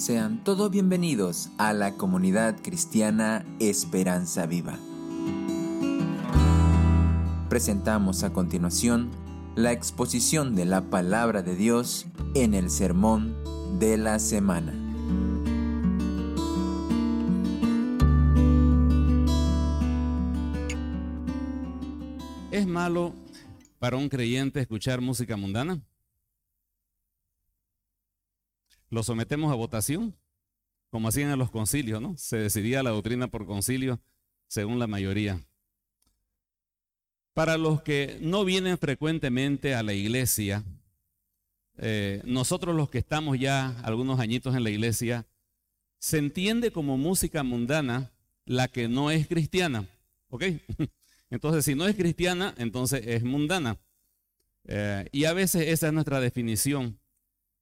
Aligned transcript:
Sean 0.00 0.42
todos 0.44 0.70
bienvenidos 0.70 1.50
a 1.58 1.74
la 1.74 1.98
comunidad 1.98 2.62
cristiana 2.62 3.44
Esperanza 3.58 4.46
Viva. 4.46 4.78
Presentamos 7.50 8.22
a 8.22 8.32
continuación 8.32 9.10
la 9.56 9.72
exposición 9.72 10.56
de 10.56 10.64
la 10.64 10.88
palabra 10.88 11.42
de 11.42 11.54
Dios 11.54 12.06
en 12.34 12.54
el 12.54 12.70
sermón 12.70 13.36
de 13.78 13.98
la 13.98 14.18
semana. 14.20 14.72
¿Es 22.50 22.66
malo 22.66 23.12
para 23.78 23.98
un 23.98 24.08
creyente 24.08 24.60
escuchar 24.60 25.02
música 25.02 25.36
mundana? 25.36 25.82
Lo 28.90 29.02
sometemos 29.02 29.50
a 29.50 29.54
votación, 29.54 30.14
como 30.90 31.08
hacían 31.08 31.30
en 31.30 31.38
los 31.38 31.50
concilios, 31.50 32.02
¿no? 32.02 32.16
Se 32.16 32.36
decidía 32.36 32.82
la 32.82 32.90
doctrina 32.90 33.28
por 33.28 33.46
concilio 33.46 34.00
según 34.48 34.78
la 34.78 34.86
mayoría. 34.86 35.40
Para 37.32 37.56
los 37.56 37.82
que 37.82 38.18
no 38.20 38.44
vienen 38.44 38.76
frecuentemente 38.76 39.74
a 39.74 39.82
la 39.82 39.94
iglesia, 39.94 40.64
eh, 41.78 42.20
nosotros 42.24 42.76
los 42.76 42.90
que 42.90 42.98
estamos 42.98 43.38
ya 43.38 43.80
algunos 43.80 44.20
añitos 44.20 44.54
en 44.54 44.64
la 44.64 44.70
iglesia, 44.70 45.26
se 45.98 46.18
entiende 46.18 46.72
como 46.72 46.98
música 46.98 47.42
mundana 47.42 48.12
la 48.44 48.68
que 48.68 48.88
no 48.88 49.10
es 49.10 49.28
cristiana, 49.28 49.86
¿ok? 50.28 50.44
Entonces, 51.30 51.64
si 51.64 51.74
no 51.74 51.86
es 51.86 51.94
cristiana, 51.94 52.54
entonces 52.58 53.06
es 53.06 53.22
mundana. 53.22 53.78
Eh, 54.64 55.08
y 55.12 55.24
a 55.24 55.32
veces 55.32 55.68
esa 55.68 55.86
es 55.86 55.92
nuestra 55.92 56.20
definición. 56.20 56.98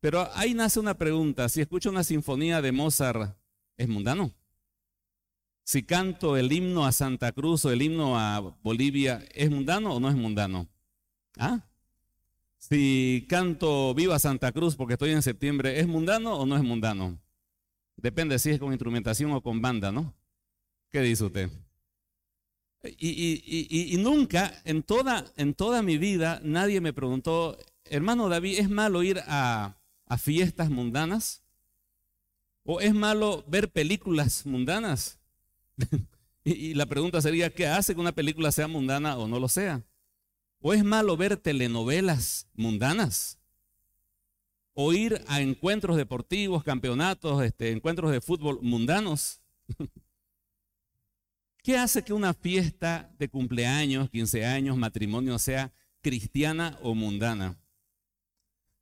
Pero 0.00 0.28
ahí 0.34 0.54
nace 0.54 0.78
una 0.78 0.96
pregunta, 0.96 1.48
si 1.48 1.60
escucho 1.60 1.90
una 1.90 2.04
sinfonía 2.04 2.62
de 2.62 2.72
Mozart, 2.72 3.36
¿es 3.76 3.88
mundano? 3.88 4.32
Si 5.64 5.82
canto 5.82 6.36
el 6.36 6.52
himno 6.52 6.86
a 6.86 6.92
Santa 6.92 7.32
Cruz 7.32 7.64
o 7.64 7.70
el 7.72 7.82
himno 7.82 8.18
a 8.18 8.40
Bolivia, 8.62 9.24
¿es 9.34 9.50
mundano 9.50 9.94
o 9.94 10.00
no 10.00 10.08
es 10.08 10.14
mundano? 10.14 10.68
¿Ah? 11.36 11.66
Si 12.58 13.26
canto 13.28 13.94
Viva 13.94 14.18
Santa 14.18 14.52
Cruz 14.52 14.76
porque 14.76 14.94
estoy 14.94 15.10
en 15.10 15.22
septiembre, 15.22 15.78
¿es 15.78 15.86
mundano 15.86 16.36
o 16.36 16.46
no 16.46 16.56
es 16.56 16.62
mundano? 16.62 17.18
Depende 17.96 18.38
si 18.38 18.50
es 18.50 18.58
con 18.58 18.72
instrumentación 18.72 19.32
o 19.32 19.42
con 19.42 19.60
banda, 19.60 19.90
¿no? 19.90 20.14
¿Qué 20.90 21.02
dice 21.02 21.24
usted? 21.24 21.50
Y, 22.96 23.96
nunca, 23.98 24.54
en 24.64 24.84
toda, 24.84 25.24
en 25.36 25.52
toda 25.54 25.82
mi 25.82 25.98
vida, 25.98 26.40
nadie 26.44 26.80
me 26.80 26.92
preguntó, 26.92 27.58
hermano 27.84 28.28
David, 28.28 28.60
¿es 28.60 28.70
malo 28.70 29.02
ir 29.02 29.20
a, 29.26 29.77
a 30.08 30.18
fiestas 30.18 30.70
mundanas? 30.70 31.42
¿O 32.64 32.80
es 32.80 32.94
malo 32.94 33.44
ver 33.48 33.70
películas 33.70 34.44
mundanas? 34.44 35.18
y, 36.44 36.74
la 36.74 36.86
pregunta 36.86 37.20
sería, 37.22 37.52
¿qué 37.54 37.66
hace 37.66 37.94
que 37.94 38.00
una 38.00 38.12
película 38.12 38.52
sea 38.52 38.68
mundana 38.68 39.16
o 39.16 39.26
no 39.28 39.40
lo 39.40 39.48
sea? 39.48 39.84
¿O 40.60 40.74
es 40.74 40.84
malo 40.84 41.16
ver 41.16 41.36
telenovelas 41.36 42.48
mundanas? 42.54 43.38
¿O 44.74 44.92
ir 44.92 45.24
a 45.28 45.40
encuentros 45.40 45.96
deportivos, 45.96 46.62
campeonatos, 46.62 47.42
este, 47.42 47.70
encuentros 47.70 48.10
de 48.10 48.20
fútbol 48.20 48.58
mundanos? 48.62 49.40
¿Qué 51.62 51.76
hace 51.76 52.02
que 52.02 52.12
una 52.12 52.34
fiesta 52.34 53.14
de 53.18 53.28
cumpleaños, 53.28 54.10
15 54.10 54.46
años, 54.46 54.76
matrimonio 54.76 55.38
sea 55.38 55.72
cristiana 56.00 56.78
o 56.82 56.94
mundana? 56.94 57.58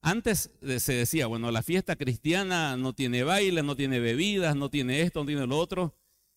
Antes 0.06 0.52
se 0.78 0.92
decía, 0.92 1.26
bueno, 1.26 1.50
la 1.50 1.64
fiesta 1.64 1.96
cristiana 1.96 2.76
no 2.76 2.92
tiene 2.92 3.24
baile, 3.24 3.64
no 3.64 3.74
tiene 3.74 3.98
bebidas, 3.98 4.54
no 4.54 4.70
tiene 4.70 5.00
esto, 5.00 5.18
no 5.18 5.26
tiene 5.26 5.48
lo 5.48 5.58
otro, 5.58 5.96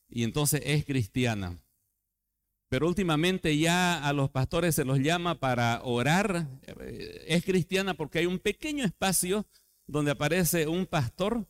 y 0.10 0.24
entonces 0.24 0.64
es 0.66 0.86
cristiana. 0.86 1.62
Pero 2.68 2.88
últimamente 2.88 3.56
ya 3.60 4.04
a 4.04 4.12
los 4.12 4.32
pastores 4.32 4.74
se 4.74 4.86
los 4.86 4.98
llama 4.98 5.40
para 5.40 5.84
orar. 5.84 6.48
Eh, 6.66 7.26
es 7.28 7.46
cristiana 7.46 7.94
porque 7.94 8.18
hay 8.18 8.26
un 8.26 8.40
pequeño 8.40 8.84
espacio 8.84 9.46
donde 9.86 10.10
aparece 10.10 10.68
un 10.68 10.88
pastor 10.88 11.48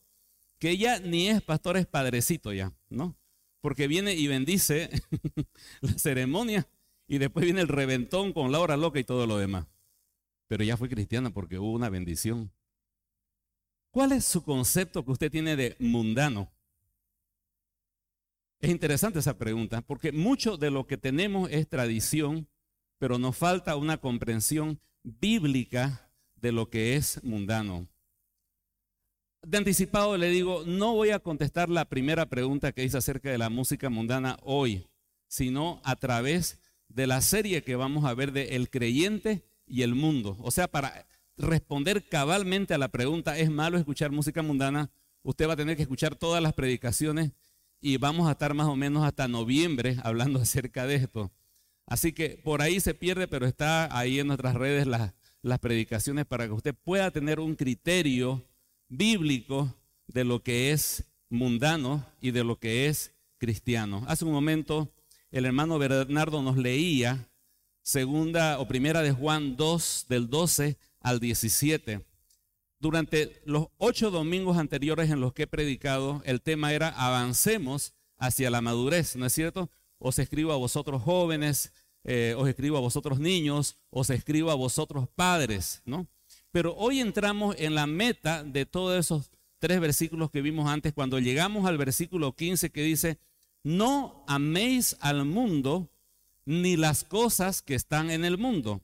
que 0.60 0.78
ya 0.78 1.00
ni 1.00 1.30
es 1.30 1.42
pastor, 1.42 1.78
es 1.78 1.88
padrecito 1.88 2.52
ya, 2.52 2.74
¿no? 2.90 3.18
Porque 3.62 3.88
viene 3.88 4.14
y 4.16 4.28
bendice 4.28 4.90
la 5.80 5.98
ceremonia 5.98 6.68
y 7.08 7.18
después 7.18 7.46
viene 7.46 7.62
el 7.62 7.70
reventón 7.70 8.34
con 8.34 8.52
la 8.52 8.60
hora 8.60 8.76
loca 8.76 9.00
y 9.00 9.06
todo 9.06 9.26
lo 9.26 9.38
demás 9.38 9.68
pero 10.50 10.64
ya 10.64 10.76
fue 10.76 10.90
cristiana 10.90 11.30
porque 11.30 11.60
hubo 11.60 11.72
una 11.72 11.90
bendición. 11.90 12.52
¿Cuál 13.92 14.14
es 14.14 14.26
su 14.26 14.44
concepto 14.44 15.06
que 15.06 15.12
usted 15.12 15.32
tiene 15.32 15.56
de 15.56 15.76
mundano? 15.80 16.52
Es 18.60 18.72
interesante 18.72 19.20
esa 19.20 19.38
pregunta, 19.38 19.82
porque 19.84 20.12
mucho 20.12 20.58
de 20.58 20.72
lo 20.72 20.88
que 20.88 20.98
tenemos 20.98 21.52
es 21.52 21.70
tradición, 21.70 22.50
pero 22.98 23.20
nos 23.20 23.38
falta 23.38 23.76
una 23.76 24.00
comprensión 24.00 24.82
bíblica 25.04 26.12
de 26.36 26.52
lo 26.52 26.68
que 26.70 26.96
es 26.96 27.24
mundano. 27.24 27.88
De 29.44 29.60
anticipado 29.60 30.18
le 30.18 30.30
digo, 30.30 30.64
no 30.66 30.96
voy 30.96 31.12
a 31.12 31.20
contestar 31.20 31.70
la 31.70 31.86
primera 31.86 32.26
pregunta 32.26 32.72
que 32.72 32.84
hice 32.84 32.98
acerca 32.98 33.30
de 33.30 33.38
la 33.38 33.52
música 33.52 33.92
mundana 33.92 34.38
hoy, 34.42 34.88
sino 35.28 35.80
a 35.86 35.96
través 35.96 36.60
de 36.88 37.06
la 37.06 37.22
serie 37.22 37.62
que 37.62 37.76
vamos 37.76 38.06
a 38.06 38.16
ver 38.16 38.32
de 38.32 38.56
El 38.56 38.72
creyente 38.72 39.49
y 39.70 39.84
el 39.84 39.96
mundo. 39.96 40.38
O 40.42 40.52
sea, 40.52 40.68
para 40.68 41.06
responder 41.38 42.08
cabalmente 42.10 42.74
a 42.74 42.78
la 42.78 42.90
pregunta, 42.90 43.38
¿es 43.38 43.50
malo 43.50 43.78
escuchar 43.78 44.12
música 44.12 44.42
mundana? 44.42 44.90
Usted 45.24 45.48
va 45.48 45.54
a 45.54 45.58
tener 45.58 45.76
que 45.76 45.84
escuchar 45.84 46.16
todas 46.16 46.42
las 46.42 46.54
predicaciones 46.54 47.32
y 47.82 47.98
vamos 47.98 48.28
a 48.28 48.32
estar 48.32 48.54
más 48.54 48.68
o 48.68 48.76
menos 48.76 49.06
hasta 49.06 49.28
noviembre 49.28 49.98
hablando 50.04 50.40
acerca 50.42 50.86
de 50.86 50.96
esto. 50.96 51.32
Así 51.86 52.14
que 52.14 52.42
por 52.44 52.62
ahí 52.62 52.80
se 52.80 52.94
pierde, 52.94 53.28
pero 53.28 53.48
está 53.48 53.98
ahí 53.98 54.20
en 54.20 54.28
nuestras 54.28 54.56
redes 54.56 54.86
las, 54.86 55.14
las 55.42 55.60
predicaciones 55.60 56.26
para 56.26 56.46
que 56.46 56.54
usted 56.54 56.76
pueda 56.76 57.12
tener 57.12 57.40
un 57.40 57.56
criterio 57.56 58.46
bíblico 58.90 59.74
de 60.08 60.24
lo 60.24 60.44
que 60.44 60.72
es 60.72 61.06
mundano 61.30 62.06
y 62.22 62.32
de 62.32 62.44
lo 62.44 62.60
que 62.60 62.88
es 62.88 63.14
cristiano. 63.38 64.04
Hace 64.08 64.26
un 64.26 64.34
momento 64.34 64.94
el 65.32 65.46
hermano 65.46 65.80
Bernardo 65.80 66.42
nos 66.42 66.58
leía 66.58 67.29
segunda 67.90 68.60
o 68.60 68.68
primera 68.68 69.02
de 69.02 69.12
Juan 69.12 69.58
2, 69.58 70.06
del 70.10 70.30
12 70.30 70.78
al 71.00 71.20
17. 71.20 72.06
Durante 72.80 73.42
los 73.46 73.70
ocho 73.78 74.12
domingos 74.12 74.60
anteriores 74.60 75.10
en 75.10 75.20
los 75.20 75.34
que 75.34 75.44
he 75.44 75.48
predicado, 75.48 76.22
el 76.24 76.40
tema 76.44 76.72
era 76.72 76.90
avancemos 76.90 77.96
hacia 78.20 78.52
la 78.52 78.62
madurez, 78.62 79.16
¿no 79.16 79.26
es 79.26 79.34
cierto? 79.34 79.72
Os 79.98 80.20
escribo 80.20 80.54
a 80.54 80.58
vosotros 80.58 81.02
jóvenes, 81.02 81.74
eh, 82.04 82.36
os 82.38 82.48
escribo 82.48 82.78
a 82.78 82.82
vosotros 82.82 83.20
niños, 83.20 83.80
os 83.90 84.12
escribo 84.12 84.52
a 84.52 84.56
vosotros 84.56 85.08
padres, 85.16 85.82
¿no? 85.84 86.06
Pero 86.52 86.76
hoy 86.76 87.00
entramos 87.00 87.56
en 87.58 87.74
la 87.74 87.88
meta 87.88 88.44
de 88.44 88.68
todos 88.68 89.00
esos 89.00 89.32
tres 89.58 89.80
versículos 89.80 90.30
que 90.30 90.44
vimos 90.44 90.70
antes, 90.70 90.94
cuando 90.94 91.18
llegamos 91.18 91.66
al 91.66 91.80
versículo 91.80 92.36
15 92.36 92.70
que 92.70 92.84
dice, 92.84 93.18
no 93.64 94.24
améis 94.28 94.96
al 95.00 95.26
mundo 95.26 95.90
ni 96.50 96.78
las 96.78 97.04
cosas 97.04 97.62
que 97.62 97.76
están 97.76 98.10
en 98.10 98.26
el 98.26 98.40
mundo. 98.40 98.82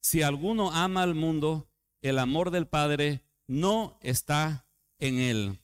Si 0.00 0.22
alguno 0.22 0.70
ama 0.70 1.02
al 1.02 1.16
mundo, 1.16 1.68
el 2.02 2.20
amor 2.20 2.52
del 2.52 2.68
Padre 2.68 3.24
no 3.48 3.98
está 4.00 4.64
en 5.00 5.18
él. 5.18 5.58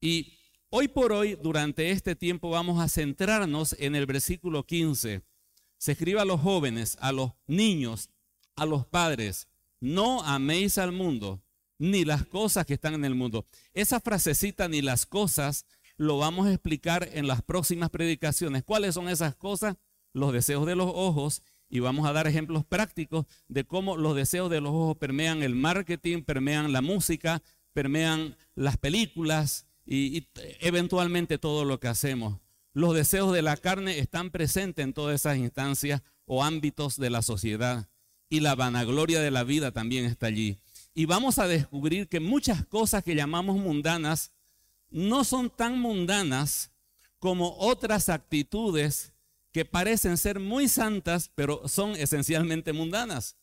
Y 0.00 0.38
hoy 0.70 0.86
por 0.86 1.10
hoy, 1.12 1.34
durante 1.34 1.90
este 1.90 2.14
tiempo, 2.14 2.48
vamos 2.48 2.80
a 2.80 2.88
centrarnos 2.88 3.74
en 3.80 3.96
el 3.96 4.06
versículo 4.06 4.66
15. 4.66 5.22
Se 5.78 5.92
escribe 5.92 6.20
a 6.20 6.24
los 6.24 6.40
jóvenes, 6.40 6.96
a 7.00 7.10
los 7.10 7.32
niños, 7.48 8.08
a 8.54 8.64
los 8.64 8.86
padres, 8.86 9.48
no 9.80 10.22
améis 10.22 10.78
al 10.78 10.92
mundo, 10.92 11.42
ni 11.76 12.04
las 12.04 12.24
cosas 12.24 12.66
que 12.66 12.74
están 12.74 12.94
en 12.94 13.04
el 13.04 13.16
mundo. 13.16 13.46
Esa 13.72 13.98
frasecita, 13.98 14.68
ni 14.68 14.80
las 14.80 15.06
cosas, 15.06 15.66
lo 15.96 16.18
vamos 16.18 16.46
a 16.46 16.52
explicar 16.52 17.08
en 17.14 17.26
las 17.26 17.42
próximas 17.42 17.90
predicaciones. 17.90 18.62
¿Cuáles 18.62 18.94
son 18.94 19.08
esas 19.08 19.34
cosas? 19.34 19.74
Los 20.14 20.32
deseos 20.32 20.64
de 20.64 20.76
los 20.76 20.90
ojos 20.94 21.42
y 21.68 21.80
vamos 21.80 22.06
a 22.06 22.12
dar 22.12 22.26
ejemplos 22.26 22.64
prácticos 22.64 23.26
de 23.48 23.64
cómo 23.64 23.96
los 23.96 24.16
deseos 24.16 24.48
de 24.48 24.60
los 24.60 24.72
ojos 24.72 24.96
permean 24.96 25.42
el 25.42 25.54
marketing, 25.54 26.22
permean 26.22 26.72
la 26.72 26.80
música, 26.80 27.42
permean 27.72 28.36
las 28.54 28.76
películas 28.78 29.66
y, 29.84 30.28
eventualmente 30.60 31.36
todo 31.36 31.64
lo 31.64 31.80
que 31.80 31.88
hacemos. 31.88 32.38
Los 32.72 32.94
deseos 32.94 33.32
de 33.32 33.42
la 33.42 33.56
carne 33.56 33.98
están 33.98 34.30
presentes 34.30 34.84
en 34.84 34.92
todas 34.92 35.16
esas 35.16 35.36
instancias 35.36 36.02
o 36.26 36.42
ámbitos 36.42 36.96
de 36.96 37.10
la 37.10 37.22
sociedad 37.22 37.88
y 38.28 38.40
la 38.40 38.54
vanagloria 38.54 39.20
de 39.20 39.30
la 39.30 39.44
vida 39.44 39.72
también 39.72 40.04
está 40.04 40.26
allí. 40.26 40.58
Y 40.94 41.06
vamos 41.06 41.38
a 41.38 41.48
descubrir 41.48 42.08
que 42.08 42.20
muchas 42.20 42.64
cosas 42.66 43.02
que 43.02 43.16
llamamos 43.16 43.56
mundanas 43.56 44.32
no 44.90 45.24
son 45.24 45.50
tan 45.50 45.80
mundanas 45.80 46.70
como 47.18 47.56
otras 47.58 48.08
actitudes 48.08 49.13
que 49.54 49.64
parecen 49.64 50.18
ser 50.18 50.40
muy 50.40 50.66
santas, 50.66 51.30
pero 51.32 51.68
son 51.68 51.92
esencialmente 51.92 52.72
mundanas. 52.72 53.36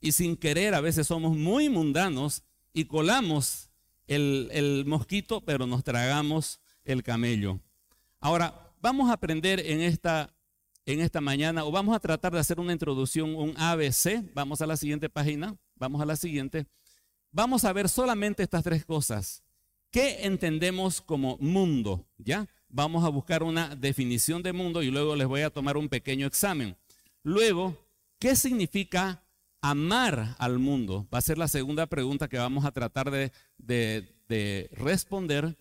Y 0.00 0.10
sin 0.10 0.36
querer 0.36 0.74
a 0.74 0.80
veces 0.80 1.06
somos 1.06 1.36
muy 1.36 1.68
mundanos 1.68 2.42
y 2.72 2.86
colamos 2.86 3.70
el, 4.08 4.82
mosquito, 4.88 5.40
pero 5.44 5.68
nos 5.68 5.84
tragamos 5.84 6.60
el 6.82 7.04
camello. 7.04 7.60
Ahora, 8.18 8.74
vamos 8.80 9.08
a 9.08 9.12
aprender 9.12 9.60
en 9.64 9.82
esta, 9.82 10.34
en 10.84 10.98
esta 10.98 11.20
mañana, 11.20 11.64
o 11.64 11.70
vamos 11.70 11.94
a 11.94 12.00
tratar 12.00 12.32
de 12.32 12.40
hacer 12.40 12.58
una 12.58 12.72
introducción, 12.72 13.32
un 13.36 13.54
ABC. 13.56 14.34
Vamos 14.34 14.60
a 14.62 14.66
la 14.66 14.76
siguiente 14.76 15.08
página, 15.08 15.56
vamos 15.76 16.02
a 16.02 16.06
la 16.06 16.16
siguiente. 16.16 16.66
Vamos 17.30 17.64
a 17.64 17.72
ver 17.72 17.88
solamente 17.88 18.42
estas 18.42 18.64
tres 18.64 18.84
cosas. 18.84 19.44
¿Qué 19.92 20.26
entendemos 20.26 21.00
como 21.00 21.38
mundo? 21.38 22.04
¿Ya? 22.18 22.48
Vamos 22.74 23.04
a 23.04 23.10
buscar 23.10 23.42
una 23.42 23.76
definición 23.76 24.42
de 24.42 24.54
mundo 24.54 24.82
y 24.82 24.90
luego 24.90 25.14
les 25.14 25.26
voy 25.26 25.42
a 25.42 25.50
tomar 25.50 25.76
un 25.76 25.90
pequeño 25.90 26.26
examen. 26.26 26.74
Luego, 27.22 27.76
¿qué 28.18 28.34
significa 28.34 29.22
amar 29.60 30.36
al 30.38 30.58
mundo? 30.58 31.06
Va 31.12 31.18
a 31.18 31.20
ser 31.20 31.36
la 31.36 31.48
segunda 31.48 31.84
pregunta 31.84 32.28
que 32.28 32.38
vamos 32.38 32.64
a 32.64 32.72
tratar 32.72 33.10
de, 33.10 33.30
de 33.58 34.70
responder. 34.72 35.54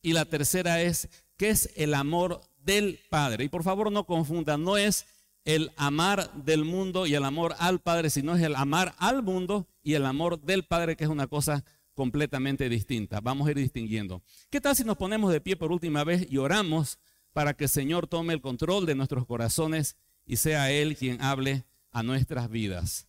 Y 0.00 0.14
la 0.14 0.24
tercera 0.24 0.80
es, 0.80 1.10
¿qué 1.36 1.50
es 1.50 1.70
el 1.76 1.92
amor 1.92 2.40
del 2.64 2.98
Padre? 3.10 3.44
Y 3.44 3.50
por 3.50 3.62
favor 3.62 3.92
no 3.92 4.06
confundan, 4.06 4.64
no 4.64 4.78
es 4.78 5.04
el 5.44 5.70
amar 5.76 6.32
del 6.32 6.64
mundo 6.64 7.06
y 7.06 7.14
el 7.14 7.24
amor 7.24 7.56
al 7.58 7.80
Padre, 7.80 8.08
sino 8.08 8.36
es 8.36 8.42
el 8.42 8.56
amar 8.56 8.94
al 8.96 9.22
mundo 9.22 9.66
y 9.82 9.92
el 9.92 10.06
amor 10.06 10.40
del 10.40 10.64
Padre, 10.64 10.96
que 10.96 11.04
es 11.04 11.10
una 11.10 11.26
cosa 11.26 11.62
completamente 11.94 12.68
distinta. 12.68 13.20
Vamos 13.20 13.48
a 13.48 13.52
ir 13.52 13.56
distinguiendo. 13.56 14.22
¿Qué 14.50 14.60
tal 14.60 14.76
si 14.76 14.84
nos 14.84 14.96
ponemos 14.96 15.32
de 15.32 15.40
pie 15.40 15.56
por 15.56 15.72
última 15.72 16.04
vez 16.04 16.26
y 16.30 16.38
oramos 16.38 16.98
para 17.32 17.54
que 17.54 17.64
el 17.64 17.70
Señor 17.70 18.06
tome 18.06 18.34
el 18.34 18.40
control 18.40 18.86
de 18.86 18.94
nuestros 18.94 19.26
corazones 19.26 19.96
y 20.26 20.36
sea 20.36 20.70
Él 20.70 20.96
quien 20.96 21.22
hable 21.22 21.64
a 21.90 22.02
nuestras 22.02 22.50
vidas? 22.50 23.08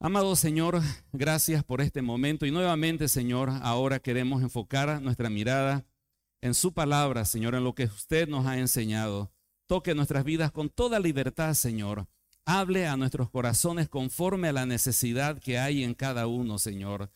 Amado 0.00 0.36
Señor, 0.36 0.82
gracias 1.12 1.64
por 1.64 1.80
este 1.80 2.02
momento 2.02 2.44
y 2.44 2.50
nuevamente, 2.50 3.08
Señor, 3.08 3.50
ahora 3.62 4.00
queremos 4.00 4.42
enfocar 4.42 5.00
nuestra 5.00 5.30
mirada 5.30 5.86
en 6.42 6.52
su 6.52 6.74
palabra, 6.74 7.24
Señor, 7.24 7.54
en 7.54 7.64
lo 7.64 7.74
que 7.74 7.84
usted 7.84 8.28
nos 8.28 8.44
ha 8.44 8.58
enseñado. 8.58 9.32
Toque 9.66 9.94
nuestras 9.94 10.24
vidas 10.24 10.52
con 10.52 10.68
toda 10.68 11.00
libertad, 11.00 11.54
Señor. 11.54 12.06
Hable 12.46 12.86
a 12.86 12.96
nuestros 12.96 13.30
corazones 13.30 13.88
conforme 13.88 14.48
a 14.48 14.52
la 14.52 14.66
necesidad 14.66 15.38
que 15.38 15.58
hay 15.58 15.82
en 15.82 15.94
cada 15.94 16.26
uno, 16.26 16.58
Señor. 16.58 17.10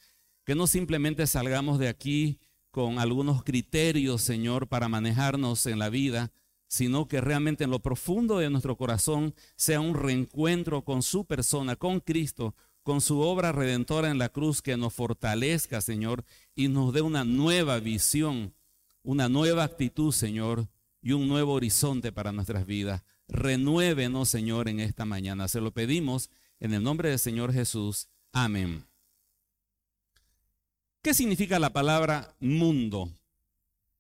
Que 0.45 0.55
no 0.55 0.67
simplemente 0.67 1.27
salgamos 1.27 1.79
de 1.79 1.89
aquí 1.89 2.39
con 2.71 2.99
algunos 2.99 3.43
criterios, 3.43 4.23
Señor, 4.23 4.69
para 4.69 4.89
manejarnos 4.89 5.67
en 5.67 5.79
la 5.79 5.91
vida, 5.91 6.33
sino 6.67 7.09
que 7.09 7.21
realmente 7.21 7.65
en 7.65 7.71
lo 7.71 7.81
profundo 7.81 8.39
de 8.39 8.49
nuestro 8.49 8.77
corazón 8.77 9.35
sea 9.57 9.81
un 9.81 9.95
reencuentro 9.95 10.83
con 10.83 11.03
su 11.03 11.27
persona, 11.27 11.77
con 11.77 12.01
Cristo, 12.01 12.55
con 12.83 13.03
su 13.03 13.21
obra 13.21 13.53
redentora 13.53 14.11
en 14.11 14.17
la 14.17 14.31
cruz 14.31 14.63
que 14.63 14.79
nos 14.79 14.95
fortalezca, 14.95 15.83
Señor, 15.83 16.25
y 16.55 16.69
nos 16.69 16.95
dé 16.95 17.03
una 17.03 17.25
nueva 17.25 17.81
visión, 17.81 18.55
una 19.03 19.29
nueva 19.29 19.65
actitud, 19.65 20.11
Señor, 20.11 20.69
y 21.03 21.13
un 21.13 21.29
nuevo 21.29 21.53
horizonte 21.53 22.13
para 22.13 22.33
nuestras 22.33 22.65
vidas. 22.65 23.03
Renuévenos, 23.29 24.29
Señor, 24.29 24.69
en 24.69 24.81
esta 24.81 25.05
mañana. 25.05 25.49
Se 25.49 25.61
lo 25.61 25.73
pedimos 25.73 26.31
en 26.61 26.75
el 26.75 26.83
nombre 26.83 27.11
del 27.11 27.19
Señor 27.19 27.53
Jesús. 27.53 28.09
Amén. 28.33 28.85
¿Qué 31.03 31.15
significa 31.15 31.59
la 31.59 31.73
palabra 31.73 32.35
mundo? 32.41 33.11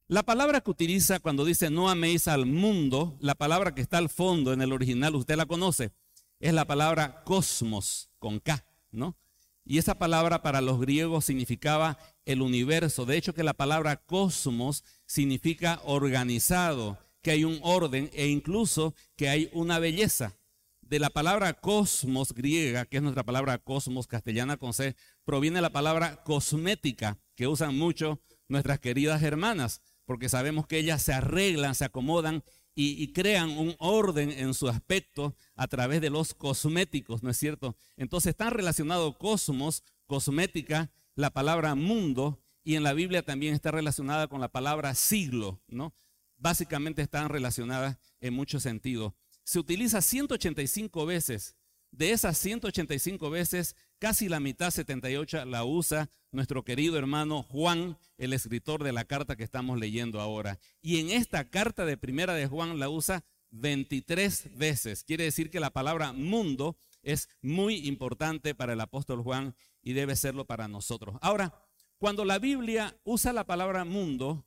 La 0.08 0.22
palabra 0.22 0.62
que 0.62 0.70
utiliza 0.70 1.20
cuando 1.20 1.44
dice 1.44 1.70
no 1.70 1.90
améis 1.90 2.28
al 2.28 2.46
mundo, 2.46 3.16
la 3.20 3.34
palabra 3.34 3.74
que 3.74 3.82
está 3.82 3.98
al 3.98 4.08
fondo 4.08 4.52
en 4.52 4.62
el 4.62 4.72
original, 4.72 5.14
usted 5.14 5.36
la 5.36 5.46
conoce, 5.46 5.92
es 6.40 6.54
la 6.54 6.66
palabra 6.66 7.22
cosmos, 7.24 8.08
con 8.18 8.40
K. 8.40 8.64
¿no? 8.90 9.16
Y 9.64 9.76
esa 9.76 9.98
palabra 9.98 10.40
para 10.42 10.62
los 10.62 10.80
griegos 10.80 11.26
significaba 11.26 11.98
el 12.24 12.40
universo. 12.40 13.04
De 13.04 13.18
hecho, 13.18 13.34
que 13.34 13.42
la 13.42 13.52
palabra 13.52 13.96
cosmos 13.96 14.82
significa 15.04 15.82
organizado, 15.84 16.98
que 17.28 17.32
hay 17.32 17.44
un 17.44 17.60
orden 17.62 18.08
e 18.14 18.28
incluso 18.28 18.94
que 19.14 19.28
hay 19.28 19.50
una 19.52 19.78
belleza. 19.78 20.34
De 20.80 20.98
la 20.98 21.10
palabra 21.10 21.52
cosmos 21.52 22.32
griega, 22.32 22.86
que 22.86 22.96
es 22.96 23.02
nuestra 23.02 23.22
palabra 23.22 23.58
cosmos 23.58 24.06
castellana 24.06 24.56
con 24.56 24.72
C, 24.72 24.96
proviene 25.26 25.60
la 25.60 25.68
palabra 25.68 26.24
cosmética, 26.24 27.18
que 27.34 27.46
usan 27.46 27.76
mucho 27.76 28.22
nuestras 28.48 28.78
queridas 28.78 29.22
hermanas, 29.22 29.82
porque 30.06 30.30
sabemos 30.30 30.66
que 30.66 30.78
ellas 30.78 31.02
se 31.02 31.12
arreglan, 31.12 31.74
se 31.74 31.84
acomodan 31.84 32.42
y, 32.74 33.12
crean 33.12 33.50
un 33.50 33.76
orden 33.78 34.30
en 34.30 34.54
su 34.54 34.66
aspecto 34.66 35.36
a 35.54 35.68
través 35.68 36.00
de 36.00 36.08
los 36.08 36.32
cosméticos, 36.32 37.22
¿no 37.22 37.28
es 37.28 37.36
cierto? 37.36 37.76
Entonces 37.98 38.30
están 38.30 38.52
relacionados 38.52 39.18
cosmos, 39.18 39.84
cosmética, 40.06 40.90
la 41.14 41.28
palabra 41.28 41.74
mundo, 41.74 42.42
y 42.64 42.76
en 42.76 42.84
la 42.84 42.94
Biblia 42.94 43.22
también 43.22 43.52
está 43.52 43.70
relacionada 43.70 44.28
con 44.28 44.40
la 44.40 44.48
palabra 44.48 44.94
siglo, 44.94 45.60
¿no? 45.68 45.94
Básicamente 46.38 47.02
están 47.02 47.28
relacionadas 47.28 47.98
en 48.20 48.32
muchos 48.32 48.62
sentidos. 48.62 49.12
Se 49.44 49.58
utiliza 49.58 50.00
185 50.00 51.04
veces. 51.04 51.56
De 51.90 52.12
esas 52.12 52.36
185 52.38 53.30
veces, 53.30 53.74
casi 53.98 54.28
la 54.28 54.40
mitad, 54.40 54.70
78, 54.70 55.46
la 55.46 55.64
usa 55.64 56.10
nuestro 56.32 56.64
querido 56.64 56.98
hermano 56.98 57.42
Juan, 57.42 57.98
el 58.18 58.32
escritor 58.32 58.84
de 58.84 58.92
la 58.92 59.04
carta 59.04 59.36
que 59.36 59.44
estamos 59.44 59.78
leyendo 59.78 60.20
ahora. 60.20 60.58
Y 60.82 61.00
en 61.00 61.10
esta 61.10 61.48
carta 61.48 61.86
de 61.86 61.96
primera 61.96 62.34
de 62.34 62.46
Juan 62.46 62.78
la 62.78 62.88
usa 62.88 63.24
23 63.50 64.56
veces. 64.56 65.04
Quiere 65.04 65.24
decir 65.24 65.50
que 65.50 65.60
la 65.60 65.70
palabra 65.70 66.12
mundo 66.12 66.76
es 67.02 67.28
muy 67.40 67.86
importante 67.88 68.54
para 68.54 68.74
el 68.74 68.80
apóstol 68.80 69.22
Juan 69.22 69.54
y 69.82 69.94
debe 69.94 70.16
serlo 70.16 70.44
para 70.44 70.68
nosotros. 70.68 71.16
Ahora, 71.22 71.54
cuando 71.98 72.24
la 72.24 72.38
Biblia 72.38 72.96
usa 73.04 73.32
la 73.32 73.44
palabra 73.44 73.84
mundo, 73.84 74.46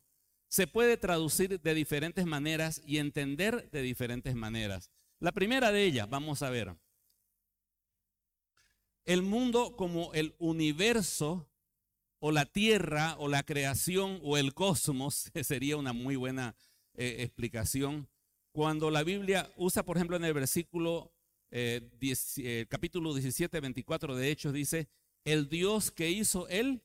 se 0.51 0.67
puede 0.67 0.97
traducir 0.97 1.61
de 1.61 1.73
diferentes 1.73 2.25
maneras 2.25 2.81
y 2.85 2.97
entender 2.97 3.71
de 3.71 3.81
diferentes 3.81 4.35
maneras. 4.35 4.91
La 5.21 5.31
primera 5.31 5.71
de 5.71 5.85
ellas, 5.85 6.09
vamos 6.09 6.41
a 6.41 6.49
ver, 6.49 6.75
el 9.05 9.21
mundo 9.21 9.77
como 9.77 10.13
el 10.13 10.35
universo 10.39 11.49
o 12.19 12.33
la 12.33 12.45
tierra 12.45 13.15
o 13.17 13.29
la 13.29 13.43
creación 13.43 14.19
o 14.23 14.37
el 14.37 14.53
cosmos, 14.53 15.31
sería 15.41 15.77
una 15.77 15.93
muy 15.93 16.17
buena 16.17 16.53
eh, 16.95 17.15
explicación. 17.19 18.09
Cuando 18.51 18.91
la 18.91 19.03
Biblia 19.03 19.49
usa, 19.55 19.83
por 19.83 19.95
ejemplo, 19.95 20.17
en 20.17 20.25
el 20.25 20.33
versículo 20.33 21.13
eh, 21.49 21.89
eh, 22.01 22.65
capítulo 22.67 23.13
17, 23.13 23.57
24 23.57 24.17
de 24.17 24.29
Hechos, 24.29 24.51
dice, 24.51 24.89
el 25.23 25.47
Dios 25.47 25.91
que 25.91 26.09
hizo 26.09 26.49
el 26.49 26.83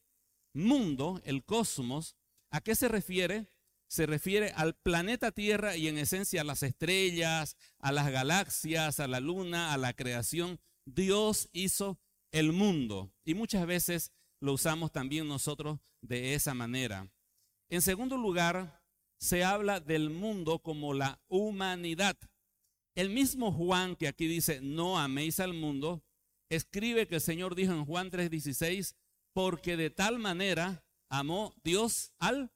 mundo, 0.52 1.20
el 1.24 1.44
cosmos, 1.44 2.14
¿a 2.52 2.60
qué 2.60 2.76
se 2.76 2.86
refiere? 2.86 3.48
Se 3.88 4.06
refiere 4.06 4.50
al 4.52 4.74
planeta 4.74 5.30
Tierra 5.32 5.76
y 5.76 5.88
en 5.88 5.98
esencia 5.98 6.40
a 6.40 6.44
las 6.44 6.62
estrellas, 6.62 7.56
a 7.78 7.92
las 7.92 8.10
galaxias, 8.10 9.00
a 9.00 9.06
la 9.06 9.20
luna, 9.20 9.72
a 9.72 9.76
la 9.76 9.92
creación. 9.92 10.58
Dios 10.84 11.48
hizo 11.52 11.98
el 12.32 12.52
mundo 12.52 13.12
y 13.24 13.34
muchas 13.34 13.66
veces 13.66 14.12
lo 14.40 14.52
usamos 14.52 14.92
también 14.92 15.28
nosotros 15.28 15.78
de 16.02 16.34
esa 16.34 16.54
manera. 16.54 17.10
En 17.68 17.82
segundo 17.82 18.16
lugar, 18.16 18.82
se 19.18 19.44
habla 19.44 19.80
del 19.80 20.10
mundo 20.10 20.58
como 20.60 20.94
la 20.94 21.20
humanidad. 21.28 22.16
El 22.94 23.10
mismo 23.10 23.52
Juan 23.52 23.96
que 23.96 24.08
aquí 24.08 24.26
dice, 24.26 24.60
no 24.60 24.98
améis 24.98 25.40
al 25.40 25.54
mundo, 25.54 26.04
escribe 26.48 27.06
que 27.06 27.16
el 27.16 27.20
Señor 27.20 27.54
dijo 27.54 27.72
en 27.72 27.84
Juan 27.84 28.10
3:16, 28.10 28.94
porque 29.32 29.76
de 29.76 29.90
tal 29.90 30.18
manera 30.18 30.84
amó 31.08 31.54
Dios 31.62 32.12
al 32.18 32.52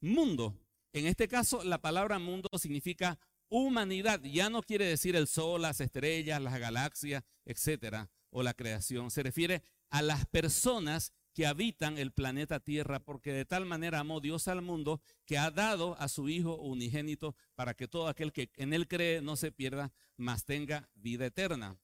mundo. 0.00 0.56
En 0.92 1.06
este 1.06 1.28
caso, 1.28 1.62
la 1.64 1.80
palabra 1.80 2.18
mundo 2.18 2.48
significa 2.58 3.18
humanidad. 3.48 4.20
Ya 4.22 4.50
no 4.50 4.62
quiere 4.62 4.86
decir 4.86 5.16
el 5.16 5.26
sol, 5.26 5.62
las 5.62 5.80
estrellas, 5.80 6.40
las 6.40 6.58
galaxias, 6.58 7.22
etcétera, 7.44 8.10
o 8.30 8.42
la 8.42 8.54
creación. 8.54 9.10
Se 9.10 9.22
refiere 9.22 9.62
a 9.90 10.02
las 10.02 10.26
personas 10.26 11.12
que 11.32 11.46
habitan 11.46 11.98
el 11.98 12.12
planeta 12.12 12.60
Tierra, 12.60 13.00
porque 13.00 13.32
de 13.32 13.44
tal 13.44 13.66
manera 13.66 14.00
amó 14.00 14.20
Dios 14.20 14.48
al 14.48 14.62
mundo 14.62 15.00
que 15.24 15.38
ha 15.38 15.50
dado 15.50 15.96
a 15.98 16.08
su 16.08 16.28
Hijo 16.28 16.56
unigénito 16.56 17.36
para 17.54 17.74
que 17.74 17.88
todo 17.88 18.08
aquel 18.08 18.32
que 18.32 18.50
en 18.56 18.72
él 18.72 18.88
cree 18.88 19.20
no 19.20 19.36
se 19.36 19.52
pierda, 19.52 19.92
mas 20.16 20.44
tenga 20.44 20.88
vida 20.94 21.26
eterna. 21.26 21.78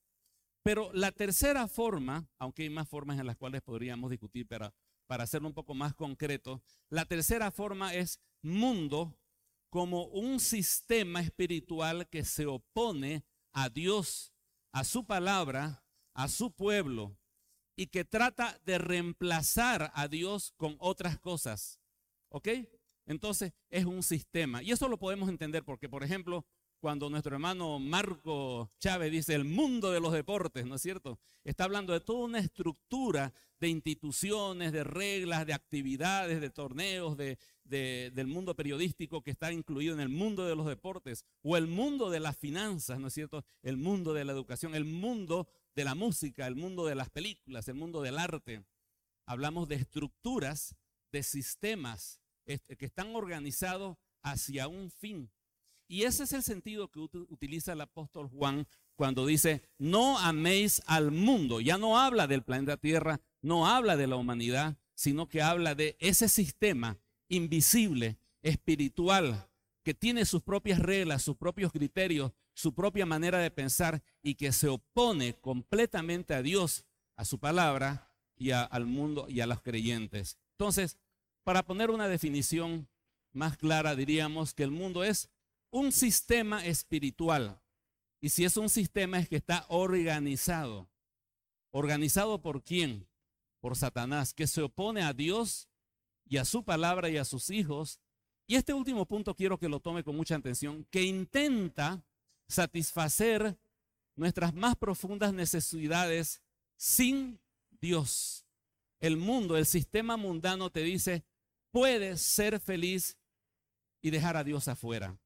Pero 0.62 0.90
la 0.92 1.12
tercera 1.12 1.68
forma, 1.68 2.28
aunque 2.38 2.64
hay 2.64 2.70
más 2.70 2.88
formas 2.88 3.20
en 3.20 3.26
las 3.26 3.36
cuales 3.36 3.62
podríamos 3.62 4.10
discutir, 4.10 4.48
pero 4.48 4.74
para 5.06 5.24
hacerlo 5.24 5.48
un 5.48 5.54
poco 5.54 5.74
más 5.74 5.94
concreto, 5.94 6.62
la 6.88 7.04
tercera 7.04 7.50
forma 7.50 7.94
es 7.94 8.20
mundo 8.42 9.18
como 9.70 10.04
un 10.06 10.40
sistema 10.40 11.20
espiritual 11.20 12.08
que 12.08 12.24
se 12.24 12.46
opone 12.46 13.24
a 13.52 13.68
Dios, 13.68 14.32
a 14.72 14.84
su 14.84 15.04
palabra, 15.06 15.84
a 16.14 16.28
su 16.28 16.52
pueblo 16.52 17.18
y 17.76 17.88
que 17.88 18.04
trata 18.04 18.58
de 18.64 18.78
reemplazar 18.78 19.92
a 19.94 20.08
Dios 20.08 20.52
con 20.56 20.76
otras 20.78 21.18
cosas. 21.18 21.80
¿Ok? 22.30 22.48
Entonces 23.04 23.52
es 23.70 23.84
un 23.84 24.02
sistema. 24.02 24.62
Y 24.62 24.72
eso 24.72 24.88
lo 24.88 24.98
podemos 24.98 25.28
entender 25.28 25.64
porque, 25.64 25.88
por 25.88 26.02
ejemplo, 26.02 26.44
cuando 26.80 27.10
nuestro 27.10 27.34
hermano 27.34 27.78
Marco 27.78 28.70
Chávez 28.78 29.10
dice 29.10 29.34
el 29.34 29.44
mundo 29.44 29.90
de 29.90 30.00
los 30.00 30.12
deportes, 30.12 30.66
¿no 30.66 30.76
es 30.76 30.82
cierto? 30.82 31.18
Está 31.44 31.64
hablando 31.64 31.92
de 31.92 32.00
toda 32.00 32.24
una 32.24 32.38
estructura 32.38 33.32
de 33.58 33.68
instituciones, 33.68 34.72
de 34.72 34.84
reglas, 34.84 35.46
de 35.46 35.54
actividades, 35.54 36.40
de 36.40 36.50
torneos, 36.50 37.16
de, 37.16 37.38
del 37.64 38.26
mundo 38.26 38.54
periodístico 38.54 39.22
que 39.22 39.30
está 39.30 39.52
incluido 39.52 39.94
en 39.94 40.00
el 40.00 40.08
mundo 40.08 40.44
de 40.44 40.54
los 40.54 40.66
deportes, 40.66 41.24
o 41.42 41.56
el 41.56 41.66
mundo 41.66 42.10
de 42.10 42.20
las 42.20 42.36
finanzas, 42.36 42.98
¿no 43.00 43.08
es 43.08 43.14
cierto? 43.14 43.44
El 43.62 43.76
mundo 43.76 44.12
de 44.12 44.24
la 44.24 44.32
educación, 44.32 44.74
el 44.74 44.84
mundo 44.84 45.48
de 45.74 45.84
la 45.84 45.94
música, 45.94 46.46
el 46.46 46.56
mundo 46.56 46.86
de 46.86 46.94
las 46.94 47.10
películas, 47.10 47.68
el 47.68 47.74
mundo 47.74 48.02
del 48.02 48.18
arte. 48.18 48.64
Hablamos 49.26 49.68
de 49.68 49.76
estructuras, 49.76 50.76
de 51.10 51.22
sistemas 51.22 52.20
este, 52.44 52.76
que 52.76 52.86
están 52.86 53.14
organizados 53.16 53.96
hacia 54.22 54.68
un 54.68 54.90
fin. 54.90 55.30
Y 55.88 56.02
ese 56.02 56.24
es 56.24 56.32
el 56.32 56.42
sentido 56.42 56.90
que 56.90 57.00
utiliza 57.00 57.72
el 57.72 57.80
apóstol 57.80 58.28
Juan 58.28 58.66
cuando 58.96 59.26
dice, 59.26 59.62
no 59.78 60.18
améis 60.18 60.82
al 60.86 61.12
mundo. 61.12 61.60
Ya 61.60 61.78
no 61.78 61.98
habla 61.98 62.26
del 62.26 62.42
planeta 62.42 62.76
Tierra, 62.76 63.20
no 63.42 63.68
habla 63.68 63.96
de 63.96 64.06
la 64.06 64.16
humanidad, 64.16 64.76
sino 64.94 65.28
que 65.28 65.42
habla 65.42 65.74
de 65.74 65.96
ese 66.00 66.28
sistema 66.28 66.98
invisible, 67.28 68.18
espiritual, 68.42 69.48
que 69.84 69.94
tiene 69.94 70.24
sus 70.24 70.42
propias 70.42 70.80
reglas, 70.80 71.22
sus 71.22 71.36
propios 71.36 71.70
criterios, 71.70 72.32
su 72.54 72.74
propia 72.74 73.06
manera 73.06 73.38
de 73.38 73.50
pensar 73.50 74.02
y 74.22 74.34
que 74.34 74.50
se 74.50 74.68
opone 74.68 75.34
completamente 75.34 76.34
a 76.34 76.42
Dios, 76.42 76.86
a 77.16 77.24
su 77.24 77.38
palabra 77.38 78.10
y 78.34 78.50
al 78.50 78.86
mundo 78.86 79.26
y 79.28 79.40
a 79.40 79.46
los 79.46 79.62
creyentes. 79.62 80.38
Entonces, 80.52 80.98
para 81.44 81.64
poner 81.64 81.90
una 81.90 82.08
definición 82.08 82.88
más 83.32 83.56
clara, 83.56 83.94
diríamos 83.94 84.54
que 84.54 84.62
el 84.62 84.70
mundo 84.70 85.04
es 85.04 85.28
un 85.76 85.92
sistema 85.92 86.64
espiritual. 86.64 87.60
Y 88.22 88.30
si 88.30 88.46
es 88.46 88.56
un 88.56 88.70
sistema 88.70 89.18
es 89.18 89.28
que 89.28 89.36
está 89.36 89.66
organizado. 89.68 90.88
¿Organizado 91.70 92.40
por 92.40 92.64
quién? 92.64 93.06
Por 93.60 93.76
Satanás, 93.76 94.32
que 94.32 94.46
se 94.46 94.62
opone 94.62 95.02
a 95.02 95.12
Dios 95.12 95.68
y 96.24 96.38
a 96.38 96.46
su 96.46 96.64
palabra 96.64 97.10
y 97.10 97.18
a 97.18 97.26
sus 97.26 97.50
hijos. 97.50 98.00
Y 98.46 98.54
este 98.54 98.72
último 98.72 99.04
punto 99.04 99.34
quiero 99.34 99.58
que 99.58 99.68
lo 99.68 99.80
tome 99.80 100.02
con 100.02 100.16
mucha 100.16 100.36
atención, 100.36 100.86
que 100.90 101.02
intenta 101.02 102.02
satisfacer 102.48 103.58
nuestras 104.14 104.54
más 104.54 104.76
profundas 104.76 105.34
necesidades 105.34 106.40
sin 106.76 107.38
Dios. 107.82 108.46
El 108.98 109.18
mundo, 109.18 109.58
el 109.58 109.66
sistema 109.66 110.16
mundano 110.16 110.70
te 110.70 110.80
dice, 110.80 111.22
puedes 111.70 112.22
ser 112.22 112.60
feliz 112.60 113.18
y 114.00 114.08
dejar 114.08 114.38
a 114.38 114.44
Dios 114.44 114.68
afuera. 114.68 115.18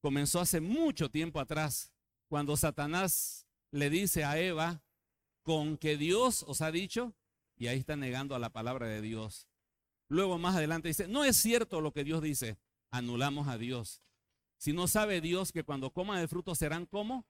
Comenzó 0.00 0.40
hace 0.40 0.60
mucho 0.60 1.10
tiempo 1.10 1.40
atrás, 1.40 1.92
cuando 2.28 2.56
Satanás 2.56 3.46
le 3.70 3.90
dice 3.90 4.24
a 4.24 4.38
Eva, 4.38 4.82
con 5.42 5.76
que 5.76 5.96
Dios 5.96 6.44
os 6.46 6.60
ha 6.60 6.70
dicho, 6.70 7.14
y 7.56 7.68
ahí 7.68 7.78
está 7.78 7.96
negando 7.96 8.34
a 8.34 8.38
la 8.38 8.50
palabra 8.50 8.86
de 8.86 9.00
Dios. 9.00 9.48
Luego 10.08 10.38
más 10.38 10.56
adelante 10.56 10.88
dice, 10.88 11.08
no 11.08 11.24
es 11.24 11.36
cierto 11.36 11.80
lo 11.80 11.92
que 11.92 12.04
Dios 12.04 12.22
dice, 12.22 12.58
anulamos 12.90 13.48
a 13.48 13.58
Dios. 13.58 14.02
Si 14.58 14.72
no 14.72 14.88
sabe 14.88 15.20
Dios 15.20 15.52
que 15.52 15.64
cuando 15.64 15.90
coman 15.92 16.18
el 16.18 16.28
fruto 16.28 16.54
serán 16.54 16.86
como 16.86 17.26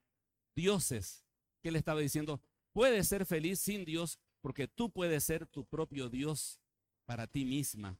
dioses. 0.55 1.25
¿Qué 1.61 1.71
le 1.71 1.79
estaba 1.79 1.99
diciendo? 1.99 2.41
Puedes 2.71 3.07
ser 3.07 3.25
feliz 3.25 3.59
sin 3.59 3.85
Dios 3.85 4.19
porque 4.41 4.67
tú 4.67 4.91
puedes 4.91 5.23
ser 5.23 5.47
tu 5.47 5.65
propio 5.65 6.09
Dios 6.09 6.59
para 7.05 7.27
ti 7.27 7.45
misma. 7.45 7.99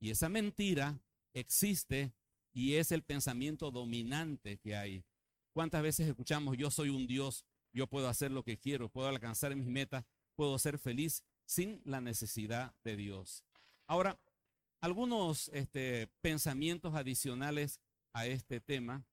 Y 0.00 0.10
esa 0.10 0.28
mentira 0.28 1.00
existe 1.32 2.12
y 2.56 2.76
es 2.76 2.90
el 2.90 3.02
pensamiento 3.02 3.70
dominante 3.70 4.56
que 4.56 4.74
hay. 4.74 5.04
¿Cuántas 5.52 5.82
veces 5.82 6.08
escuchamos, 6.08 6.56
yo 6.56 6.70
soy 6.70 6.88
un 6.88 7.06
Dios, 7.06 7.44
yo 7.70 7.86
puedo 7.86 8.08
hacer 8.08 8.30
lo 8.30 8.44
que 8.44 8.56
quiero, 8.56 8.88
puedo 8.88 9.08
alcanzar 9.08 9.54
mis 9.54 9.66
metas, 9.66 10.06
puedo 10.34 10.58
ser 10.58 10.78
feliz 10.78 11.22
sin 11.44 11.82
la 11.84 12.00
necesidad 12.00 12.74
de 12.82 12.96
Dios? 12.96 13.44
Ahora, 13.86 14.18
algunos 14.80 15.48
este, 15.48 16.08
pensamientos 16.22 16.94
adicionales 16.94 17.78
a 18.14 18.24
este 18.26 18.58
tema. 18.58 19.04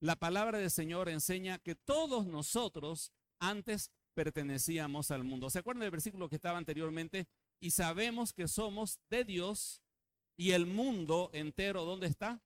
La 0.00 0.16
palabra 0.16 0.58
del 0.58 0.72
Señor 0.72 1.08
enseña 1.08 1.60
que 1.60 1.76
todos 1.76 2.26
nosotros 2.26 3.12
antes 3.38 3.92
pertenecíamos 4.14 5.12
al 5.12 5.22
mundo. 5.22 5.48
¿Se 5.48 5.60
acuerdan 5.60 5.82
del 5.82 5.92
versículo 5.92 6.28
que 6.28 6.34
estaba 6.34 6.58
anteriormente? 6.58 7.28
Y 7.60 7.70
sabemos 7.70 8.32
que 8.32 8.48
somos 8.48 8.98
de 9.10 9.22
Dios 9.22 9.80
y 10.36 10.50
el 10.50 10.66
mundo 10.66 11.30
entero, 11.32 11.84
¿dónde 11.84 12.08
está? 12.08 12.42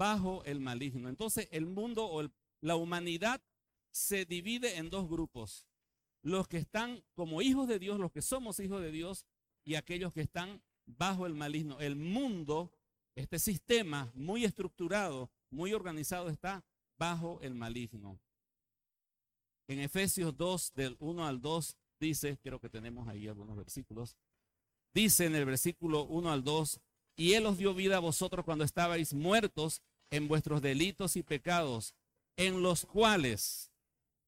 Bajo 0.00 0.42
el 0.44 0.60
maligno. 0.60 1.10
Entonces 1.10 1.46
el 1.50 1.66
mundo 1.66 2.06
o 2.10 2.26
la 2.62 2.76
humanidad 2.76 3.42
se 3.90 4.24
divide 4.24 4.78
en 4.78 4.88
dos 4.88 5.10
grupos. 5.10 5.66
Los 6.22 6.48
que 6.48 6.56
están 6.56 7.04
como 7.12 7.42
hijos 7.42 7.68
de 7.68 7.78
Dios, 7.78 8.00
los 8.00 8.10
que 8.10 8.22
somos 8.22 8.60
hijos 8.60 8.80
de 8.80 8.92
Dios, 8.92 9.26
y 9.62 9.74
aquellos 9.74 10.14
que 10.14 10.22
están 10.22 10.62
bajo 10.86 11.26
el 11.26 11.34
maligno. 11.34 11.80
El 11.80 11.96
mundo, 11.96 12.72
este 13.14 13.38
sistema 13.38 14.10
muy 14.14 14.46
estructurado, 14.46 15.30
muy 15.50 15.74
organizado, 15.74 16.30
está 16.30 16.64
bajo 16.98 17.38
el 17.42 17.54
maligno. 17.54 18.18
En 19.68 19.80
Efesios 19.80 20.34
2, 20.34 20.72
del 20.76 20.96
1 20.98 21.26
al 21.26 21.42
2, 21.42 21.76
dice, 22.00 22.38
creo 22.42 22.58
que 22.58 22.70
tenemos 22.70 23.06
ahí 23.06 23.28
algunos 23.28 23.54
versículos, 23.54 24.16
dice 24.94 25.26
en 25.26 25.34
el 25.34 25.44
versículo 25.44 26.04
1 26.04 26.32
al 26.32 26.42
2, 26.42 26.80
y 27.16 27.34
Él 27.34 27.44
os 27.44 27.58
dio 27.58 27.74
vida 27.74 27.98
a 27.98 28.00
vosotros 28.00 28.46
cuando 28.46 28.64
estabais 28.64 29.12
muertos 29.12 29.82
en 30.10 30.28
vuestros 30.28 30.62
delitos 30.62 31.16
y 31.16 31.22
pecados, 31.22 31.94
en 32.36 32.62
los 32.62 32.86
cuales 32.86 33.70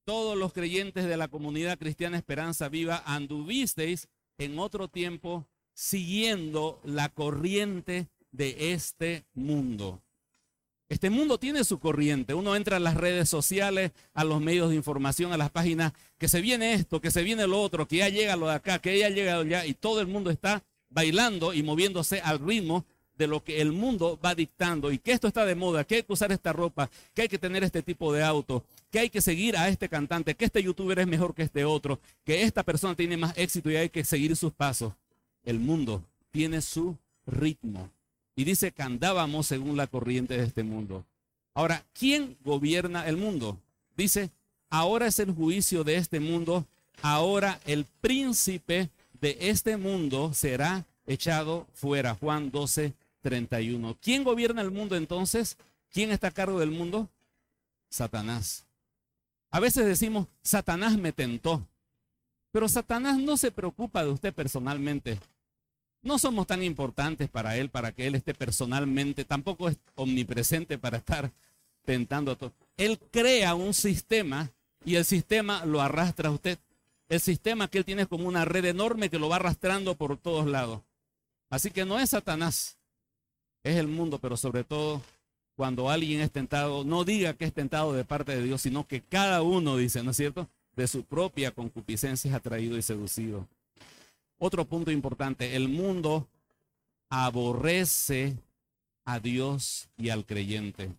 todos 0.04 0.36
los 0.36 0.52
creyentes 0.52 1.04
de 1.04 1.16
la 1.16 1.28
comunidad 1.28 1.78
cristiana 1.78 2.16
Esperanza 2.16 2.68
Viva 2.68 3.02
anduvisteis 3.06 4.08
en 4.38 4.58
otro 4.58 4.88
tiempo 4.88 5.46
siguiendo 5.74 6.80
la 6.84 7.08
corriente 7.08 8.08
de 8.30 8.72
este 8.72 9.24
mundo. 9.34 10.02
Este 10.88 11.08
mundo 11.08 11.38
tiene 11.38 11.64
su 11.64 11.78
corriente. 11.78 12.34
Uno 12.34 12.54
entra 12.54 12.76
a 12.76 12.80
las 12.80 12.96
redes 12.96 13.28
sociales, 13.28 13.92
a 14.12 14.24
los 14.24 14.42
medios 14.42 14.68
de 14.68 14.76
información, 14.76 15.32
a 15.32 15.38
las 15.38 15.50
páginas, 15.50 15.94
que 16.18 16.28
se 16.28 16.42
viene 16.42 16.74
esto, 16.74 17.00
que 17.00 17.10
se 17.10 17.22
viene 17.22 17.46
lo 17.46 17.62
otro, 17.62 17.88
que 17.88 17.96
ya 17.96 18.10
llega 18.10 18.36
lo 18.36 18.48
de 18.48 18.54
acá, 18.54 18.78
que 18.78 18.98
ya 18.98 19.08
llega 19.08 19.38
allá, 19.38 19.64
y 19.64 19.72
todo 19.72 20.00
el 20.00 20.06
mundo 20.06 20.30
está 20.30 20.62
bailando 20.90 21.54
y 21.54 21.62
moviéndose 21.62 22.20
al 22.20 22.40
ritmo 22.40 22.84
de 23.22 23.28
lo 23.28 23.44
que 23.44 23.60
el 23.60 23.70
mundo 23.70 24.18
va 24.24 24.34
dictando 24.34 24.90
y 24.90 24.98
que 24.98 25.12
esto 25.12 25.28
está 25.28 25.46
de 25.46 25.54
moda, 25.54 25.84
que 25.84 25.96
hay 25.96 26.02
que 26.02 26.12
usar 26.12 26.32
esta 26.32 26.52
ropa, 26.52 26.90
que 27.14 27.22
hay 27.22 27.28
que 27.28 27.38
tener 27.38 27.62
este 27.62 27.80
tipo 27.80 28.12
de 28.12 28.24
auto, 28.24 28.64
que 28.90 28.98
hay 28.98 29.10
que 29.10 29.20
seguir 29.20 29.56
a 29.56 29.68
este 29.68 29.88
cantante, 29.88 30.34
que 30.34 30.44
este 30.44 30.60
youtuber 30.60 30.98
es 30.98 31.06
mejor 31.06 31.32
que 31.34 31.42
este 31.44 31.64
otro, 31.64 32.00
que 32.24 32.42
esta 32.42 32.64
persona 32.64 32.96
tiene 32.96 33.16
más 33.16 33.32
éxito 33.38 33.70
y 33.70 33.76
hay 33.76 33.90
que 33.90 34.02
seguir 34.02 34.34
sus 34.36 34.52
pasos. 34.52 34.92
El 35.44 35.60
mundo 35.60 36.02
tiene 36.32 36.60
su 36.60 36.96
ritmo. 37.24 37.88
Y 38.34 38.42
dice 38.42 38.72
que 38.72 38.82
andábamos 38.82 39.46
según 39.46 39.76
la 39.76 39.86
corriente 39.86 40.36
de 40.36 40.44
este 40.44 40.64
mundo. 40.64 41.04
Ahora, 41.54 41.84
¿quién 41.92 42.36
gobierna 42.44 43.06
el 43.06 43.16
mundo? 43.16 43.56
Dice, 43.96 44.30
ahora 44.68 45.06
es 45.06 45.20
el 45.20 45.30
juicio 45.30 45.84
de 45.84 45.96
este 45.96 46.18
mundo, 46.18 46.66
ahora 47.02 47.60
el 47.66 47.84
príncipe 48.00 48.90
de 49.20 49.36
este 49.38 49.76
mundo 49.76 50.32
será 50.34 50.86
echado 51.06 51.66
fuera. 51.72 52.14
Juan 52.14 52.50
12, 52.50 52.94
31. 53.22 53.96
¿Quién 54.00 54.24
gobierna 54.24 54.60
el 54.60 54.70
mundo 54.70 54.96
entonces? 54.96 55.56
¿Quién 55.90 56.10
está 56.10 56.28
a 56.28 56.32
cargo 56.32 56.60
del 56.60 56.70
mundo? 56.70 57.08
Satanás. 57.88 58.66
A 59.50 59.60
veces 59.60 59.86
decimos, 59.86 60.26
Satanás 60.42 60.98
me 60.98 61.12
tentó. 61.12 61.66
Pero 62.50 62.68
Satanás 62.68 63.18
no 63.18 63.36
se 63.36 63.50
preocupa 63.50 64.04
de 64.04 64.10
usted 64.10 64.34
personalmente. 64.34 65.18
No 66.02 66.18
somos 66.18 66.46
tan 66.46 66.62
importantes 66.62 67.30
para 67.30 67.56
él, 67.56 67.70
para 67.70 67.92
que 67.92 68.06
él 68.06 68.14
esté 68.14 68.34
personalmente, 68.34 69.24
tampoco 69.24 69.68
es 69.68 69.78
omnipresente 69.94 70.76
para 70.76 70.98
estar 70.98 71.32
tentando 71.84 72.32
a 72.32 72.36
todo. 72.36 72.52
Él 72.76 72.98
crea 73.10 73.54
un 73.54 73.72
sistema 73.72 74.50
y 74.84 74.96
el 74.96 75.04
sistema 75.04 75.64
lo 75.64 75.80
arrastra 75.80 76.28
a 76.28 76.32
usted. 76.32 76.58
El 77.08 77.20
sistema 77.20 77.68
que 77.68 77.78
él 77.78 77.84
tiene 77.84 78.02
es 78.02 78.08
como 78.08 78.26
una 78.26 78.44
red 78.44 78.64
enorme 78.64 79.10
que 79.10 79.18
lo 79.18 79.28
va 79.28 79.36
arrastrando 79.36 79.96
por 79.96 80.16
todos 80.16 80.46
lados. 80.46 80.80
Así 81.50 81.70
que 81.70 81.84
no 81.84 82.00
es 82.00 82.10
Satanás, 82.10 82.78
es 83.64 83.76
el 83.76 83.88
mundo, 83.88 84.18
pero 84.18 84.36
sobre 84.36 84.64
todo 84.64 85.02
cuando 85.56 85.90
alguien 85.90 86.20
es 86.20 86.30
tentado, 86.30 86.84
no 86.84 87.04
diga 87.04 87.34
que 87.34 87.44
es 87.44 87.52
tentado 87.52 87.92
de 87.92 88.04
parte 88.04 88.34
de 88.34 88.42
Dios, 88.42 88.62
sino 88.62 88.86
que 88.86 89.02
cada 89.02 89.42
uno, 89.42 89.76
dice, 89.76 90.02
¿no 90.02 90.10
es 90.12 90.16
cierto? 90.16 90.48
De 90.74 90.88
su 90.88 91.04
propia 91.04 91.52
concupiscencia 91.52 92.30
es 92.30 92.34
atraído 92.34 92.78
y 92.78 92.82
seducido. 92.82 93.46
Otro 94.38 94.64
punto 94.64 94.90
importante, 94.90 95.54
el 95.54 95.68
mundo 95.68 96.26
aborrece 97.10 98.36
a 99.04 99.20
Dios 99.20 99.88
y 99.98 100.08
al 100.08 100.24
creyente. 100.24 100.90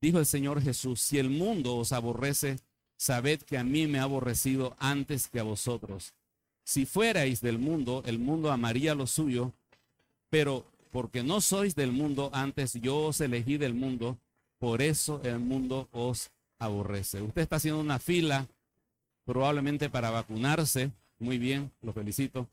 Dijo 0.00 0.18
el 0.18 0.26
Señor 0.26 0.60
Jesús, 0.60 1.00
si 1.00 1.18
el 1.18 1.30
mundo 1.30 1.76
os 1.76 1.92
aborrece, 1.92 2.58
sabed 2.96 3.40
que 3.40 3.56
a 3.56 3.64
mí 3.64 3.86
me 3.86 4.00
ha 4.00 4.02
aborrecido 4.02 4.76
antes 4.78 5.28
que 5.28 5.40
a 5.40 5.44
vosotros. 5.44 6.12
Si 6.64 6.84
fuerais 6.84 7.40
del 7.40 7.58
mundo, 7.58 8.02
el 8.04 8.18
mundo 8.18 8.50
amaría 8.50 8.94
lo 8.94 9.06
suyo, 9.06 9.52
pero 10.28 10.66
porque 10.94 11.24
no 11.24 11.40
sois 11.40 11.74
del 11.74 11.90
mundo, 11.90 12.30
antes 12.32 12.74
yo 12.74 13.06
os 13.06 13.20
elegí 13.20 13.56
del 13.56 13.74
mundo, 13.74 14.16
por 14.60 14.80
eso 14.80 15.20
el 15.24 15.40
mundo 15.40 15.88
os 15.90 16.30
aborrece. 16.60 17.20
Usted 17.20 17.42
está 17.42 17.56
haciendo 17.56 17.80
una 17.80 17.98
fila 17.98 18.46
probablemente 19.24 19.90
para 19.90 20.10
vacunarse. 20.10 20.92
Muy 21.18 21.36
bien, 21.36 21.72
lo 21.82 21.92
felicito. 21.92 22.46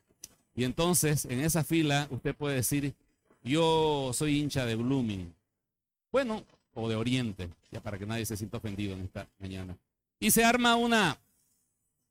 Y 0.55 0.63
entonces 0.63 1.25
en 1.25 1.41
esa 1.41 1.63
fila 1.63 2.07
usted 2.09 2.33
puede 2.33 2.55
decir, 2.55 2.95
yo 3.43 4.09
soy 4.11 4.39
hincha 4.39 4.65
de 4.65 4.73
Blooming. 4.73 5.31
Bueno, 6.11 6.43
o 6.73 6.89
de 6.89 6.95
Oriente, 6.95 7.47
ya 7.69 7.79
para 7.79 7.99
que 7.99 8.07
nadie 8.07 8.25
se 8.25 8.37
sienta 8.37 8.57
ofendido 8.57 8.93
en 8.95 9.01
esta 9.01 9.27
mañana. 9.37 9.77
Y 10.19 10.31
se 10.31 10.43
arma 10.43 10.75
una 10.77 11.15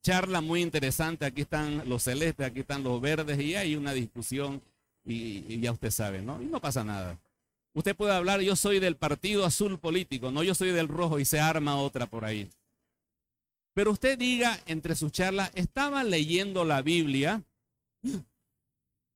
charla 0.00 0.40
muy 0.40 0.62
interesante. 0.62 1.26
Aquí 1.26 1.40
están 1.40 1.88
los 1.88 2.04
celestes, 2.04 2.46
aquí 2.46 2.60
están 2.60 2.84
los 2.84 3.00
verdes 3.00 3.40
y 3.40 3.56
hay 3.56 3.74
una 3.74 3.92
discusión 3.92 4.62
y, 5.10 5.60
ya 5.60 5.72
usted 5.72 5.90
sabe, 5.90 6.22
¿no? 6.22 6.40
Y 6.42 6.46
no 6.46 6.60
pasa 6.60 6.84
nada. 6.84 7.18
Usted 7.72 7.94
puede 7.94 8.14
hablar, 8.14 8.40
yo 8.40 8.56
soy 8.56 8.80
del 8.80 8.96
partido 8.96 9.44
azul 9.44 9.78
político, 9.78 10.30
no 10.30 10.42
yo 10.42 10.54
soy 10.54 10.70
del 10.70 10.88
rojo 10.88 11.18
y 11.18 11.24
se 11.24 11.40
arma 11.40 11.76
otra 11.76 12.06
por 12.06 12.24
ahí. 12.24 12.48
Pero 13.74 13.92
usted 13.92 14.18
diga 14.18 14.58
entre 14.66 14.96
sus 14.96 15.12
charlas, 15.12 15.50
estaba 15.54 16.02
leyendo 16.02 16.64
la 16.64 16.82
Biblia, 16.82 17.42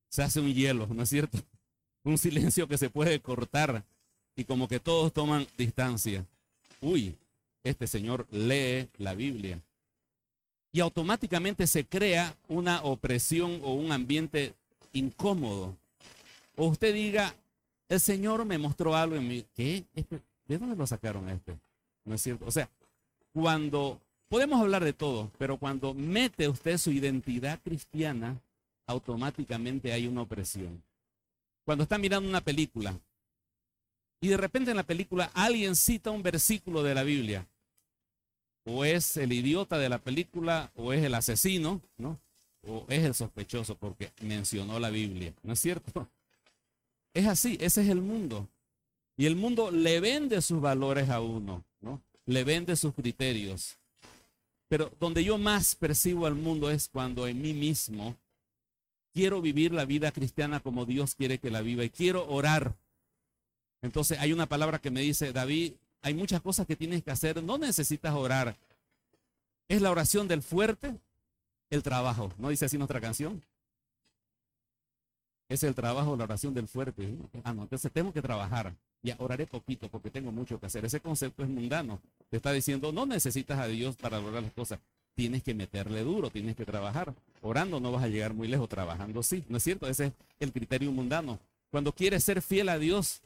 se 0.09 0.23
hace 0.23 0.39
un 0.39 0.53
hielo, 0.53 0.87
¿no 0.87 1.03
es 1.03 1.09
cierto? 1.09 1.37
Un 2.03 2.19
silencio 2.19 2.67
que 2.67 2.77
se 2.77 2.91
puede 2.91 3.19
cortar 3.19 3.83
y 4.35 4.43
como 4.43 4.67
que 4.67 4.79
todos 4.79 5.11
toman 5.11 5.47
distancia. 5.57 6.23
Uy, 6.79 7.15
este 7.63 7.87
señor 7.87 8.27
lee 8.29 8.87
la 8.97 9.15
Biblia. 9.15 9.59
Y 10.71 10.81
automáticamente 10.81 11.67
se 11.67 11.85
crea 11.85 12.35
una 12.47 12.83
opresión 12.83 13.59
o 13.63 13.73
un 13.73 13.91
ambiente 13.91 14.53
incómodo. 14.93 15.75
O 16.55 16.67
usted 16.67 16.93
diga, 16.93 17.35
el 17.89 17.99
Señor 17.99 18.45
me 18.45 18.57
mostró 18.57 18.95
algo 18.95 19.15
en 19.15 19.27
mí. 19.27 19.45
¿Qué? 19.53 19.85
¿De 20.47 20.57
dónde 20.57 20.75
lo 20.75 20.87
sacaron 20.87 21.29
este? 21.29 21.57
¿No 22.03 22.15
es 22.15 22.21
cierto? 22.21 22.45
O 22.45 22.51
sea, 22.51 22.69
cuando 23.33 23.99
podemos 24.29 24.59
hablar 24.59 24.83
de 24.83 24.93
todo, 24.93 25.31
pero 25.37 25.57
cuando 25.57 25.93
mete 25.93 26.47
usted 26.47 26.77
su 26.77 26.91
identidad 26.91 27.59
cristiana, 27.63 28.39
automáticamente 28.87 29.91
hay 29.91 30.07
una 30.07 30.21
opresión. 30.21 30.83
Cuando 31.63 31.83
está 31.83 31.97
mirando 31.97 32.29
una 32.29 32.41
película 32.41 32.99
y 34.21 34.27
de 34.27 34.37
repente 34.37 34.71
en 34.71 34.77
la 34.77 34.83
película 34.83 35.31
alguien 35.33 35.75
cita 35.75 36.11
un 36.11 36.23
versículo 36.23 36.83
de 36.83 36.95
la 36.95 37.03
Biblia, 37.03 37.47
o 38.65 38.83
es 38.85 39.17
el 39.17 39.31
idiota 39.33 39.77
de 39.77 39.89
la 39.89 39.99
película, 39.99 40.71
o 40.75 40.93
es 40.93 41.03
el 41.03 41.13
asesino, 41.13 41.81
¿no? 41.97 42.19
O 42.67 42.85
es 42.89 43.03
el 43.03 43.13
sospechoso 43.13 43.75
porque 43.77 44.11
mencionó 44.21 44.79
la 44.79 44.89
Biblia, 44.89 45.33
¿no 45.43 45.53
es 45.53 45.59
cierto? 45.59 46.09
Es 47.15 47.25
así, 47.27 47.57
ese 47.61 47.81
es 47.81 47.87
el 47.87 48.01
mundo. 48.01 48.49
Y 49.15 49.25
el 49.25 49.37
mundo 49.37 49.71
le 49.71 50.01
vende 50.01 50.41
sus 50.41 50.59
valores 50.59 51.09
a 51.09 51.21
uno, 51.21 51.63
¿no? 51.79 52.01
Le 52.25 52.43
vende 52.43 52.75
sus 52.75 52.93
criterios. 52.93 53.77
Pero 54.67 54.91
donde 54.99 55.23
yo 55.23 55.37
más 55.37 55.75
percibo 55.75 56.25
al 56.25 56.35
mundo 56.35 56.69
es 56.69 56.89
cuando 56.89 57.25
en 57.25 57.41
mí 57.41 57.53
mismo 57.53 58.17
quiero 59.13 59.41
vivir 59.41 59.71
la 59.71 59.85
vida 59.85 60.11
cristiana 60.11 60.59
como 60.59 60.85
Dios 60.85 61.15
quiere 61.15 61.37
que 61.39 61.49
la 61.49 61.61
viva 61.61 61.85
y 61.85 61.89
quiero 61.89 62.27
orar. 62.27 62.75
Entonces 63.81 64.19
hay 64.19 64.33
una 64.33 64.47
palabra 64.47 64.79
que 64.79 64.91
me 64.91 64.99
dice, 64.99 65.31
David, 65.31 65.71
hay 66.01 66.13
muchas 66.13 66.41
cosas 66.41 66.67
que 66.67 66.75
tienes 66.75 67.01
que 67.01 67.11
hacer, 67.11 67.41
no 67.41 67.57
necesitas 67.57 68.13
orar. 68.13 68.57
Es 69.69 69.81
la 69.81 69.89
oración 69.89 70.27
del 70.27 70.41
fuerte, 70.41 70.93
el 71.69 71.81
trabajo. 71.81 72.33
¿No 72.37 72.49
dice 72.49 72.65
así 72.65 72.77
nuestra 72.77 72.99
canción? 72.99 73.41
Es 75.47 75.63
el 75.63 75.75
trabajo, 75.75 76.15
la 76.15 76.23
oración 76.23 76.53
del 76.53 76.67
fuerte. 76.67 77.15
Ah, 77.43 77.53
no, 77.53 77.63
entonces 77.63 77.91
tengo 77.91 78.11
que 78.11 78.21
trabajar. 78.21 78.73
Ya 79.03 79.15
oraré 79.19 79.45
poquito 79.45 79.87
porque 79.89 80.09
tengo 80.09 80.31
mucho 80.31 80.59
que 80.59 80.65
hacer. 80.65 80.83
Ese 80.85 80.99
concepto 80.99 81.43
es 81.43 81.49
mundano. 81.49 82.01
Te 82.29 82.37
está 82.37 82.51
diciendo, 82.51 82.91
no 82.91 83.05
necesitas 83.05 83.59
a 83.59 83.67
Dios 83.67 83.95
para 83.95 84.19
lograr 84.19 84.41
las 84.41 84.53
cosas. 84.53 84.79
Tienes 85.13 85.43
que 85.43 85.53
meterle 85.53 86.03
duro, 86.03 86.29
tienes 86.29 86.55
que 86.55 86.65
trabajar. 86.65 87.13
Orando 87.41 87.79
no 87.79 87.91
vas 87.91 88.03
a 88.03 88.07
llegar 88.07 88.33
muy 88.33 88.47
lejos, 88.47 88.67
trabajando 88.67 89.21
sí. 89.21 89.43
¿No 89.47 89.57
es 89.57 89.63
cierto? 89.63 89.87
Ese 89.87 90.07
es 90.07 90.13
el 90.39 90.51
criterio 90.51 90.91
mundano. 90.91 91.39
Cuando 91.69 91.93
quieres 91.93 92.23
ser 92.23 92.41
fiel 92.41 92.69
a 92.69 92.79
Dios 92.79 93.21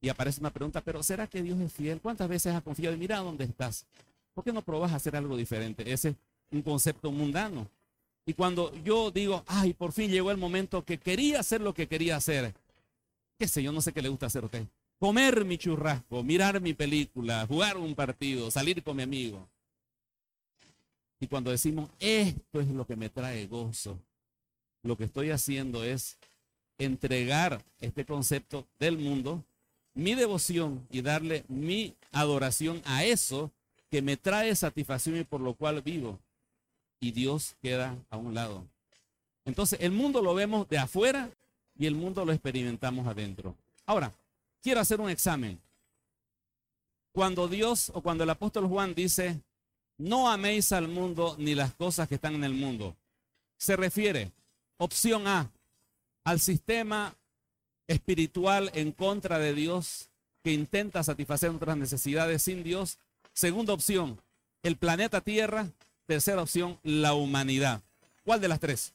y 0.00 0.08
aparece 0.08 0.40
una 0.40 0.50
pregunta, 0.50 0.80
pero 0.80 1.02
¿será 1.02 1.26
que 1.26 1.42
Dios 1.42 1.60
es 1.60 1.72
fiel? 1.72 2.00
¿Cuántas 2.00 2.28
veces 2.28 2.54
has 2.54 2.62
confiado? 2.62 2.96
Y 2.96 2.98
mira 2.98 3.18
dónde 3.18 3.44
estás. 3.44 3.86
¿Por 4.34 4.44
qué 4.44 4.52
no 4.52 4.62
probas 4.62 4.92
a 4.92 4.96
hacer 4.96 5.14
algo 5.14 5.36
diferente? 5.36 5.92
Ese 5.92 6.10
es 6.10 6.16
un 6.50 6.62
concepto 6.62 7.12
mundano. 7.12 7.68
Y 8.26 8.34
cuando 8.34 8.72
yo 8.84 9.10
digo, 9.10 9.44
ay, 9.46 9.72
por 9.72 9.92
fin 9.92 10.10
llegó 10.10 10.30
el 10.30 10.36
momento 10.36 10.84
que 10.84 10.98
quería 10.98 11.40
hacer 11.40 11.60
lo 11.60 11.74
que 11.74 11.88
quería 11.88 12.16
hacer, 12.16 12.54
qué 13.38 13.48
sé 13.48 13.62
yo, 13.62 13.72
no 13.72 13.80
sé 13.80 13.92
qué 13.92 14.02
le 14.02 14.08
gusta 14.08 14.26
hacer 14.26 14.42
a 14.42 14.46
usted. 14.46 14.66
Comer 14.98 15.44
mi 15.44 15.56
churrasco, 15.56 16.22
mirar 16.22 16.60
mi 16.60 16.74
película, 16.74 17.46
jugar 17.46 17.78
un 17.78 17.94
partido, 17.94 18.50
salir 18.50 18.82
con 18.82 18.96
mi 18.96 19.02
amigo. 19.02 19.48
Y 21.18 21.26
cuando 21.26 21.50
decimos, 21.50 21.90
esto 21.98 22.60
es 22.60 22.68
lo 22.68 22.86
que 22.86 22.96
me 22.96 23.08
trae 23.08 23.46
gozo, 23.46 23.98
lo 24.82 24.96
que 24.96 25.04
estoy 25.04 25.30
haciendo 25.30 25.84
es 25.84 26.18
entregar 26.78 27.62
este 27.80 28.04
concepto 28.04 28.66
del 28.78 28.98
mundo, 28.98 29.44
mi 29.94 30.14
devoción 30.14 30.86
y 30.90 31.02
darle 31.02 31.44
mi 31.48 31.94
adoración 32.12 32.80
a 32.84 33.04
eso 33.04 33.50
que 33.90 34.02
me 34.02 34.16
trae 34.16 34.54
satisfacción 34.54 35.16
y 35.16 35.24
por 35.24 35.40
lo 35.40 35.54
cual 35.54 35.82
vivo 35.82 36.18
y 37.00 37.12
Dios 37.12 37.56
queda 37.62 37.96
a 38.10 38.16
un 38.16 38.34
lado. 38.34 38.64
Entonces, 39.44 39.80
el 39.80 39.92
mundo 39.92 40.22
lo 40.22 40.34
vemos 40.34 40.68
de 40.68 40.78
afuera 40.78 41.30
y 41.78 41.86
el 41.86 41.94
mundo 41.94 42.24
lo 42.24 42.32
experimentamos 42.32 43.06
adentro. 43.06 43.56
Ahora, 43.86 44.12
quiero 44.62 44.80
hacer 44.80 45.00
un 45.00 45.10
examen. 45.10 45.58
Cuando 47.12 47.48
Dios 47.48 47.90
o 47.94 48.02
cuando 48.02 48.24
el 48.24 48.30
apóstol 48.30 48.68
Juan 48.68 48.94
dice, 48.94 49.40
no 49.98 50.30
améis 50.30 50.72
al 50.72 50.88
mundo 50.88 51.34
ni 51.38 51.54
las 51.54 51.74
cosas 51.74 52.06
que 52.06 52.14
están 52.16 52.34
en 52.34 52.44
el 52.44 52.52
mundo, 52.52 52.94
se 53.56 53.76
refiere, 53.76 54.30
opción 54.76 55.26
A, 55.26 55.50
al 56.24 56.38
sistema 56.38 57.14
espiritual 57.88 58.70
en 58.74 58.92
contra 58.92 59.38
de 59.38 59.52
Dios 59.54 60.08
que 60.44 60.52
intenta 60.52 61.02
satisfacer 61.02 61.50
nuestras 61.50 61.76
necesidades 61.76 62.42
sin 62.42 62.62
Dios. 62.62 62.98
Segunda 63.32 63.72
opción, 63.72 64.20
el 64.62 64.76
planeta 64.76 65.20
Tierra 65.20 65.68
Tercera 66.10 66.42
opción, 66.42 66.76
la 66.82 67.14
humanidad. 67.14 67.82
¿Cuál 68.24 68.40
de 68.40 68.48
las 68.48 68.58
tres? 68.58 68.92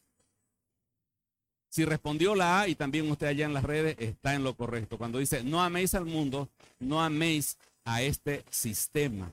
Si 1.69 1.86
respondió 1.86 2.36
la 2.36 2.60
A 2.60 2.67
y 2.67 2.75
también 2.75 3.10
usted 3.10 3.28
allá 3.28 3.45
en 3.45 3.54
las 3.54 3.63
redes 3.63 3.95
está 3.99 4.36
en 4.36 4.43
lo 4.43 4.54
correcto. 4.58 4.97
Cuando 4.97 5.19
dice, 5.19 5.41
no 5.41 5.63
améis 5.63 5.95
al 5.95 6.04
mundo, 6.04 6.49
no 6.78 7.01
améis 7.01 7.58
a 7.86 8.01
este 8.01 8.43
sistema. 8.49 9.32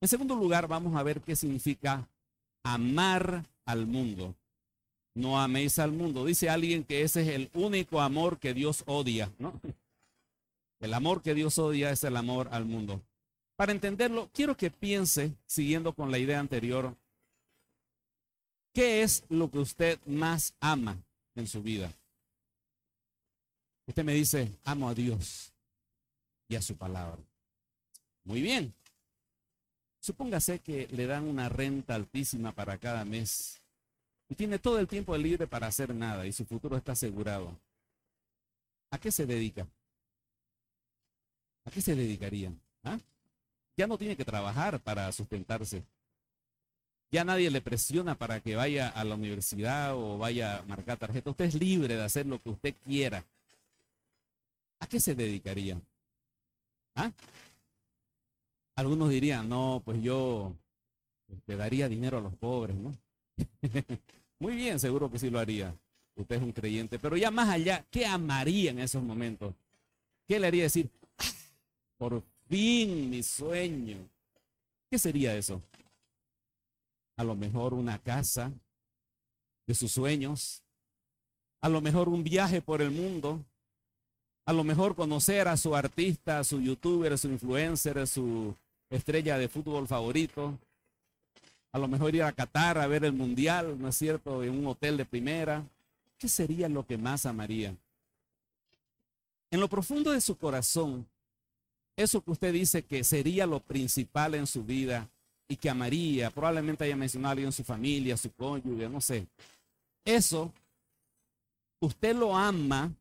En 0.00 0.08
segundo 0.08 0.34
lugar, 0.34 0.66
vamos 0.66 0.96
a 0.96 1.02
ver 1.02 1.20
qué 1.20 1.36
significa 1.36 2.08
amar 2.62 3.44
al 3.66 3.84
mundo. 3.84 4.34
No 5.12 5.38
améis 5.38 5.78
al 5.78 5.92
mundo. 5.92 6.24
Dice 6.24 6.48
alguien 6.48 6.84
que 6.84 7.02
ese 7.02 7.20
es 7.20 7.28
el 7.28 7.50
único 7.52 8.00
amor 8.00 8.38
que 8.38 8.54
Dios 8.54 8.82
odia, 8.86 9.30
¿no? 9.38 9.60
El 10.80 10.94
amor 10.94 11.20
que 11.20 11.34
Dios 11.34 11.58
odia 11.58 11.90
es 11.90 12.02
el 12.02 12.16
amor 12.16 12.48
al 12.50 12.64
mundo. 12.64 13.02
Para 13.58 13.72
entenderlo, 13.72 14.30
quiero 14.32 14.56
que 14.56 14.70
piense, 14.70 15.34
siguiendo 15.44 15.92
con 15.92 16.12
la 16.12 16.18
idea 16.18 16.38
anterior, 16.38 16.96
¿qué 18.72 19.02
es 19.02 19.24
lo 19.30 19.50
que 19.50 19.58
usted 19.58 19.98
más 20.06 20.54
ama 20.60 20.96
en 21.34 21.48
su 21.48 21.60
vida? 21.60 21.92
Usted 23.88 24.04
me 24.04 24.14
dice, 24.14 24.48
amo 24.62 24.88
a 24.88 24.94
Dios 24.94 25.52
y 26.46 26.54
a 26.54 26.62
su 26.62 26.76
palabra. 26.76 27.18
Muy 28.22 28.42
bien. 28.42 28.72
Supóngase 29.98 30.60
que 30.60 30.86
le 30.92 31.08
dan 31.08 31.24
una 31.24 31.48
renta 31.48 31.96
altísima 31.96 32.52
para 32.52 32.78
cada 32.78 33.04
mes 33.04 33.60
y 34.28 34.36
tiene 34.36 34.60
todo 34.60 34.78
el 34.78 34.86
tiempo 34.86 35.16
libre 35.16 35.48
para 35.48 35.66
hacer 35.66 35.92
nada 35.92 36.28
y 36.28 36.32
su 36.32 36.44
futuro 36.44 36.76
está 36.76 36.92
asegurado. 36.92 37.58
¿A 38.92 38.98
qué 38.98 39.10
se 39.10 39.26
dedica? 39.26 39.66
¿A 41.64 41.72
qué 41.72 41.80
se 41.80 41.96
dedicaría? 41.96 42.52
¿Ah? 42.84 43.00
Ya 43.78 43.86
no 43.86 43.96
tiene 43.96 44.16
que 44.16 44.24
trabajar 44.24 44.80
para 44.80 45.10
sustentarse. 45.12 45.84
Ya 47.12 47.24
nadie 47.24 47.48
le 47.48 47.60
presiona 47.60 48.16
para 48.16 48.40
que 48.40 48.56
vaya 48.56 48.88
a 48.88 49.04
la 49.04 49.14
universidad 49.14 49.94
o 49.94 50.18
vaya 50.18 50.58
a 50.58 50.62
marcar 50.64 50.98
tarjeta. 50.98 51.30
Usted 51.30 51.44
es 51.44 51.54
libre 51.54 51.94
de 51.94 52.02
hacer 52.02 52.26
lo 52.26 52.42
que 52.42 52.50
usted 52.50 52.74
quiera. 52.84 53.24
¿A 54.80 54.86
qué 54.88 54.98
se 54.98 55.14
dedicaría? 55.14 55.80
¿Ah? 56.96 57.12
Algunos 58.74 59.10
dirían, 59.10 59.48
no, 59.48 59.80
pues 59.84 60.02
yo 60.02 60.52
le 61.28 61.36
este, 61.36 61.56
daría 61.56 61.88
dinero 61.88 62.18
a 62.18 62.20
los 62.20 62.34
pobres, 62.34 62.76
¿no? 62.76 62.92
Muy 64.40 64.56
bien, 64.56 64.80
seguro 64.80 65.08
que 65.08 65.20
sí 65.20 65.30
lo 65.30 65.38
haría. 65.38 65.72
Usted 66.16 66.36
es 66.36 66.42
un 66.42 66.52
creyente. 66.52 66.98
Pero 66.98 67.16
ya 67.16 67.30
más 67.30 67.48
allá, 67.48 67.84
¿qué 67.92 68.06
amaría 68.06 68.72
en 68.72 68.80
esos 68.80 69.04
momentos? 69.04 69.54
¿Qué 70.26 70.40
le 70.40 70.48
haría 70.48 70.64
decir? 70.64 70.90
Ah, 71.18 71.32
por 71.96 72.24
fin 72.48 73.10
mi 73.10 73.22
sueño. 73.22 73.98
¿Qué 74.90 74.98
sería 74.98 75.36
eso? 75.36 75.62
A 77.16 77.24
lo 77.24 77.34
mejor 77.34 77.74
una 77.74 77.98
casa 77.98 78.50
de 79.66 79.74
sus 79.74 79.92
sueños, 79.92 80.62
a 81.60 81.68
lo 81.68 81.80
mejor 81.80 82.08
un 82.08 82.24
viaje 82.24 82.62
por 82.62 82.80
el 82.80 82.90
mundo, 82.90 83.44
A 84.48 84.52
lo 84.54 84.64
mejor 84.64 84.94
conocer 84.94 85.46
a 85.46 85.58
su 85.58 85.76
artista, 85.76 86.38
a 86.38 86.44
su 86.44 86.58
youtuber, 86.58 87.12
a 87.12 87.18
su 87.18 87.28
influencer, 87.28 87.98
a 87.98 88.06
su 88.06 88.54
estrella 88.88 89.36
de 89.36 89.46
fútbol 89.46 89.86
favorito. 89.86 90.58
A 91.70 91.78
lo 91.78 91.86
mejor 91.86 92.14
ir 92.14 92.22
a 92.22 92.32
Qatar 92.32 92.78
a 92.78 92.86
ver 92.86 93.04
el 93.04 93.12
mundial, 93.12 93.78
¿no 93.78 93.88
es 93.88 93.96
cierto? 93.96 94.42
En 94.42 94.58
un 94.58 94.66
hotel 94.66 94.96
de 94.96 95.04
primera. 95.04 95.62
¿Qué 96.16 96.28
sería 96.28 96.66
lo 96.70 96.86
que 96.86 96.96
más 96.96 97.26
amaría? 97.26 97.76
En 99.50 99.60
lo 99.60 99.68
profundo 99.68 100.12
de 100.12 100.22
su 100.22 100.38
corazón, 100.38 101.06
eso 101.98 102.20
que 102.20 102.30
usted 102.30 102.52
dice 102.52 102.84
que 102.84 103.02
sería 103.02 103.44
lo 103.44 103.58
principal 103.58 104.36
en 104.36 104.46
su 104.46 104.62
vida 104.62 105.08
y 105.48 105.56
que 105.56 105.68
amaría, 105.68 106.30
probablemente 106.30 106.84
haya 106.84 106.94
mencionado 106.94 107.40
en 107.40 107.50
su 107.50 107.64
familia, 107.64 108.16
su 108.16 108.30
cónyuge, 108.30 108.88
no 108.88 109.00
sé. 109.00 109.26
Eso, 110.04 110.52
usted 111.80 112.14
lo 112.14 112.36
ama 112.36 112.92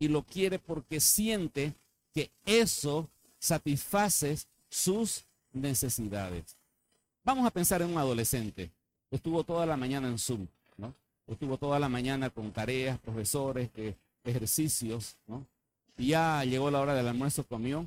y 0.00 0.08
lo 0.08 0.24
quiere 0.24 0.58
porque 0.58 0.98
siente 0.98 1.74
que 2.12 2.32
eso 2.44 3.08
satisface 3.38 4.38
sus 4.68 5.24
necesidades. 5.52 6.56
Vamos 7.22 7.46
a 7.46 7.52
pensar 7.52 7.82
en 7.82 7.90
un 7.90 7.98
adolescente. 7.98 8.72
Estuvo 9.12 9.44
toda 9.44 9.64
la 9.64 9.76
mañana 9.76 10.08
en 10.08 10.18
Zoom, 10.18 10.48
¿no? 10.76 10.92
Estuvo 11.28 11.56
toda 11.56 11.78
la 11.78 11.88
mañana 11.88 12.30
con 12.30 12.50
tareas, 12.50 12.98
profesores, 12.98 13.70
ejercicios, 14.24 15.16
¿no? 15.28 15.46
Y 15.96 16.08
ya 16.08 16.44
llegó 16.44 16.68
la 16.68 16.80
hora 16.80 16.94
del 16.94 17.06
almuerzo, 17.06 17.44
comió 17.44 17.86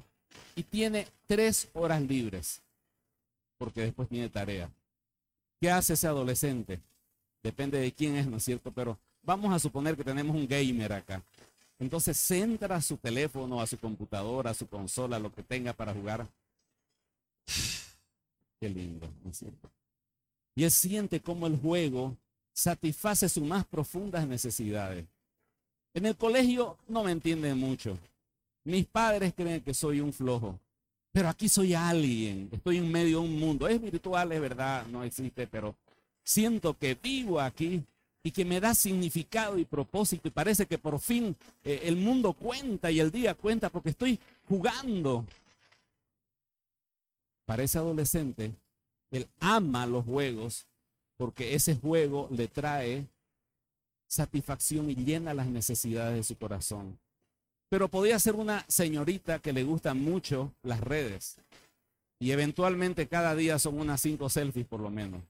y 0.56 0.64
tiene 0.64 1.08
tres 1.28 1.70
horas 1.74 2.02
libres 2.02 2.62
porque 3.58 3.82
después 3.82 4.10
tiene 4.10 4.30
tarea. 4.30 4.70
¿Qué 5.62 5.72
hace 5.72 5.94
ese 5.94 6.08
adolescente? 6.08 6.82
Depende 7.42 7.80
de 7.80 7.92
quién 7.94 8.16
es, 8.16 8.28
¿no 8.28 8.38
es 8.38 8.44
cierto? 8.44 8.72
Pero 8.72 9.00
vamos 9.22 9.54
a 9.54 9.60
suponer 9.60 9.96
que 9.96 10.04
tenemos 10.04 10.36
un 10.36 10.48
gamer 10.48 10.92
acá. 10.92 11.24
Entonces 11.80 12.18
se 12.18 12.40
entra 12.40 12.76
a 12.76 12.82
su 12.82 12.98
teléfono, 12.98 13.62
a 13.62 13.68
su 13.68 13.78
computadora, 13.78 14.52
a 14.52 14.54
su 14.54 14.68
consola, 14.68 15.20
lo 15.20 15.32
que 15.32 15.44
tenga 15.44 15.74
para 15.74 15.94
jugar. 15.94 16.28
Qué 18.60 18.70
lindo, 18.70 19.10
¿no 19.24 19.32
es 19.32 19.38
cierto? 19.38 19.70
Y 20.56 20.64
él 20.66 20.72
siente 20.72 21.22
cómo 21.22 21.48
el 21.48 21.58
juego 21.58 22.16
satisface 22.54 23.28
sus 23.28 23.44
más 23.44 23.66
profundas 23.66 24.28
necesidades. 24.28 25.06
En 25.94 26.06
el 26.06 26.16
colegio 26.16 26.78
no 26.88 27.04
me 27.04 27.12
entienden 27.12 27.58
mucho. 27.58 27.98
Mis 28.64 28.86
padres 28.86 29.34
creen 29.36 29.62
que 29.62 29.74
soy 29.74 30.00
un 30.00 30.14
flojo. 30.14 30.60
Pero 31.12 31.30
aquí 31.30 31.48
soy 31.48 31.76
alguien, 31.76 32.50
estoy 32.52 32.78
en 32.78 32.92
medio 32.92 33.20
de 33.20 33.28
un 33.28 33.40
mundo. 33.40 33.68
Es 33.68 33.80
virtual, 33.80 34.32
es 34.32 34.42
verdad, 34.42 34.86
no 34.88 35.04
existe, 35.04 35.46
pero 35.46 35.76
siento 36.24 36.76
que 36.76 36.96
vivo 36.96 37.40
aquí 37.40 37.84
y 38.24 38.32
que 38.32 38.46
me 38.46 38.60
da 38.60 38.74
significado 38.74 39.60
y 39.60 39.66
propósito 39.66 40.28
y 40.28 40.32
parece 40.32 40.66
que 40.66 40.78
por 40.78 41.00
fin 41.00 41.36
eh, 41.64 41.82
el 41.84 41.98
mundo 41.98 42.34
cuenta 42.34 42.90
y 42.90 43.00
el 43.00 43.12
día 43.12 43.36
cuenta 43.36 43.70
porque 43.70 43.90
estoy 43.90 44.20
jugando. 44.48 45.26
Para 47.46 47.64
ese 47.64 47.78
adolescente, 47.78 48.54
él 49.12 49.28
ama 49.40 49.86
los 49.86 50.06
juegos 50.06 50.66
porque 51.18 51.54
ese 51.54 51.76
juego 51.76 52.28
le 52.32 52.48
trae 52.48 53.06
satisfacción 54.08 54.90
y 54.90 54.96
llena 54.96 55.34
las 55.34 55.48
necesidades 55.48 56.16
de 56.16 56.24
su 56.24 56.38
corazón. 56.38 56.98
Pero 57.74 57.88
podía 57.88 58.20
ser 58.20 58.36
una 58.36 58.64
señorita 58.68 59.40
que 59.40 59.52
le 59.52 59.64
gustan 59.64 60.00
mucho 60.00 60.54
las 60.62 60.80
redes. 60.80 61.38
Y 62.20 62.30
eventualmente 62.30 63.08
cada 63.08 63.34
día 63.34 63.58
son 63.58 63.80
unas 63.80 64.00
cinco 64.00 64.30
selfies 64.30 64.68
por 64.68 64.80
lo 64.80 64.92
menos. 64.92 65.24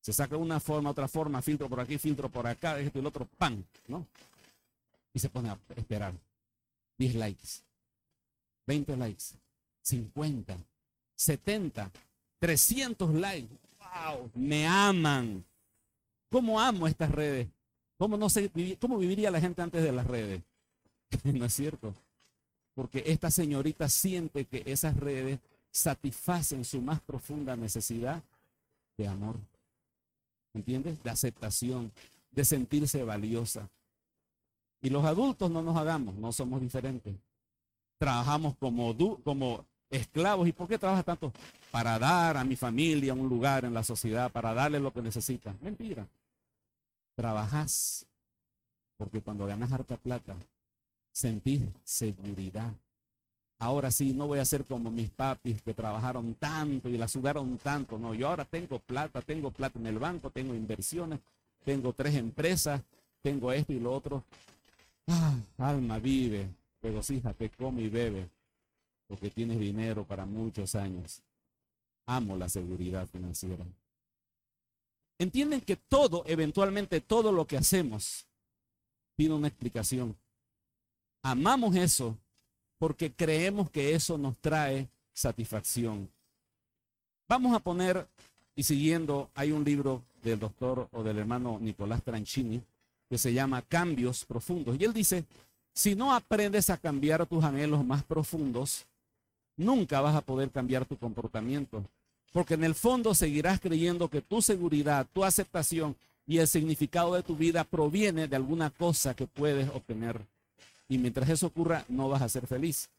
Se 0.00 0.12
saca 0.12 0.36
una 0.36 0.58
forma, 0.58 0.90
otra 0.90 1.06
forma, 1.06 1.40
filtro 1.42 1.68
por 1.68 1.78
aquí, 1.78 1.96
filtro 1.96 2.28
por 2.28 2.48
acá, 2.48 2.80
esto 2.80 2.98
y 2.98 3.02
el 3.02 3.06
otro, 3.06 3.28
¡pam! 3.38 3.62
¿no? 3.86 4.04
Y 5.14 5.20
se 5.20 5.28
pone 5.28 5.50
a 5.50 5.58
esperar. 5.76 6.12
10 6.98 7.14
likes, 7.14 7.48
20 8.66 8.96
likes, 8.96 9.26
50, 9.82 10.56
70, 11.14 11.88
300 12.40 13.14
likes. 13.14 13.54
¡Wow! 13.78 14.28
Me 14.34 14.66
aman. 14.66 15.44
¿Cómo 16.30 16.60
amo 16.60 16.88
estas 16.88 17.12
redes? 17.12 17.46
¿Cómo, 17.96 18.16
no 18.16 18.28
sé, 18.28 18.50
¿Cómo 18.80 18.98
viviría 18.98 19.30
la 19.30 19.40
gente 19.40 19.62
antes 19.62 19.84
de 19.84 19.92
las 19.92 20.08
redes? 20.08 20.42
¿No 21.24 21.44
es 21.44 21.54
cierto? 21.54 21.94
Porque 22.74 23.02
esta 23.06 23.30
señorita 23.30 23.88
siente 23.88 24.44
que 24.44 24.62
esas 24.66 24.96
redes 24.96 25.40
satisfacen 25.70 26.64
su 26.64 26.80
más 26.80 27.00
profunda 27.00 27.56
necesidad 27.56 28.22
de 28.96 29.08
amor. 29.08 29.36
¿Entiendes? 30.54 31.02
De 31.02 31.10
aceptación, 31.10 31.92
de 32.30 32.44
sentirse 32.44 33.02
valiosa. 33.04 33.68
Y 34.82 34.90
los 34.90 35.04
adultos 35.04 35.50
no 35.50 35.62
nos 35.62 35.76
hagamos, 35.76 36.14
no 36.14 36.32
somos 36.32 36.60
diferentes. 36.60 37.14
Trabajamos 37.98 38.56
como, 38.56 38.96
como 39.22 39.64
esclavos. 39.90 40.48
¿Y 40.48 40.52
por 40.52 40.68
qué 40.68 40.78
trabajas 40.78 41.04
tanto? 41.04 41.32
Para 41.70 41.98
dar 41.98 42.36
a 42.36 42.44
mi 42.44 42.56
familia 42.56 43.14
un 43.14 43.28
lugar 43.28 43.64
en 43.64 43.74
la 43.74 43.84
sociedad, 43.84 44.32
para 44.32 44.54
darle 44.54 44.80
lo 44.80 44.92
que 44.92 45.02
necesita. 45.02 45.54
Mentira. 45.60 46.06
Trabajas 47.14 48.06
porque 48.96 49.22
cuando 49.22 49.46
ganas 49.46 49.72
harta 49.72 49.96
plata, 49.96 50.36
sentir 51.20 51.68
seguridad. 51.84 52.72
Ahora 53.58 53.90
sí, 53.90 54.14
no 54.14 54.26
voy 54.26 54.38
a 54.38 54.44
ser 54.46 54.64
como 54.64 54.90
mis 54.90 55.10
papis 55.10 55.60
que 55.60 55.74
trabajaron 55.74 56.34
tanto 56.34 56.88
y 56.88 56.96
la 56.96 57.08
sudaron 57.08 57.58
tanto. 57.58 57.98
No, 57.98 58.14
yo 58.14 58.28
ahora 58.28 58.46
tengo 58.46 58.78
plata, 58.78 59.20
tengo 59.20 59.50
plata 59.50 59.78
en 59.78 59.86
el 59.86 59.98
banco, 59.98 60.30
tengo 60.30 60.54
inversiones, 60.54 61.20
tengo 61.62 61.92
tres 61.92 62.14
empresas, 62.14 62.80
tengo 63.20 63.52
esto 63.52 63.74
y 63.74 63.80
lo 63.80 63.92
otro. 63.92 64.24
Ah, 65.06 65.36
alma 65.58 65.98
vive, 65.98 66.48
regocíjate, 66.82 67.50
come 67.50 67.82
y 67.82 67.88
bebe, 67.90 68.30
porque 69.06 69.28
tienes 69.28 69.60
dinero 69.60 70.04
para 70.04 70.24
muchos 70.24 70.74
años. 70.74 71.20
Amo 72.06 72.34
la 72.36 72.48
seguridad 72.48 73.06
financiera. 73.08 73.66
Entienden 75.18 75.60
que 75.60 75.76
todo, 75.76 76.24
eventualmente 76.26 77.02
todo 77.02 77.30
lo 77.30 77.46
que 77.46 77.58
hacemos, 77.58 78.24
tiene 79.16 79.34
una 79.34 79.48
explicación. 79.48 80.16
Amamos 81.22 81.76
eso 81.76 82.16
porque 82.78 83.12
creemos 83.12 83.70
que 83.70 83.94
eso 83.94 84.16
nos 84.16 84.38
trae 84.38 84.88
satisfacción. 85.12 86.08
Vamos 87.28 87.54
a 87.54 87.60
poner, 87.60 88.08
y 88.56 88.62
siguiendo, 88.62 89.30
hay 89.34 89.52
un 89.52 89.64
libro 89.64 90.02
del 90.22 90.38
doctor 90.38 90.88
o 90.92 91.02
del 91.02 91.18
hermano 91.18 91.58
Nicolás 91.60 92.02
Tranchini 92.02 92.62
que 93.08 93.18
se 93.18 93.32
llama 93.32 93.62
Cambios 93.62 94.24
Profundos. 94.24 94.76
Y 94.78 94.84
él 94.84 94.92
dice, 94.92 95.24
si 95.74 95.94
no 95.94 96.14
aprendes 96.14 96.70
a 96.70 96.76
cambiar 96.76 97.26
tus 97.26 97.44
anhelos 97.44 97.84
más 97.84 98.02
profundos, 98.02 98.86
nunca 99.56 100.00
vas 100.00 100.14
a 100.14 100.20
poder 100.22 100.50
cambiar 100.50 100.86
tu 100.86 100.96
comportamiento. 100.96 101.84
Porque 102.32 102.54
en 102.54 102.64
el 102.64 102.74
fondo 102.74 103.14
seguirás 103.14 103.60
creyendo 103.60 104.08
que 104.08 104.22
tu 104.22 104.40
seguridad, 104.40 105.06
tu 105.12 105.24
aceptación 105.24 105.96
y 106.26 106.38
el 106.38 106.48
significado 106.48 107.14
de 107.14 107.22
tu 107.22 107.36
vida 107.36 107.64
proviene 107.64 108.28
de 108.28 108.36
alguna 108.36 108.70
cosa 108.70 109.14
que 109.14 109.26
puedes 109.26 109.68
obtener 109.70 110.24
y 110.90 110.98
mientras 110.98 111.30
eso 111.30 111.46
ocurra, 111.46 111.84
no 111.88 112.08
vas 112.08 112.20
a 112.20 112.28
ser 112.28 112.48
feliz. 112.48 112.90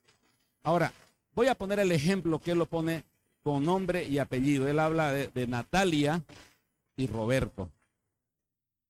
Ahora, 0.63 0.93
voy 1.35 1.47
a 1.47 1.55
poner 1.55 1.77
el 1.79 1.91
ejemplo 1.91 2.39
que 2.39 2.51
él 2.51 2.57
lo 2.57 2.65
pone 2.65 3.03
con 3.43 3.65
nombre 3.65 4.07
y 4.07 4.17
apellido. 4.17 4.67
Él 4.67 4.79
habla 4.79 5.11
de, 5.11 5.47
Natalia 5.47 6.23
y 6.95 7.05
Roberto. 7.07 7.69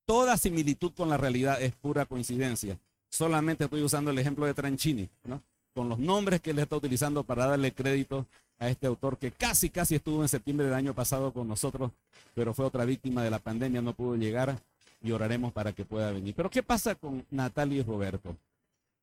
Toda 0.05 0.37
similitud 0.37 0.91
con 0.93 1.09
la 1.09 1.17
realidad 1.17 1.59
es 1.61 1.73
pura 1.73 2.05
coincidencia. 2.05 2.77
Solamente 3.09 3.63
estoy 3.63 3.81
usando 3.81 4.11
el 4.11 4.19
ejemplo 4.19 4.45
de 4.45 4.53
Tranchini, 4.53 5.09
¿no? 5.23 5.41
con 5.73 5.89
los 5.89 5.97
nombres 5.97 6.39
que 6.39 6.51
él 6.51 6.59
está 6.59 6.75
utilizando 6.75 7.23
para 7.23 7.47
darle 7.47 7.71
crédito 7.71 8.27
a 8.59 8.69
este 8.69 8.85
autor 8.85 9.17
que 9.17 9.31
casi, 9.31 9.71
casi 9.71 9.95
estuvo 9.95 10.21
en 10.21 10.29
septiembre 10.29 10.67
del 10.67 10.75
año 10.75 10.93
pasado 10.93 11.33
con 11.33 11.47
nosotros, 11.47 11.91
pero 12.35 12.53
fue 12.53 12.65
otra 12.65 12.85
víctima 12.85 13.23
de 13.23 13.31
la 13.31 13.39
pandemia, 13.39 13.81
no 13.81 13.93
pudo 13.93 14.15
llegar 14.15 14.59
y 15.01 15.11
oraremos 15.11 15.51
para 15.53 15.73
que 15.73 15.85
pueda 15.85 16.11
venir. 16.11 16.35
Pero 16.35 16.51
¿qué 16.51 16.61
pasa 16.61 16.93
con 16.93 17.25
Natalia 17.31 17.79
y 17.79 17.83
Roberto? 17.83 18.35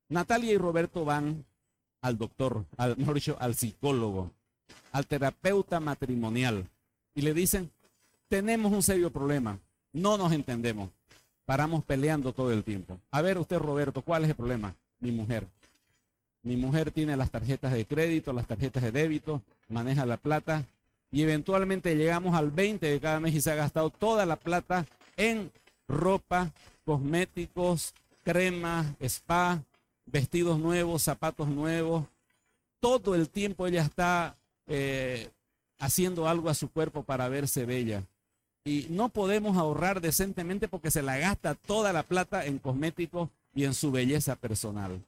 Natalia 0.09 0.53
y 0.53 0.57
Roberto 0.57 1.05
van 1.05 1.45
al 2.01 2.17
doctor, 2.17 2.65
al, 2.77 2.97
mejor 2.97 3.15
dicho, 3.15 3.37
al 3.39 3.55
psicólogo, 3.55 4.31
al 4.91 5.05
terapeuta 5.05 5.79
matrimonial 5.79 6.67
y 7.13 7.21
le 7.21 7.33
dicen, 7.33 7.71
tenemos 8.27 8.71
un 8.71 8.83
serio 8.83 9.11
problema, 9.11 9.59
no 9.93 10.17
nos 10.17 10.31
entendemos, 10.31 10.89
paramos 11.45 11.83
peleando 11.83 12.33
todo 12.33 12.51
el 12.51 12.63
tiempo. 12.63 12.99
A 13.11 13.21
ver 13.21 13.37
usted, 13.37 13.59
Roberto, 13.59 14.01
¿cuál 14.01 14.23
es 14.23 14.29
el 14.29 14.35
problema? 14.35 14.75
Mi 14.99 15.11
mujer. 15.11 15.47
Mi 16.41 16.55
mujer 16.55 16.91
tiene 16.91 17.17
las 17.17 17.31
tarjetas 17.31 17.73
de 17.73 17.85
crédito, 17.85 18.33
las 18.33 18.47
tarjetas 18.47 18.81
de 18.81 18.91
débito, 18.91 19.41
maneja 19.67 20.05
la 20.05 20.17
plata 20.17 20.65
y 21.11 21.21
eventualmente 21.21 21.95
llegamos 21.95 22.35
al 22.35 22.51
20 22.51 22.85
de 22.85 22.99
cada 22.99 23.19
mes 23.19 23.35
y 23.35 23.41
se 23.41 23.51
ha 23.51 23.55
gastado 23.55 23.89
toda 23.89 24.25
la 24.25 24.37
plata 24.37 24.85
en 25.17 25.51
ropa, 25.87 26.51
cosméticos, 26.85 27.93
cremas, 28.23 28.87
spa, 29.01 29.61
vestidos 30.11 30.59
nuevos, 30.59 31.03
zapatos 31.03 31.47
nuevos. 31.47 32.05
Todo 32.79 33.15
el 33.15 33.29
tiempo 33.29 33.67
ella 33.67 33.83
está 33.83 34.37
eh, 34.67 35.29
haciendo 35.79 36.27
algo 36.27 36.49
a 36.49 36.53
su 36.53 36.69
cuerpo 36.69 37.03
para 37.03 37.29
verse 37.29 37.65
bella. 37.65 38.03
Y 38.63 38.87
no 38.89 39.09
podemos 39.09 39.57
ahorrar 39.57 40.01
decentemente 40.01 40.67
porque 40.67 40.91
se 40.91 41.01
la 41.01 41.17
gasta 41.17 41.55
toda 41.55 41.93
la 41.93 42.03
plata 42.03 42.45
en 42.45 42.59
cosméticos 42.59 43.29
y 43.53 43.63
en 43.63 43.73
su 43.73 43.91
belleza 43.91 44.35
personal. 44.35 45.03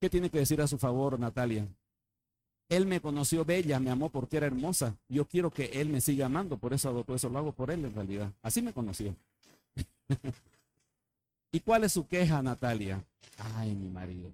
¿Qué 0.00 0.10
tiene 0.10 0.30
que 0.30 0.38
decir 0.38 0.60
a 0.60 0.66
su 0.66 0.78
favor, 0.78 1.18
Natalia? 1.18 1.66
Él 2.68 2.86
me 2.86 3.00
conoció 3.00 3.44
bella, 3.44 3.78
me 3.78 3.90
amó 3.90 4.08
porque 4.08 4.38
era 4.38 4.46
hermosa. 4.46 4.96
Yo 5.08 5.26
quiero 5.26 5.50
que 5.50 5.66
él 5.74 5.88
me 5.88 6.00
siga 6.00 6.26
amando, 6.26 6.56
por 6.56 6.72
eso, 6.72 7.04
por 7.04 7.16
eso 7.16 7.28
lo 7.28 7.38
hago 7.38 7.52
por 7.52 7.70
él 7.70 7.84
en 7.84 7.94
realidad. 7.94 8.32
Así 8.42 8.62
me 8.62 8.72
conoció. 8.72 9.14
¿Y 11.52 11.60
cuál 11.60 11.84
es 11.84 11.92
su 11.92 12.08
queja, 12.08 12.42
Natalia? 12.42 13.04
Ay, 13.56 13.74
mi 13.74 13.90
marido. 13.90 14.32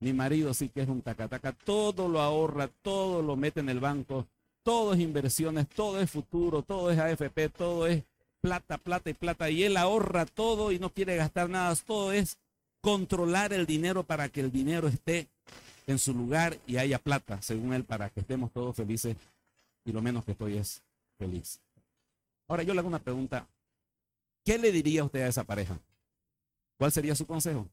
Mi 0.00 0.14
marido 0.14 0.54
sí 0.54 0.70
que 0.70 0.80
es 0.80 0.88
un 0.88 1.02
tacataca. 1.02 1.52
Todo 1.52 2.08
lo 2.08 2.20
ahorra, 2.20 2.68
todo 2.68 3.20
lo 3.20 3.36
mete 3.36 3.60
en 3.60 3.68
el 3.68 3.80
banco. 3.80 4.26
Todo 4.62 4.94
es 4.94 5.00
inversiones, 5.00 5.68
todo 5.68 6.00
es 6.00 6.10
futuro, 6.10 6.62
todo 6.62 6.90
es 6.90 6.98
AFP, 6.98 7.50
todo 7.50 7.86
es 7.86 8.02
plata, 8.40 8.78
plata 8.78 9.10
y 9.10 9.14
plata. 9.14 9.50
Y 9.50 9.62
él 9.62 9.76
ahorra 9.76 10.24
todo 10.24 10.72
y 10.72 10.78
no 10.78 10.90
quiere 10.90 11.16
gastar 11.16 11.50
nada. 11.50 11.76
Todo 11.76 12.12
es 12.12 12.38
controlar 12.80 13.52
el 13.52 13.66
dinero 13.66 14.04
para 14.04 14.30
que 14.30 14.40
el 14.40 14.50
dinero 14.50 14.88
esté 14.88 15.28
en 15.86 15.98
su 15.98 16.14
lugar 16.14 16.56
y 16.66 16.78
haya 16.78 16.98
plata, 16.98 17.42
según 17.42 17.74
él, 17.74 17.84
para 17.84 18.08
que 18.08 18.20
estemos 18.20 18.50
todos 18.52 18.74
felices. 18.74 19.16
Y 19.84 19.92
lo 19.92 20.00
menos 20.00 20.24
que 20.24 20.32
estoy 20.32 20.56
es 20.56 20.82
feliz. 21.18 21.60
Ahora 22.48 22.62
yo 22.62 22.72
le 22.72 22.80
hago 22.80 22.88
una 22.88 23.00
pregunta. 23.00 23.46
¿Qué 24.44 24.58
le 24.58 24.72
diría 24.72 25.04
usted 25.04 25.22
a 25.22 25.28
esa 25.28 25.44
pareja? 25.44 25.78
¿Cuál 26.78 26.92
sería 26.92 27.14
su 27.14 27.26
consejo? 27.26 27.68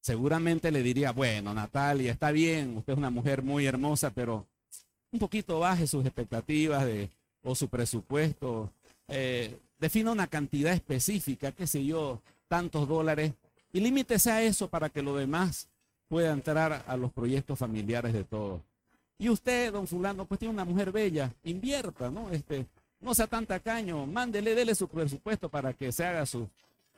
Seguramente 0.00 0.70
le 0.70 0.82
diría, 0.82 1.12
bueno, 1.12 1.54
Natalia, 1.54 2.12
está 2.12 2.32
bien, 2.32 2.76
usted 2.76 2.94
es 2.94 2.98
una 2.98 3.10
mujer 3.10 3.42
muy 3.42 3.66
hermosa, 3.66 4.10
pero 4.10 4.46
un 5.12 5.18
poquito 5.18 5.60
baje 5.60 5.86
sus 5.86 6.04
expectativas 6.04 6.84
de, 6.84 7.08
o 7.44 7.54
su 7.54 7.68
presupuesto. 7.68 8.72
Eh, 9.08 9.56
defina 9.78 10.10
una 10.10 10.26
cantidad 10.26 10.72
específica, 10.72 11.52
qué 11.52 11.66
sé 11.66 11.84
yo, 11.84 12.20
tantos 12.48 12.88
dólares, 12.88 13.32
y 13.72 13.80
límitese 13.80 14.30
a 14.30 14.42
eso 14.42 14.68
para 14.68 14.88
que 14.88 15.02
lo 15.02 15.16
demás 15.16 15.68
pueda 16.08 16.32
entrar 16.32 16.84
a 16.86 16.96
los 16.96 17.12
proyectos 17.12 17.58
familiares 17.58 18.12
de 18.12 18.24
todos. 18.24 18.60
Y 19.18 19.28
usted, 19.28 19.72
don 19.72 19.86
fulano, 19.86 20.26
pues 20.26 20.40
tiene 20.40 20.52
una 20.52 20.64
mujer 20.64 20.90
bella, 20.90 21.32
invierta, 21.44 22.10
¿no? 22.10 22.30
Este, 22.30 22.66
no 23.02 23.14
sea 23.14 23.26
tan 23.26 23.44
tacaño, 23.46 24.06
mándele, 24.06 24.54
dele 24.54 24.74
su 24.74 24.88
presupuesto 24.88 25.48
para 25.48 25.72
que 25.72 25.92
se 25.92 26.04
haga 26.04 26.24
su, 26.24 26.48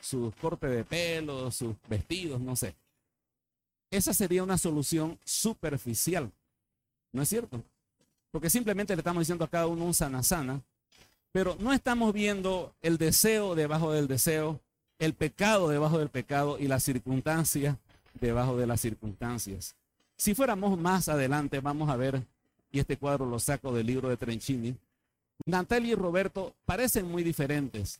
su 0.00 0.32
corte 0.40 0.66
de 0.66 0.84
pelo, 0.84 1.50
sus 1.50 1.74
vestidos, 1.88 2.40
no 2.40 2.54
sé. 2.54 2.74
Esa 3.90 4.12
sería 4.12 4.42
una 4.42 4.58
solución 4.58 5.18
superficial, 5.24 6.30
¿no 7.12 7.22
es 7.22 7.28
cierto? 7.28 7.62
Porque 8.30 8.50
simplemente 8.50 8.94
le 8.94 9.00
estamos 9.00 9.22
diciendo 9.22 9.44
a 9.44 9.50
cada 9.50 9.66
uno 9.66 9.84
un 9.84 9.94
sana 9.94 10.22
sana, 10.22 10.60
pero 11.32 11.56
no 11.58 11.72
estamos 11.72 12.12
viendo 12.12 12.74
el 12.82 12.98
deseo 12.98 13.54
debajo 13.54 13.92
del 13.92 14.06
deseo, 14.06 14.60
el 14.98 15.14
pecado 15.14 15.68
debajo 15.68 15.98
del 15.98 16.08
pecado 16.08 16.58
y 16.58 16.68
la 16.68 16.80
circunstancia 16.80 17.78
debajo 18.20 18.56
de 18.56 18.66
las 18.66 18.80
circunstancias. 18.80 19.74
Si 20.16 20.34
fuéramos 20.34 20.78
más 20.78 21.08
adelante, 21.08 21.60
vamos 21.60 21.88
a 21.88 21.96
ver, 21.96 22.22
y 22.70 22.78
este 22.78 22.96
cuadro 22.96 23.26
lo 23.26 23.38
saco 23.38 23.72
del 23.72 23.86
libro 23.86 24.08
de 24.08 24.16
Trenchini, 24.16 24.76
Natalia 25.46 25.92
y 25.92 25.94
Roberto 25.94 26.54
parecen 26.64 27.10
muy 27.10 27.22
diferentes, 27.22 27.98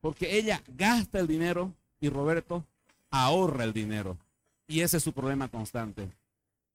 porque 0.00 0.36
ella 0.36 0.62
gasta 0.76 1.18
el 1.18 1.26
dinero 1.26 1.72
y 2.00 2.08
Roberto 2.08 2.64
ahorra 3.10 3.64
el 3.64 3.72
dinero. 3.72 4.16
Y 4.66 4.80
ese 4.82 4.98
es 4.98 5.02
su 5.02 5.12
problema 5.12 5.48
constante. 5.48 6.08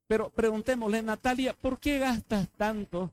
Pero 0.07 0.29
preguntémosle, 0.29 1.01
Natalia, 1.01 1.53
¿por 1.53 1.79
qué 1.79 1.99
gastas 1.99 2.47
tanto 2.57 3.11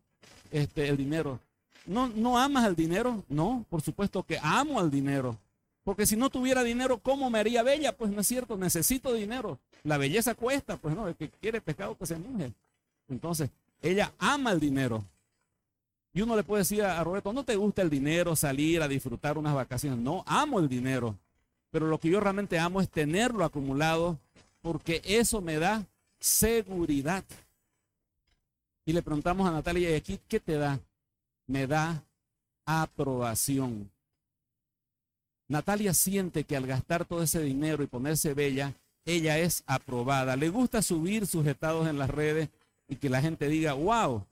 este, 0.50 0.88
el 0.88 0.96
dinero? 0.96 1.40
¿No, 1.86 2.08
¿No 2.08 2.38
amas 2.38 2.66
el 2.66 2.76
dinero? 2.76 3.24
No, 3.28 3.64
por 3.68 3.80
supuesto 3.80 4.22
que 4.22 4.38
amo 4.42 4.78
al 4.78 4.90
dinero. 4.90 5.38
Porque 5.84 6.06
si 6.06 6.16
no 6.16 6.30
tuviera 6.30 6.62
dinero, 6.62 6.98
¿cómo 6.98 7.28
me 7.28 7.38
haría 7.38 7.62
bella? 7.62 7.96
Pues 7.96 8.10
no 8.12 8.20
es 8.20 8.26
cierto, 8.26 8.56
necesito 8.56 9.12
dinero. 9.12 9.58
La 9.82 9.98
belleza 9.98 10.34
cuesta, 10.34 10.76
pues 10.76 10.94
no, 10.94 11.08
el 11.08 11.16
que 11.16 11.28
quiere 11.28 11.60
pescado 11.60 11.96
que 11.96 12.06
se 12.06 12.16
mujer. 12.16 12.52
Entonces, 13.08 13.50
ella 13.80 14.12
ama 14.18 14.52
el 14.52 14.60
dinero. 14.60 15.04
Y 16.14 16.20
uno 16.20 16.36
le 16.36 16.42
puede 16.42 16.60
decir 16.60 16.82
a 16.82 17.02
Roberto, 17.02 17.32
no 17.32 17.44
te 17.44 17.56
gusta 17.56 17.82
el 17.82 17.88
dinero, 17.88 18.36
salir 18.36 18.82
a 18.82 18.88
disfrutar 18.88 19.38
unas 19.38 19.54
vacaciones. 19.54 19.98
No, 19.98 20.22
amo 20.26 20.58
el 20.58 20.68
dinero. 20.68 21.16
Pero 21.70 21.86
lo 21.86 21.98
que 21.98 22.10
yo 22.10 22.20
realmente 22.20 22.58
amo 22.58 22.80
es 22.80 22.88
tenerlo 22.90 23.44
acumulado 23.44 24.18
porque 24.60 25.00
eso 25.04 25.40
me 25.40 25.58
da 25.58 25.86
seguridad. 26.20 27.24
Y 28.84 28.92
le 28.92 29.02
preguntamos 29.02 29.48
a 29.48 29.52
Natalia, 29.52 29.90
¿y 29.90 29.94
aquí 29.94 30.20
qué 30.28 30.38
te 30.38 30.54
da? 30.54 30.78
Me 31.46 31.66
da 31.66 32.04
aprobación. 32.66 33.90
Natalia 35.48 35.94
siente 35.94 36.44
que 36.44 36.56
al 36.56 36.66
gastar 36.66 37.04
todo 37.04 37.22
ese 37.22 37.40
dinero 37.42 37.82
y 37.82 37.86
ponerse 37.86 38.34
bella, 38.34 38.74
ella 39.04 39.38
es 39.38 39.62
aprobada. 39.66 40.36
Le 40.36 40.48
gusta 40.48 40.82
subir 40.82 41.26
sus 41.26 41.46
estados 41.46 41.88
en 41.88 41.98
las 41.98 42.10
redes 42.10 42.48
y 42.88 42.96
que 42.96 43.08
la 43.08 43.20
gente 43.20 43.48
diga, 43.48 43.72
wow, 43.72 44.24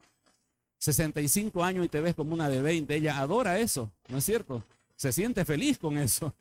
65 0.81 1.63
años 1.63 1.85
y 1.85 1.89
te 1.89 2.01
ves 2.01 2.15
como 2.15 2.35
una 2.35 2.49
de 2.49 2.63
20. 2.63 2.95
Ella 2.95 3.19
adora 3.19 3.59
eso, 3.61 3.91
¿no 4.09 4.19
es 4.19 4.25
cierto? 4.25 4.65
Se 4.97 5.13
siente 5.13 5.45
feliz 5.45 5.79
con 5.79 5.99
eso. 5.99 6.35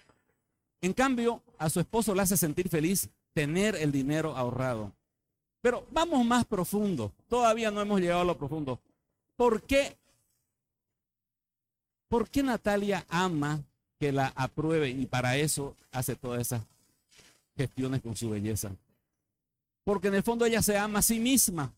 En 0.82 0.94
cambio, 0.94 1.44
a 1.58 1.70
su 1.70 1.80
esposo 1.82 2.16
le 2.16 2.22
hace 2.22 2.38
sentir 2.38 2.70
feliz 2.70 3.10
tener 3.34 3.76
el 3.76 3.92
dinero 3.92 4.36
ahorrado. 4.36 4.94
Pero 5.62 5.86
vamos 5.92 6.26
más 6.26 6.46
profundo. 6.46 7.12
Todavía 7.28 7.70
no 7.70 7.82
hemos 7.82 8.00
llegado 8.00 8.22
a 8.22 8.26
lo 8.26 8.38
profundo. 8.38 8.80
¿Por 9.36 9.62
qué? 9.64 9.98
¿Por 12.08 12.30
qué 12.30 12.42
Natalia 12.42 13.06
ama 13.10 13.62
que 14.00 14.14
la 14.14 14.32
apruebe 14.36 14.90
y 14.90 15.06
para 15.06 15.36
eso 15.36 15.76
hace 15.92 16.16
todas 16.16 16.42
esas 16.42 16.62
gestiones 17.58 18.02
con 18.02 18.16
su 18.16 18.30
belleza? 18.30 18.72
Porque 19.84 20.08
en 20.08 20.16
el 20.16 20.24
fondo 20.24 20.46
ella 20.46 20.62
se 20.62 20.78
ama 20.78 21.00
a 21.00 21.02
sí 21.02 21.20
misma. 21.20 21.74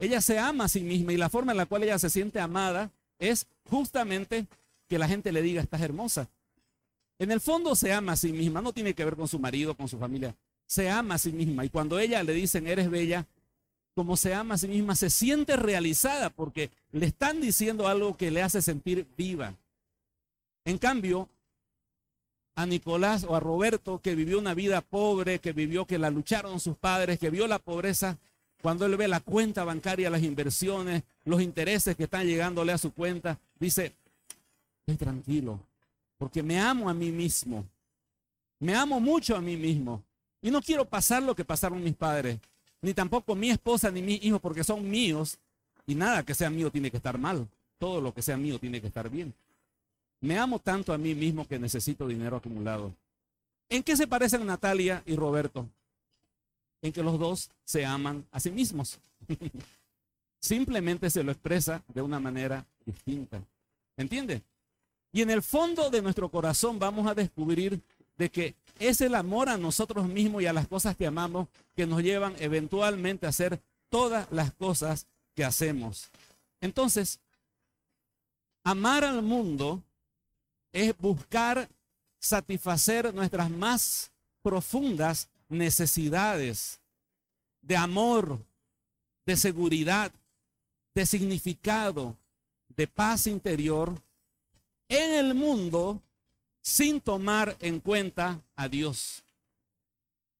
Ella 0.00 0.22
se 0.22 0.38
ama 0.38 0.64
a 0.64 0.68
sí 0.68 0.80
misma 0.80 1.12
y 1.12 1.18
la 1.18 1.28
forma 1.28 1.52
en 1.52 1.58
la 1.58 1.66
cual 1.66 1.84
ella 1.84 1.98
se 1.98 2.08
siente 2.10 2.40
amada 2.40 2.90
es 3.18 3.46
justamente 3.68 4.46
que 4.88 4.98
la 4.98 5.06
gente 5.06 5.30
le 5.30 5.42
diga, 5.42 5.60
estás 5.60 5.82
hermosa. 5.82 6.28
En 7.18 7.30
el 7.30 7.40
fondo 7.40 7.76
se 7.76 7.92
ama 7.92 8.12
a 8.12 8.16
sí 8.16 8.32
misma, 8.32 8.62
no 8.62 8.72
tiene 8.72 8.94
que 8.94 9.04
ver 9.04 9.14
con 9.14 9.28
su 9.28 9.38
marido, 9.38 9.76
con 9.76 9.88
su 9.88 9.98
familia. 9.98 10.34
Se 10.66 10.88
ama 10.88 11.16
a 11.16 11.18
sí 11.18 11.32
misma 11.32 11.66
y 11.66 11.68
cuando 11.68 11.98
ella 11.98 12.22
le 12.22 12.32
dicen, 12.32 12.66
eres 12.66 12.90
bella, 12.90 13.26
como 13.94 14.16
se 14.16 14.32
ama 14.32 14.54
a 14.54 14.58
sí 14.58 14.68
misma, 14.68 14.96
se 14.96 15.10
siente 15.10 15.54
realizada 15.56 16.30
porque 16.30 16.70
le 16.92 17.06
están 17.06 17.42
diciendo 17.42 17.86
algo 17.86 18.16
que 18.16 18.30
le 18.30 18.42
hace 18.42 18.62
sentir 18.62 19.06
viva. 19.18 19.54
En 20.64 20.78
cambio, 20.78 21.28
a 22.54 22.64
Nicolás 22.64 23.24
o 23.24 23.36
a 23.36 23.40
Roberto, 23.40 24.00
que 24.00 24.14
vivió 24.14 24.38
una 24.38 24.54
vida 24.54 24.80
pobre, 24.80 25.40
que 25.40 25.52
vivió 25.52 25.84
que 25.84 25.98
la 25.98 26.08
lucharon 26.08 26.58
sus 26.58 26.76
padres, 26.76 27.18
que 27.18 27.28
vio 27.28 27.46
la 27.46 27.58
pobreza, 27.58 28.18
cuando 28.62 28.86
él 28.86 28.96
ve 28.96 29.08
la 29.08 29.20
cuenta 29.20 29.64
bancaria, 29.64 30.10
las 30.10 30.22
inversiones, 30.22 31.02
los 31.24 31.40
intereses 31.40 31.96
que 31.96 32.04
están 32.04 32.26
llegándole 32.26 32.72
a 32.72 32.78
su 32.78 32.92
cuenta, 32.92 33.38
dice, 33.58 33.94
estoy 34.80 34.96
tranquilo, 34.96 35.60
porque 36.18 36.42
me 36.42 36.60
amo 36.60 36.90
a 36.90 36.94
mí 36.94 37.10
mismo. 37.10 37.64
Me 38.58 38.74
amo 38.74 39.00
mucho 39.00 39.34
a 39.36 39.40
mí 39.40 39.56
mismo. 39.56 40.02
Y 40.42 40.50
no 40.50 40.60
quiero 40.60 40.84
pasar 40.84 41.22
lo 41.22 41.34
que 41.34 41.44
pasaron 41.44 41.82
mis 41.82 41.94
padres, 41.94 42.38
ni 42.82 42.94
tampoco 42.94 43.34
mi 43.34 43.50
esposa 43.50 43.90
ni 43.90 44.02
mis 44.02 44.22
hijos, 44.22 44.40
porque 44.40 44.64
son 44.64 44.88
míos. 44.88 45.38
Y 45.86 45.94
nada 45.94 46.22
que 46.22 46.34
sea 46.34 46.50
mío 46.50 46.70
tiene 46.70 46.90
que 46.90 46.98
estar 46.98 47.18
mal. 47.18 47.48
Todo 47.78 48.00
lo 48.00 48.12
que 48.12 48.22
sea 48.22 48.36
mío 48.36 48.58
tiene 48.58 48.80
que 48.80 48.88
estar 48.88 49.08
bien. 49.08 49.34
Me 50.20 50.38
amo 50.38 50.58
tanto 50.58 50.92
a 50.92 50.98
mí 50.98 51.14
mismo 51.14 51.48
que 51.48 51.58
necesito 51.58 52.06
dinero 52.06 52.36
acumulado. 52.36 52.92
¿En 53.70 53.82
qué 53.82 53.96
se 53.96 54.06
parecen 54.06 54.44
Natalia 54.44 55.02
y 55.06 55.16
Roberto? 55.16 55.66
En 56.82 56.92
que 56.92 57.02
los 57.02 57.18
dos 57.18 57.50
se 57.64 57.84
aman 57.84 58.26
a 58.30 58.40
sí 58.40 58.50
mismos. 58.50 58.98
Simplemente 60.40 61.10
se 61.10 61.22
lo 61.22 61.32
expresa 61.32 61.82
de 61.88 62.02
una 62.02 62.18
manera 62.18 62.66
distinta. 62.84 63.42
¿Entiende? 63.96 64.42
Y 65.12 65.22
en 65.22 65.30
el 65.30 65.42
fondo 65.42 65.90
de 65.90 66.02
nuestro 66.02 66.28
corazón 66.28 66.78
vamos 66.78 67.06
a 67.06 67.14
descubrir 67.14 67.80
de 68.16 68.30
que 68.30 68.54
es 68.78 69.00
el 69.00 69.14
amor 69.14 69.48
a 69.48 69.56
nosotros 69.56 70.08
mismos 70.08 70.42
y 70.42 70.46
a 70.46 70.52
las 70.52 70.68
cosas 70.68 70.96
que 70.96 71.06
amamos 71.06 71.48
que 71.74 71.86
nos 71.86 72.02
llevan 72.02 72.34
eventualmente 72.38 73.26
a 73.26 73.30
hacer 73.30 73.60
todas 73.88 74.30
las 74.30 74.52
cosas 74.52 75.06
que 75.34 75.44
hacemos. 75.44 76.10
Entonces, 76.60 77.18
amar 78.64 79.04
al 79.04 79.22
mundo 79.22 79.82
es 80.72 80.96
buscar 80.98 81.68
satisfacer 82.18 83.12
nuestras 83.14 83.50
más 83.50 84.12
profundas 84.42 85.28
necesidades 85.50 86.80
de 87.60 87.76
amor, 87.76 88.38
de 89.26 89.36
seguridad, 89.36 90.12
de 90.94 91.04
significado, 91.04 92.16
de 92.68 92.86
paz 92.86 93.26
interior 93.26 94.00
en 94.88 95.12
el 95.12 95.34
mundo 95.34 96.00
sin 96.62 97.00
tomar 97.00 97.56
en 97.60 97.80
cuenta 97.80 98.40
a 98.56 98.68
Dios. 98.68 99.22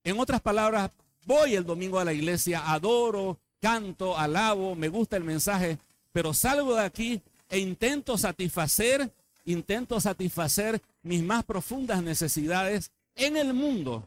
En 0.04 0.18
otras 0.18 0.40
palabras, 0.40 0.90
voy 1.26 1.54
el 1.54 1.64
domingo 1.64 1.98
a 1.98 2.04
la 2.04 2.12
iglesia, 2.12 2.70
adoro, 2.70 3.38
canto, 3.60 4.16
alabo, 4.16 4.74
me 4.74 4.88
gusta 4.88 5.16
el 5.16 5.24
mensaje, 5.24 5.78
pero 6.12 6.32
salgo 6.32 6.74
de 6.74 6.84
aquí 6.84 7.20
e 7.48 7.58
intento 7.58 8.16
satisfacer, 8.16 9.12
intento 9.44 10.00
satisfacer 10.00 10.80
mis 11.02 11.22
más 11.22 11.44
profundas 11.44 12.02
necesidades 12.02 12.90
en 13.14 13.36
el 13.36 13.52
mundo 13.52 14.06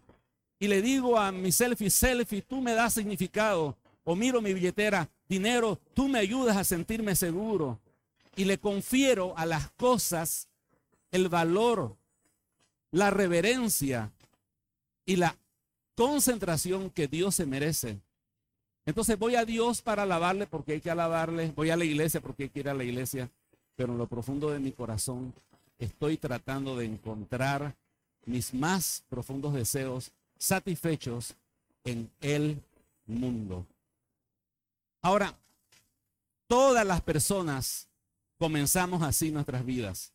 y 0.64 0.68
le 0.70 0.82
digo 0.82 1.20
a 1.20 1.34
mi 1.34 1.52
selfie, 1.52 1.90
selfie, 1.90 2.42
tú 2.42 2.62
me 2.62 2.74
das 2.74 2.94
significado. 2.94 3.76
O 4.06 4.16
miro 4.16 4.42
mi 4.42 4.54
billetera, 4.54 5.10
dinero, 5.28 5.78
tú 5.94 6.08
me 6.08 6.20
ayudas 6.20 6.56
a 6.56 6.64
sentirme 6.64 7.18
seguro. 7.18 7.82
Y 8.38 8.46
le 8.46 8.58
confiero 8.58 9.38
a 9.38 9.46
las 9.46 9.72
cosas 9.72 10.48
el 11.12 11.28
valor, 11.28 11.98
la 12.92 13.10
reverencia 13.10 14.14
y 15.06 15.18
la 15.18 15.38
concentración 15.96 16.90
que 16.90 17.10
Dios 17.10 17.36
se 17.36 17.46
merece. 17.46 18.00
Entonces 18.86 19.20
voy 19.20 19.36
a 19.36 19.44
Dios 19.44 19.82
para 19.82 20.04
alabarle 20.04 20.48
porque 20.48 20.72
hay 20.72 20.80
que 20.80 20.92
alabarle, 20.92 21.52
voy 21.54 21.72
a 21.72 21.76
la 21.76 21.84
iglesia 21.84 22.22
porque 22.22 22.44
hay 22.44 22.50
que 22.50 22.62
ir 22.62 22.70
a 22.70 22.74
la 22.74 22.86
iglesia, 22.86 23.30
pero 23.76 23.92
en 23.92 23.98
lo 23.98 24.08
profundo 24.08 24.50
de 24.50 24.60
mi 24.60 24.72
corazón 24.72 25.34
estoy 25.78 26.16
tratando 26.16 26.78
de 26.78 26.86
encontrar 26.86 27.76
mis 28.26 28.54
más 28.54 29.04
profundos 29.10 29.54
deseos 29.54 30.14
satisfechos 30.44 31.36
en 31.86 32.12
el 32.20 32.62
mundo. 33.08 33.66
Ahora, 35.02 35.34
todas 36.48 36.86
las 36.86 37.02
personas 37.02 37.88
comenzamos 38.38 39.02
así 39.04 39.32
nuestras 39.32 39.66
vidas, 39.66 40.12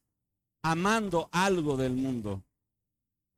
amando 0.60 1.30
algo 1.32 1.78
del 1.78 1.94
mundo. 1.94 2.42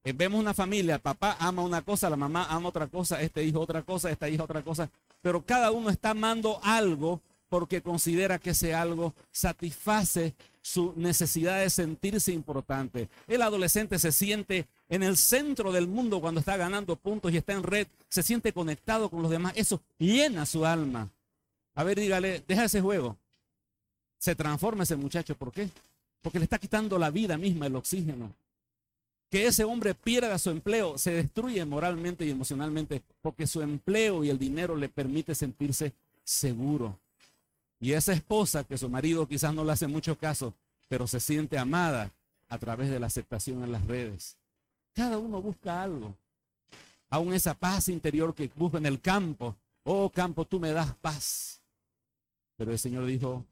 Eh, 0.02 0.12
vemos 0.12 0.40
una 0.40 0.52
familia, 0.52 0.98
papá 0.98 1.36
ama 1.38 1.62
una 1.62 1.82
cosa, 1.82 2.10
la 2.10 2.16
mamá 2.16 2.46
ama 2.50 2.70
otra 2.70 2.88
cosa, 2.88 3.22
este 3.22 3.44
hijo 3.44 3.60
otra 3.60 3.82
cosa, 3.82 4.10
esta 4.10 4.28
hija 4.28 4.42
otra 4.42 4.62
cosa, 4.62 4.90
pero 5.22 5.44
cada 5.44 5.70
uno 5.70 5.90
está 5.90 6.10
amando 6.10 6.58
algo 6.64 7.20
porque 7.48 7.82
considera 7.82 8.40
que 8.40 8.50
ese 8.50 8.74
algo 8.74 9.14
satisface 9.30 10.34
su 10.60 10.92
necesidad 10.96 11.60
de 11.60 11.70
sentirse 11.70 12.32
importante. 12.32 13.08
El 13.28 13.42
adolescente 13.42 13.98
se 14.00 14.10
siente 14.10 14.66
en 14.90 15.02
el 15.02 15.16
centro 15.16 15.72
del 15.72 15.86
mundo 15.86 16.20
cuando 16.20 16.40
está 16.40 16.58
ganando 16.58 16.96
puntos 16.96 17.32
y 17.32 17.38
está 17.38 17.54
en 17.54 17.62
red, 17.62 17.86
se 18.10 18.22
siente 18.22 18.52
conectado 18.52 19.08
con 19.08 19.22
los 19.22 19.30
demás. 19.30 19.54
Eso 19.56 19.80
llena 19.98 20.44
su 20.44 20.66
alma. 20.66 21.08
A 21.74 21.84
ver, 21.84 21.98
dígale, 21.98 22.44
deja 22.46 22.64
ese 22.64 22.82
juego. 22.82 23.16
Se 24.18 24.34
transforma 24.34 24.82
ese 24.82 24.96
muchacho. 24.96 25.34
¿Por 25.34 25.50
qué? 25.50 25.70
Porque 26.20 26.38
le 26.38 26.44
está 26.44 26.58
quitando 26.58 26.98
la 26.98 27.10
vida 27.10 27.38
misma, 27.38 27.66
el 27.66 27.76
oxígeno 27.76 28.30
que 29.30 29.46
ese 29.46 29.62
hombre 29.64 29.94
pierda 29.94 30.36
su 30.38 30.50
empleo, 30.50 30.98
se 30.98 31.12
destruye 31.12 31.64
moralmente 31.64 32.26
y 32.26 32.30
emocionalmente 32.30 33.00
porque 33.22 33.46
su 33.46 33.62
empleo 33.62 34.24
y 34.24 34.28
el 34.28 34.38
dinero 34.38 34.74
le 34.74 34.88
permite 34.88 35.36
sentirse 35.36 35.92
seguro. 36.24 36.98
Y 37.80 37.92
esa 37.92 38.12
esposa 38.12 38.64
que 38.64 38.76
su 38.76 38.88
marido 38.90 39.26
quizás 39.28 39.54
no 39.54 39.64
le 39.64 39.72
hace 39.72 39.86
mucho 39.86 40.18
caso, 40.18 40.52
pero 40.88 41.06
se 41.06 41.20
siente 41.20 41.56
amada 41.58 42.10
a 42.48 42.58
través 42.58 42.90
de 42.90 42.98
la 42.98 43.06
aceptación 43.06 43.62
en 43.62 43.70
las 43.70 43.86
redes. 43.86 44.36
Cada 44.92 45.18
uno 45.18 45.40
busca 45.40 45.82
algo. 45.82 46.14
Aún 47.08 47.32
esa 47.32 47.54
paz 47.54 47.88
interior 47.88 48.34
que 48.34 48.50
busca 48.54 48.78
en 48.78 48.86
el 48.86 49.00
campo. 49.00 49.56
Oh 49.82 50.10
campo, 50.10 50.44
tú 50.44 50.60
me 50.60 50.72
das 50.72 50.94
paz. 50.96 51.62
Pero 52.56 52.72
el 52.72 52.78
Señor 52.78 53.06
dijo, 53.06 53.44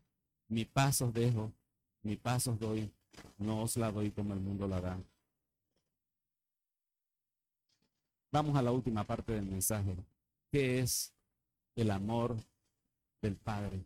mi 0.48 0.64
paz 0.64 1.00
os 1.02 1.12
dejo, 1.12 1.52
mi 2.02 2.16
paz 2.16 2.46
os 2.46 2.58
doy, 2.58 2.90
no 3.38 3.62
os 3.62 3.76
la 3.76 3.90
doy 3.90 4.10
como 4.10 4.34
el 4.34 4.40
mundo 4.40 4.68
la 4.68 4.80
da. 4.80 4.98
Vamos 8.30 8.56
a 8.56 8.62
la 8.62 8.70
última 8.70 9.04
parte 9.04 9.32
del 9.32 9.46
mensaje, 9.46 9.96
que 10.50 10.80
es 10.80 11.14
el 11.74 11.90
amor 11.90 12.36
del 13.22 13.36
Padre. 13.36 13.82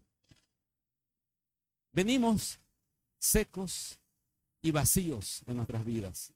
Venimos 1.93 2.59
secos 3.19 3.99
y 4.61 4.71
vacíos 4.71 5.43
en 5.47 5.57
nuestras 5.57 5.85
vidas. 5.85 6.33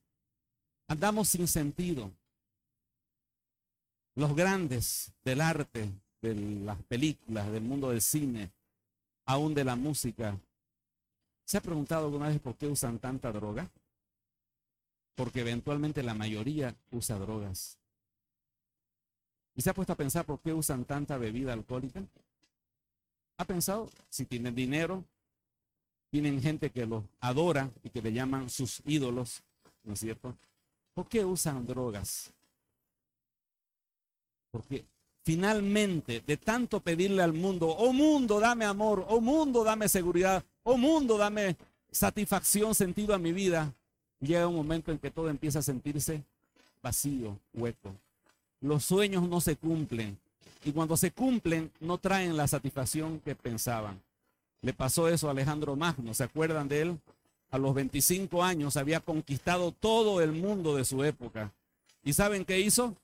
Andamos 0.89 1.29
sin 1.29 1.49
sentido. 1.49 2.13
Los 4.15 4.35
grandes 4.35 5.13
del 5.25 5.41
arte, 5.41 5.91
de 6.23 6.35
las 6.35 6.81
películas, 6.85 7.51
del 7.51 7.63
mundo 7.63 7.91
del 7.91 8.01
cine, 8.01 8.51
aún 9.27 9.53
de 9.55 9.65
la 9.65 9.77
música. 9.77 10.39
¿Se 11.45 11.59
ha 11.59 11.61
preguntado 11.61 12.07
alguna 12.07 12.29
vez 12.29 12.41
por 12.41 12.57
qué 12.57 12.67
usan 12.67 12.99
tanta 12.99 13.31
droga? 13.33 13.71
Porque 15.15 15.41
eventualmente 15.41 16.03
la 16.03 16.15
mayoría 16.15 16.75
usa 16.91 17.19
drogas. 17.19 17.79
¿Y 19.55 19.63
se 19.63 19.71
ha 19.71 19.75
puesto 19.75 19.93
a 19.93 19.97
pensar 19.97 20.25
por 20.25 20.41
qué 20.41 20.53
usan 20.53 20.85
tanta 20.85 21.19
bebida 21.19 21.53
alcohólica? 21.53 22.03
¿Ha 23.39 23.45
pensado? 23.45 23.91
Si 24.09 24.25
tienen 24.25 24.55
dinero, 24.55 25.05
tienen 26.11 26.41
gente 26.41 26.71
que 26.71 26.87
los 26.87 27.05
adora 27.21 27.71
y 27.83 27.91
que 27.91 28.03
le 28.03 28.13
llaman 28.13 28.49
sus 28.49 28.83
ídolos, 28.87 29.43
¿no 29.85 29.95
es 29.95 30.01
cierto? 30.01 30.37
¿Por 30.97 31.07
qué 31.07 31.25
usan 31.25 31.65
drogas? 31.65 32.33
Porque 34.51 34.85
finalmente, 35.23 36.25
de 36.27 36.37
tanto 36.37 36.81
pedirle 36.81 37.23
al 37.23 37.35
mundo, 37.35 37.69
oh 37.69 37.93
mundo, 37.93 38.41
dame 38.41 38.65
amor, 38.65 39.07
oh 39.09 39.21
mundo, 39.21 39.63
dame 39.63 39.89
seguridad, 39.89 40.43
oh 40.65 40.77
mundo, 40.77 41.19
dame 41.19 41.57
satisfacción, 41.93 42.75
sentido 42.75 43.15
a 43.15 43.19
mi 43.19 43.33
vida, 43.33 43.73
llega 44.19 44.49
un 44.49 44.57
momento 44.57 44.91
en 44.91 44.99
que 44.99 45.13
todo 45.13 45.29
empieza 45.29 45.61
a 45.61 45.63
sentirse 45.63 46.25
vacío, 46.83 47.39
hueco 47.55 47.95
los 48.61 48.85
sueños 48.85 49.29
no 49.29 49.41
se 49.41 49.57
cumplen. 49.57 50.19
Y 50.65 50.73
cuando 50.73 50.97
se 50.97 51.13
cumplen, 51.13 51.71
no 51.81 51.99
traen 51.99 52.37
la 52.37 52.49
satisfacción 52.49 53.21
que 53.21 53.35
pensaban. 53.35 54.01
Le 54.63 54.73
pasó 54.73 55.09
eso 55.09 55.29
a 55.29 55.31
Alejandro 55.31 55.77
Magno, 55.77 56.13
¿se 56.15 56.25
acuerdan 56.25 56.69
de 56.69 56.83
él? 56.83 57.01
A 57.51 57.59
los 57.59 57.75
25 57.75 58.43
años 58.43 58.77
había 58.77 59.01
conquistado 59.01 59.73
todo 59.73 60.21
el 60.21 60.33
mundo 60.33 60.77
de 60.77 60.85
su 60.85 61.05
época. 61.05 61.53
¿Y 62.03 62.13
saben 62.13 62.45
qué 62.45 62.61
hizo? 62.61 62.95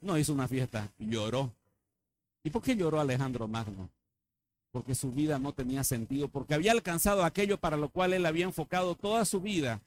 No 0.00 0.18
hizo 0.18 0.32
una 0.32 0.48
fiesta, 0.48 0.88
lloró. 0.98 1.52
¿Y 2.44 2.50
por 2.50 2.62
qué 2.62 2.76
lloró 2.76 3.00
Alejandro 3.00 3.46
Magno? 3.46 3.88
Porque 4.72 4.94
su 4.94 5.12
vida 5.12 5.38
no 5.38 5.52
tenía 5.52 5.84
sentido, 5.84 6.28
porque 6.28 6.54
había 6.54 6.72
alcanzado 6.72 7.24
aquello 7.24 7.58
para 7.58 7.76
lo 7.76 7.88
cual 7.88 8.12
él 8.12 8.26
había 8.26 8.44
enfocado 8.44 8.94
toda 8.94 9.24
su 9.24 9.40
vida. 9.40 9.80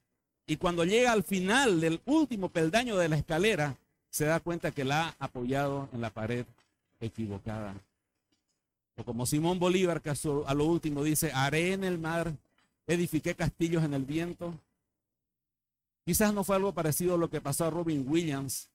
Y 0.47 0.57
cuando 0.57 0.85
llega 0.85 1.11
al 1.11 1.23
final 1.23 1.81
del 1.81 2.01
último 2.05 2.49
peldaño 2.49 2.97
de 2.97 3.09
la 3.09 3.17
escalera, 3.17 3.75
se 4.09 4.25
da 4.25 4.39
cuenta 4.39 4.71
que 4.71 4.85
la 4.85 5.07
ha 5.07 5.15
apoyado 5.25 5.89
en 5.91 6.01
la 6.01 6.09
pared 6.11 6.45
equivocada. 7.01 7.75
O 8.95 9.03
como 9.03 9.25
Simón 9.25 9.59
Bolívar, 9.59 10.01
que 10.01 10.11
a 10.11 10.53
lo 10.53 10.65
último 10.65 11.03
dice, 11.03 11.31
haré 11.33 11.73
en 11.73 11.83
el 11.83 11.97
mar, 11.97 12.33
edifiqué 12.87 13.35
castillos 13.35 13.83
en 13.83 13.93
el 13.93 14.05
viento. 14.05 14.53
Quizás 16.05 16.33
no 16.33 16.43
fue 16.43 16.55
algo 16.55 16.73
parecido 16.73 17.15
a 17.15 17.17
lo 17.17 17.29
que 17.29 17.41
pasó 17.41 17.65
a 17.65 17.69
Robin 17.69 18.05
Williams, 18.07 18.69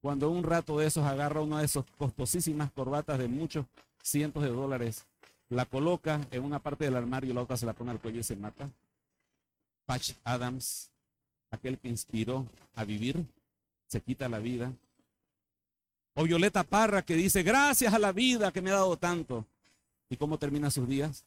cuando 0.00 0.30
un 0.30 0.44
rato 0.44 0.78
de 0.78 0.86
esos 0.86 1.04
agarra 1.04 1.42
una 1.42 1.58
de 1.58 1.66
esas 1.66 1.84
costosísimas 1.98 2.70
corbatas 2.72 3.18
de 3.18 3.28
muchos 3.28 3.66
cientos 4.02 4.42
de 4.42 4.48
dólares, 4.48 5.04
la 5.50 5.66
coloca 5.66 6.26
en 6.30 6.44
una 6.44 6.60
parte 6.60 6.84
del 6.84 6.96
armario 6.96 7.30
y 7.30 7.34
la 7.34 7.42
otra 7.42 7.56
se 7.56 7.66
la 7.66 7.72
pone 7.72 7.90
al 7.90 8.00
cuello 8.00 8.20
y 8.20 8.22
se 8.22 8.36
mata. 8.36 8.70
Patch 9.84 10.12
Adams, 10.24 10.90
aquel 11.50 11.78
que 11.78 11.88
inspiró 11.88 12.46
a 12.76 12.84
vivir, 12.84 13.26
se 13.86 14.00
quita 14.00 14.28
la 14.28 14.38
vida. 14.38 14.72
O 16.14 16.22
Violeta 16.22 16.62
Parra 16.62 17.02
que 17.02 17.14
dice, 17.14 17.42
gracias 17.42 17.92
a 17.92 17.98
la 17.98 18.12
vida 18.12 18.52
que 18.52 18.62
me 18.62 18.70
ha 18.70 18.74
dado 18.74 18.96
tanto. 18.96 19.44
¿Y 20.08 20.16
cómo 20.16 20.38
termina 20.38 20.70
sus 20.70 20.88
días? 20.88 21.24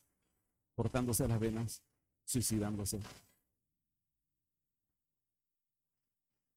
Cortándose 0.76 1.28
las 1.28 1.40
venas, 1.40 1.82
suicidándose. 2.26 3.00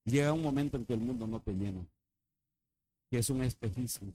Llega 0.04 0.32
un 0.32 0.42
momento 0.42 0.76
en 0.76 0.84
que 0.84 0.94
el 0.94 1.00
mundo 1.00 1.26
no 1.26 1.40
te 1.40 1.52
llena, 1.52 1.84
que 3.10 3.18
es 3.18 3.28
un 3.28 3.42
espejismo. 3.42 4.12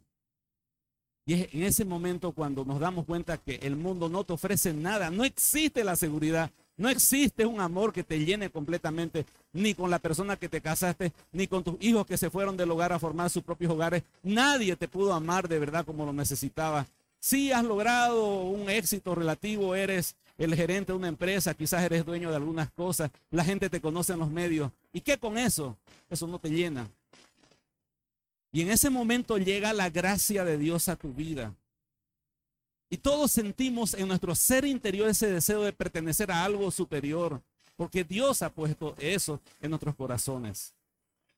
Y 1.25 1.33
es 1.33 1.53
en 1.53 1.63
ese 1.63 1.85
momento 1.85 2.31
cuando 2.31 2.65
nos 2.65 2.79
damos 2.79 3.05
cuenta 3.05 3.37
que 3.37 3.55
el 3.55 3.75
mundo 3.75 4.09
no 4.09 4.23
te 4.23 4.33
ofrece 4.33 4.73
nada, 4.73 5.11
no 5.11 5.23
existe 5.23 5.83
la 5.83 5.95
seguridad, 5.95 6.49
no 6.77 6.89
existe 6.89 7.45
un 7.45 7.61
amor 7.61 7.93
que 7.93 8.03
te 8.03 8.23
llene 8.25 8.49
completamente, 8.49 9.25
ni 9.53 9.75
con 9.75 9.89
la 9.91 9.99
persona 9.99 10.37
que 10.37 10.49
te 10.49 10.61
casaste, 10.61 11.13
ni 11.31 11.45
con 11.45 11.63
tus 11.63 11.75
hijos 11.81 12.07
que 12.07 12.17
se 12.17 12.29
fueron 12.29 12.57
del 12.57 12.71
hogar 12.71 12.91
a 12.91 12.99
formar 12.99 13.29
sus 13.29 13.43
propios 13.43 13.71
hogares. 13.71 14.03
Nadie 14.23 14.75
te 14.75 14.87
pudo 14.87 15.13
amar 15.13 15.47
de 15.47 15.59
verdad 15.59 15.85
como 15.85 16.05
lo 16.05 16.13
necesitaba. 16.13 16.87
Si 17.19 17.51
has 17.51 17.63
logrado 17.63 18.41
un 18.45 18.67
éxito 18.69 19.13
relativo, 19.13 19.75
eres 19.75 20.15
el 20.43 20.55
gerente 20.55 20.91
de 20.91 20.97
una 20.97 21.07
empresa, 21.07 21.53
quizás 21.53 21.83
eres 21.83 22.05
dueño 22.05 22.29
de 22.29 22.35
algunas 22.35 22.71
cosas, 22.71 23.11
la 23.29 23.43
gente 23.43 23.69
te 23.69 23.79
conoce 23.79 24.13
en 24.13 24.19
los 24.19 24.31
medios. 24.31 24.71
¿Y 24.91 25.01
qué 25.01 25.17
con 25.17 25.37
eso? 25.37 25.77
Eso 26.09 26.25
no 26.25 26.39
te 26.39 26.49
llena. 26.49 26.89
Y 28.51 28.61
en 28.61 28.71
ese 28.71 28.89
momento 28.89 29.37
llega 29.37 29.71
la 29.71 29.89
gracia 29.89 30.43
de 30.43 30.57
Dios 30.57 30.89
a 30.89 30.95
tu 30.95 31.13
vida. 31.13 31.53
Y 32.89 32.97
todos 32.97 33.31
sentimos 33.31 33.93
en 33.93 34.07
nuestro 34.07 34.35
ser 34.35 34.65
interior 34.65 35.07
ese 35.07 35.31
deseo 35.31 35.61
de 35.61 35.71
pertenecer 35.71 36.31
a 36.31 36.43
algo 36.43 36.69
superior, 36.71 37.41
porque 37.77 38.03
Dios 38.03 38.41
ha 38.41 38.49
puesto 38.49 38.95
eso 38.97 39.39
en 39.61 39.69
nuestros 39.69 39.95
corazones. 39.95 40.73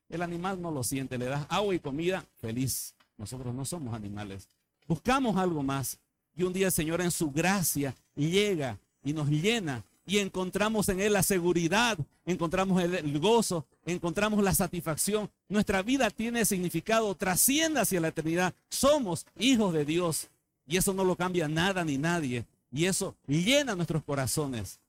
El 0.09 0.21
animal 0.21 0.61
no 0.61 0.71
lo 0.71 0.83
siente, 0.83 1.17
le 1.17 1.25
das 1.25 1.45
agua 1.49 1.75
y 1.75 1.79
comida, 1.79 2.25
feliz. 2.37 2.95
Nosotros 3.17 3.53
no 3.53 3.65
somos 3.65 3.93
animales. 3.93 4.47
Buscamos 4.87 5.37
algo 5.37 5.61
más. 5.61 5.99
Y 6.35 6.43
un 6.43 6.53
día 6.53 6.67
el 6.67 6.71
Señor 6.71 7.01
en 7.01 7.11
su 7.11 7.29
gracia 7.31 7.95
llega 8.15 8.79
y 9.03 9.13
nos 9.13 9.29
llena 9.29 9.83
y 10.05 10.17
encontramos 10.17 10.89
en 10.89 10.99
Él 10.99 11.13
la 11.13 11.23
seguridad, 11.23 11.97
encontramos 12.25 12.83
el 12.83 13.19
gozo, 13.19 13.65
encontramos 13.85 14.43
la 14.43 14.53
satisfacción. 14.53 15.29
Nuestra 15.47 15.81
vida 15.81 16.09
tiene 16.09 16.45
significado, 16.45 17.15
trasciende 17.15 17.79
hacia 17.79 18.01
la 18.01 18.09
eternidad. 18.09 18.53
Somos 18.69 19.25
hijos 19.37 19.73
de 19.73 19.85
Dios 19.85 20.29
y 20.67 20.77
eso 20.77 20.93
no 20.93 21.03
lo 21.03 21.15
cambia 21.15 21.47
nada 21.47 21.85
ni 21.85 21.97
nadie. 21.97 22.45
Y 22.71 22.85
eso 22.85 23.15
llena 23.27 23.75
nuestros 23.75 24.03
corazones. 24.03 24.79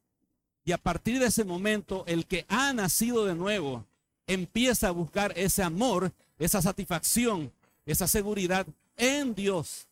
Y 0.65 0.73
a 0.73 0.79
partir 0.79 1.21
de 1.21 1.27
ese 1.27 1.45
momento, 1.45 2.05
el 2.07 2.27
que 2.27 2.47
ha 2.49 2.73
nacido 2.73 3.27
de 3.27 3.35
nuevo 3.35 3.85
empieza 4.27 4.89
a 4.89 4.93
buscar 4.93 5.33
ese 5.37 5.63
amor, 5.63 6.13
esa 6.39 6.63
satisfacción, 6.63 7.53
esa 7.85 8.09
seguridad 8.09 8.67
en 8.97 9.35
Dios. 9.35 9.87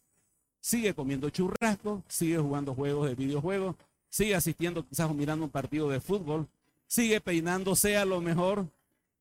Sigue 0.61 0.95
comiendo 0.95 1.29
churrasco, 1.29 2.03
sigue 2.09 2.39
jugando 2.39 2.75
juegos 2.75 3.09
de 3.09 3.15
videojuegos, 3.15 3.77
sigue 4.13 4.35
asistiendo 4.35 4.87
quizás 4.87 5.11
o 5.11 5.15
mirando 5.15 5.47
un 5.47 5.51
partido 5.51 5.89
de 5.89 5.99
fútbol, 5.99 6.47
sigue 6.87 7.23
peinándose 7.23 7.97
a 7.97 8.05
lo 8.05 8.21
mejor, 8.21 8.67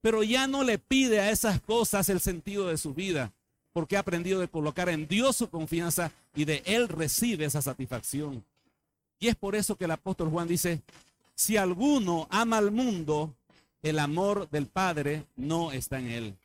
pero 0.02 0.22
ya 0.22 0.48
no 0.48 0.64
le 0.66 0.78
pide 0.78 1.22
a 1.22 1.32
esas 1.32 1.62
cosas 1.62 2.10
el 2.10 2.20
sentido 2.20 2.68
de 2.68 2.78
su 2.78 2.94
vida, 2.94 3.32
porque 3.72 3.96
ha 3.96 4.02
aprendido 4.02 4.42
de 4.42 4.50
colocar 4.50 4.89
en 4.89 5.08
Dios 5.08 5.38
su 5.38 5.50
confianza 5.50 6.12
y 6.36 6.44
de 6.44 6.62
Él 6.66 6.89
recibe 6.89 7.46
esa 7.46 7.62
satisfacción. 7.62 8.44
Y 9.18 9.30
es 9.30 9.36
por 9.38 9.56
eso 9.56 9.78
que 9.78 9.86
el 9.86 9.92
apóstol 9.92 10.30
Juan 10.30 10.50
dice, 10.50 10.82
si 11.36 11.56
alguno 11.56 12.28
ama 12.30 12.58
al 12.58 12.72
mundo, 12.72 13.34
el 13.84 13.98
amor 13.98 14.50
del 14.50 14.68
Padre 14.68 15.24
no 15.38 15.72
está 15.72 16.00
en 16.00 16.12
él. 16.12 16.36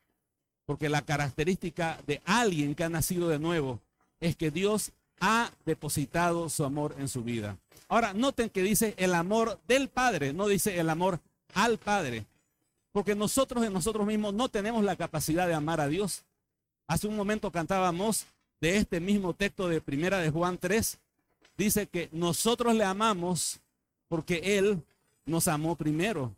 Porque 0.67 0.89
la 0.89 1.03
característica 1.03 1.99
de 2.07 2.23
alguien 2.25 2.77
que 2.77 2.85
ha 2.85 2.89
nacido 2.89 3.29
de 3.29 3.41
nuevo 3.41 3.81
es 4.21 4.37
que 4.37 4.51
Dios 4.53 4.93
ha 5.21 5.51
depositado 5.65 6.49
su 6.49 6.65
amor 6.65 6.95
en 6.99 7.09
su 7.09 7.23
vida. 7.23 7.57
Ahora, 7.89 8.13
noten 8.13 8.51
que 8.51 8.63
dice 8.63 8.95
el 8.97 9.15
amor 9.15 9.59
del 9.69 9.89
Padre, 9.89 10.33
no 10.33 10.49
dice 10.49 10.79
el 10.79 10.91
amor 10.91 11.21
al 11.55 11.79
Padre. 11.79 12.27
Porque 12.93 13.15
nosotros 13.15 13.65
en 13.65 13.73
nosotros 13.73 14.07
mismos 14.07 14.35
no 14.35 14.49
tenemos 14.49 14.83
la 14.83 14.97
capacidad 14.97 15.47
de 15.47 15.55
amar 15.55 15.81
a 15.81 15.89
Dios. 15.89 16.25
Hace 16.89 17.07
un 17.07 17.17
momento 17.17 17.51
cantábamos 17.51 18.27
de 18.61 18.77
este 18.77 19.01
mismo 19.01 19.35
texto 19.35 19.69
de 19.69 19.81
Primera 19.81 20.19
de 20.19 20.31
Juan 20.31 20.59
3. 20.59 20.99
Dice 21.57 21.87
que 21.87 22.09
nosotros 22.13 22.75
le 22.75 22.85
amamos 22.85 23.61
porque 24.09 24.59
Él 24.59 24.83
nos 25.25 25.49
amó 25.49 25.77
primero. 25.77 26.33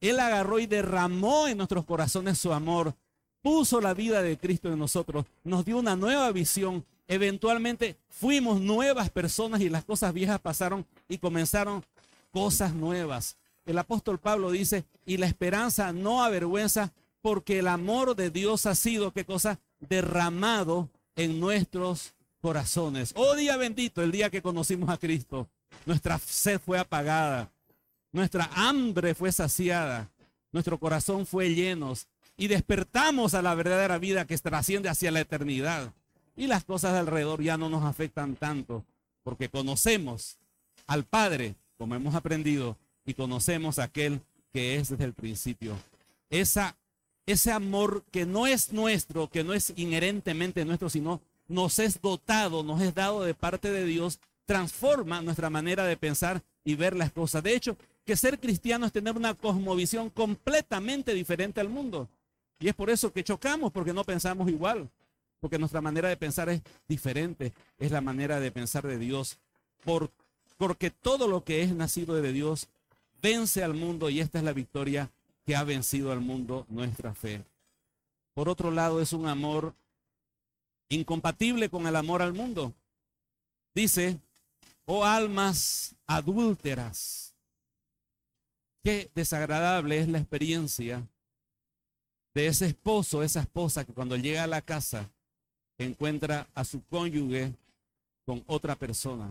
Él 0.00 0.20
agarró 0.20 0.58
y 0.58 0.66
derramó 0.66 1.48
en 1.48 1.56
nuestros 1.56 1.84
corazones 1.84 2.38
su 2.38 2.52
amor, 2.52 2.94
puso 3.42 3.80
la 3.80 3.94
vida 3.94 4.22
de 4.22 4.36
Cristo 4.36 4.70
en 4.70 4.78
nosotros, 4.78 5.24
nos 5.42 5.64
dio 5.64 5.78
una 5.78 5.96
nueva 5.96 6.30
visión. 6.30 6.84
Eventualmente 7.06 7.96
fuimos 8.08 8.60
nuevas 8.60 9.10
personas 9.10 9.60
y 9.60 9.68
las 9.68 9.84
cosas 9.84 10.12
viejas 10.14 10.40
pasaron 10.40 10.86
y 11.08 11.18
comenzaron 11.18 11.84
cosas 12.30 12.74
nuevas. 12.74 13.36
El 13.66 13.78
apóstol 13.78 14.18
Pablo 14.18 14.50
dice, 14.50 14.84
y 15.06 15.16
la 15.16 15.26
esperanza 15.26 15.92
no 15.92 16.22
avergüenza 16.24 16.92
porque 17.22 17.60
el 17.60 17.68
amor 17.68 18.16
de 18.16 18.30
Dios 18.30 18.66
ha 18.66 18.74
sido, 18.74 19.12
¿qué 19.12 19.24
cosa? 19.24 19.58
Derramado 19.80 20.90
en 21.16 21.40
nuestros 21.40 22.14
corazones. 22.40 23.12
Oh 23.16 23.34
día 23.34 23.56
bendito, 23.56 24.02
el 24.02 24.12
día 24.12 24.28
que 24.28 24.42
conocimos 24.42 24.90
a 24.90 24.98
Cristo. 24.98 25.48
Nuestra 25.86 26.18
sed 26.18 26.60
fue 26.60 26.78
apagada. 26.78 27.50
Nuestra 28.12 28.50
hambre 28.54 29.14
fue 29.14 29.32
saciada. 29.32 30.10
Nuestro 30.52 30.78
corazón 30.78 31.26
fue 31.26 31.54
lleno. 31.54 31.94
Y 32.36 32.48
despertamos 32.48 33.34
a 33.34 33.42
la 33.42 33.54
verdadera 33.54 33.98
vida 33.98 34.26
que 34.26 34.36
trasciende 34.36 34.88
hacia 34.88 35.10
la 35.10 35.20
eternidad. 35.20 35.92
Y 36.36 36.46
las 36.46 36.64
cosas 36.64 36.92
de 36.92 36.98
alrededor 37.00 37.42
ya 37.42 37.56
no 37.56 37.68
nos 37.68 37.84
afectan 37.84 38.36
tanto. 38.36 38.84
Porque 39.22 39.48
conocemos 39.48 40.36
al 40.86 41.04
Padre, 41.04 41.54
como 41.78 41.94
hemos 41.94 42.14
aprendido, 42.14 42.76
y 43.06 43.14
conocemos 43.14 43.78
a 43.78 43.84
aquel 43.84 44.20
que 44.52 44.76
es 44.76 44.88
desde 44.88 45.04
el 45.04 45.14
principio. 45.14 45.76
Esa, 46.30 46.76
ese 47.26 47.52
amor 47.52 48.04
que 48.10 48.26
no 48.26 48.46
es 48.46 48.72
nuestro, 48.72 49.28
que 49.28 49.44
no 49.44 49.54
es 49.54 49.72
inherentemente 49.76 50.64
nuestro, 50.64 50.90
sino 50.90 51.20
nos 51.48 51.78
es 51.78 52.00
dotado, 52.00 52.62
nos 52.62 52.80
es 52.80 52.94
dado 52.94 53.22
de 53.22 53.34
parte 53.34 53.70
de 53.70 53.84
Dios, 53.84 54.20
transforma 54.46 55.22
nuestra 55.22 55.50
manera 55.50 55.84
de 55.84 55.96
pensar 55.96 56.42
y 56.64 56.74
ver 56.74 56.96
las 56.96 57.12
cosas. 57.12 57.42
De 57.42 57.54
hecho, 57.54 57.76
que 58.04 58.16
ser 58.16 58.38
cristiano 58.38 58.86
es 58.86 58.92
tener 58.92 59.16
una 59.16 59.34
cosmovisión 59.34 60.10
completamente 60.10 61.14
diferente 61.14 61.60
al 61.60 61.68
mundo. 61.68 62.08
Y 62.60 62.68
es 62.68 62.74
por 62.74 62.90
eso 62.90 63.12
que 63.12 63.24
chocamos, 63.24 63.72
porque 63.72 63.92
no 63.92 64.04
pensamos 64.04 64.48
igual, 64.48 64.88
porque 65.44 65.58
nuestra 65.58 65.82
manera 65.82 66.08
de 66.08 66.16
pensar 66.16 66.48
es 66.48 66.62
diferente, 66.88 67.52
es 67.76 67.90
la 67.90 68.00
manera 68.00 68.40
de 68.40 68.50
pensar 68.50 68.86
de 68.86 68.96
Dios, 68.96 69.36
por, 69.84 70.10
porque 70.56 70.90
todo 70.90 71.28
lo 71.28 71.44
que 71.44 71.60
es 71.60 71.74
nacido 71.74 72.14
de 72.14 72.32
Dios 72.32 72.68
vence 73.20 73.62
al 73.62 73.74
mundo 73.74 74.08
y 74.08 74.20
esta 74.20 74.38
es 74.38 74.44
la 74.44 74.54
victoria 74.54 75.10
que 75.44 75.54
ha 75.54 75.62
vencido 75.62 76.12
al 76.12 76.22
mundo, 76.22 76.64
nuestra 76.70 77.12
fe. 77.12 77.44
Por 78.32 78.48
otro 78.48 78.70
lado, 78.70 79.02
es 79.02 79.12
un 79.12 79.26
amor 79.26 79.74
incompatible 80.88 81.68
con 81.68 81.86
el 81.86 81.96
amor 81.96 82.22
al 82.22 82.32
mundo. 82.32 82.72
Dice 83.74 84.18
oh 84.86 85.04
almas 85.04 85.94
adúlteras. 86.06 87.34
Qué 88.82 89.10
desagradable 89.14 89.98
es 89.98 90.08
la 90.08 90.20
experiencia 90.20 91.06
de 92.32 92.46
ese 92.46 92.64
esposo, 92.64 93.22
esa 93.22 93.40
esposa 93.40 93.84
que 93.84 93.92
cuando 93.92 94.16
llega 94.16 94.42
a 94.44 94.46
la 94.46 94.62
casa 94.62 95.10
encuentra 95.78 96.46
a 96.54 96.64
su 96.64 96.82
cónyuge 96.84 97.52
con 98.24 98.42
otra 98.46 98.76
persona. 98.76 99.30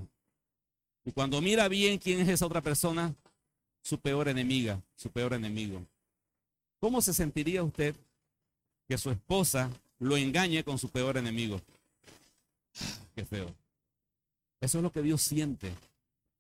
Y 1.06 1.12
cuando 1.12 1.42
mira 1.42 1.68
bien 1.68 1.98
quién 1.98 2.20
es 2.22 2.30
esa 2.30 2.46
otra 2.46 2.62
persona, 2.62 3.14
su 3.82 4.00
peor 4.00 4.28
enemiga, 4.28 4.82
su 4.96 5.10
peor 5.10 5.34
enemigo. 5.34 5.86
¿Cómo 6.80 7.02
se 7.02 7.14
sentiría 7.14 7.64
usted 7.64 7.96
que 8.88 8.98
su 8.98 9.10
esposa 9.10 9.70
lo 10.00 10.18
engañe 10.18 10.64
con 10.64 10.78
su 10.78 10.90
peor 10.90 11.18
enemigo? 11.18 11.62
Qué 13.16 13.26
feo. 13.26 13.54
Eso 14.62 14.78
es 14.78 14.84
lo 14.84 14.92
que 14.92 15.02
Dios 15.02 15.22
siente. 15.22 15.74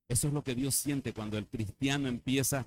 Eso 0.07 0.27
es 0.27 0.33
lo 0.33 0.43
que 0.43 0.55
Dios 0.55 0.75
siente 0.75 1.13
cuando 1.13 1.37
el 1.37 1.45
cristiano 1.45 2.07
empieza 2.07 2.65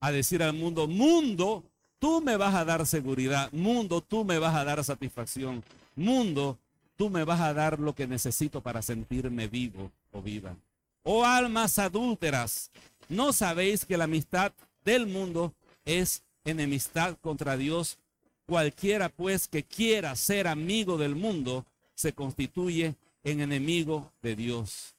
a 0.00 0.12
decir 0.12 0.42
al 0.42 0.54
mundo, 0.54 0.86
mundo, 0.88 1.64
tú 1.98 2.20
me 2.20 2.36
vas 2.36 2.54
a 2.54 2.64
dar 2.64 2.86
seguridad, 2.86 3.52
mundo, 3.52 4.00
tú 4.00 4.24
me 4.24 4.38
vas 4.38 4.54
a 4.54 4.64
dar 4.64 4.82
satisfacción, 4.82 5.62
mundo, 5.94 6.58
tú 7.00 7.08
me 7.08 7.24
vas 7.24 7.40
a 7.40 7.54
dar 7.54 7.80
lo 7.80 7.94
que 7.94 8.06
necesito 8.06 8.60
para 8.60 8.82
sentirme 8.82 9.48
vivo 9.48 9.90
o 10.12 10.20
viva. 10.20 10.54
Oh 11.02 11.24
almas 11.24 11.78
adúlteras, 11.78 12.70
¿no 13.08 13.32
sabéis 13.32 13.86
que 13.86 13.96
la 13.96 14.04
amistad 14.04 14.52
del 14.84 15.06
mundo 15.06 15.54
es 15.86 16.22
enemistad 16.44 17.16
contra 17.22 17.56
Dios? 17.56 17.96
Cualquiera 18.44 19.08
pues 19.08 19.48
que 19.48 19.62
quiera 19.62 20.14
ser 20.14 20.46
amigo 20.46 20.98
del 20.98 21.14
mundo 21.14 21.64
se 21.94 22.12
constituye 22.12 22.94
en 23.24 23.40
enemigo 23.40 24.12
de 24.20 24.36
Dios. 24.36 24.94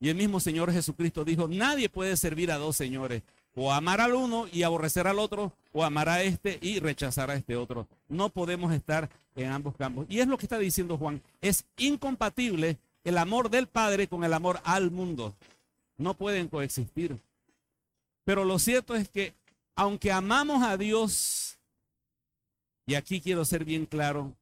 Y 0.00 0.08
el 0.08 0.16
mismo 0.16 0.40
Señor 0.40 0.72
Jesucristo 0.72 1.24
dijo, 1.24 1.46
nadie 1.46 1.88
puede 1.88 2.16
servir 2.16 2.50
a 2.50 2.58
dos 2.58 2.76
señores, 2.76 3.22
o 3.56 3.72
amar 3.72 4.00
al 4.00 4.14
uno 4.14 4.46
y 4.52 4.62
aborrecer 4.62 5.06
al 5.06 5.18
otro, 5.18 5.52
o 5.72 5.82
amar 5.82 6.08
a 6.08 6.22
este 6.22 6.58
y 6.60 6.78
rechazar 6.78 7.30
a 7.30 7.34
este 7.34 7.56
otro. 7.56 7.88
No 8.08 8.28
podemos 8.28 8.72
estar 8.72 9.08
en 9.34 9.50
ambos 9.50 9.74
campos. 9.76 10.06
Y 10.08 10.20
es 10.20 10.28
lo 10.28 10.36
que 10.38 10.44
está 10.44 10.58
diciendo 10.58 10.98
Juan, 10.98 11.22
es 11.40 11.64
incompatible 11.76 12.78
el 13.02 13.18
amor 13.18 13.50
del 13.50 13.66
Padre 13.66 14.08
con 14.08 14.24
el 14.24 14.32
amor 14.34 14.60
al 14.62 14.90
mundo. 14.90 15.34
No 15.96 16.14
pueden 16.14 16.48
coexistir. 16.48 17.18
Pero 18.24 18.44
lo 18.44 18.58
cierto 18.58 18.94
es 18.94 19.08
que 19.08 19.34
aunque 19.74 20.12
amamos 20.12 20.62
a 20.62 20.76
Dios, 20.76 21.58
y 22.86 22.94
aquí 22.94 23.20
quiero 23.20 23.44
ser 23.44 23.64
bien 23.64 23.86
claro, 23.86 24.32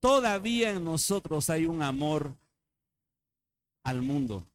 todavía 0.00 0.70
en 0.70 0.84
nosotros 0.84 1.48
hay 1.50 1.66
un 1.66 1.82
amor 1.82 2.34
al 3.84 4.02
mundo. 4.02 4.46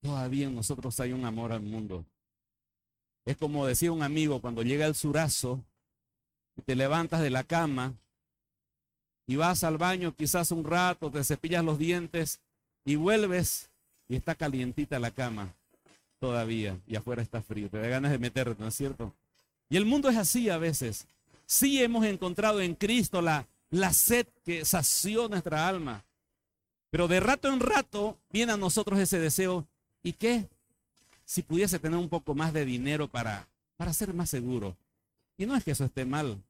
Todavía 0.00 0.46
en 0.46 0.54
nosotros 0.54 0.98
hay 1.00 1.12
un 1.12 1.24
amor 1.24 1.52
al 1.52 1.62
mundo. 1.62 2.04
Es 3.24 3.36
como 3.36 3.66
decía 3.66 3.92
un 3.92 4.02
amigo, 4.02 4.40
cuando 4.40 4.62
llega 4.62 4.86
el 4.86 4.94
surazo, 4.94 5.62
te 6.64 6.74
levantas 6.74 7.20
de 7.20 7.30
la 7.30 7.44
cama 7.44 7.94
y 9.26 9.36
vas 9.36 9.64
al 9.64 9.76
baño 9.76 10.14
quizás 10.14 10.50
un 10.50 10.64
rato, 10.64 11.10
te 11.10 11.22
cepillas 11.24 11.64
los 11.64 11.78
dientes 11.78 12.40
y 12.84 12.96
vuelves 12.96 13.70
y 14.08 14.16
está 14.16 14.34
calientita 14.34 14.98
la 14.98 15.10
cama 15.10 15.54
todavía 16.18 16.80
y 16.86 16.96
afuera 16.96 17.22
está 17.22 17.42
frío. 17.42 17.68
Te 17.68 17.78
da 17.78 17.88
ganas 17.88 18.10
de 18.10 18.18
meterte, 18.18 18.60
¿no 18.62 18.68
es 18.68 18.74
cierto? 18.74 19.14
Y 19.68 19.76
el 19.76 19.84
mundo 19.84 20.08
es 20.08 20.16
así 20.16 20.48
a 20.48 20.58
veces 20.58 21.06
sí 21.48 21.82
hemos 21.82 22.04
encontrado 22.04 22.60
en 22.60 22.74
Cristo 22.74 23.22
la, 23.22 23.48
la 23.70 23.92
sed 23.92 24.26
que 24.44 24.64
sació 24.64 25.28
nuestra 25.28 25.66
alma. 25.66 26.04
Pero 26.90 27.08
de 27.08 27.20
rato 27.20 27.48
en 27.48 27.58
rato 27.58 28.18
viene 28.30 28.52
a 28.52 28.56
nosotros 28.56 29.00
ese 29.00 29.18
deseo. 29.18 29.66
¿Y 30.08 30.14
qué? 30.14 30.48
Si 31.26 31.42
pudiese 31.42 31.78
tener 31.78 31.98
un 31.98 32.08
poco 32.08 32.34
más 32.34 32.54
de 32.54 32.64
dinero 32.64 33.08
para, 33.08 33.46
para 33.76 33.92
ser 33.92 34.14
más 34.14 34.30
seguro. 34.30 34.74
Y 35.36 35.44
no 35.44 35.54
es 35.54 35.62
que 35.62 35.72
eso 35.72 35.84
esté 35.84 36.06
mal. 36.06 36.42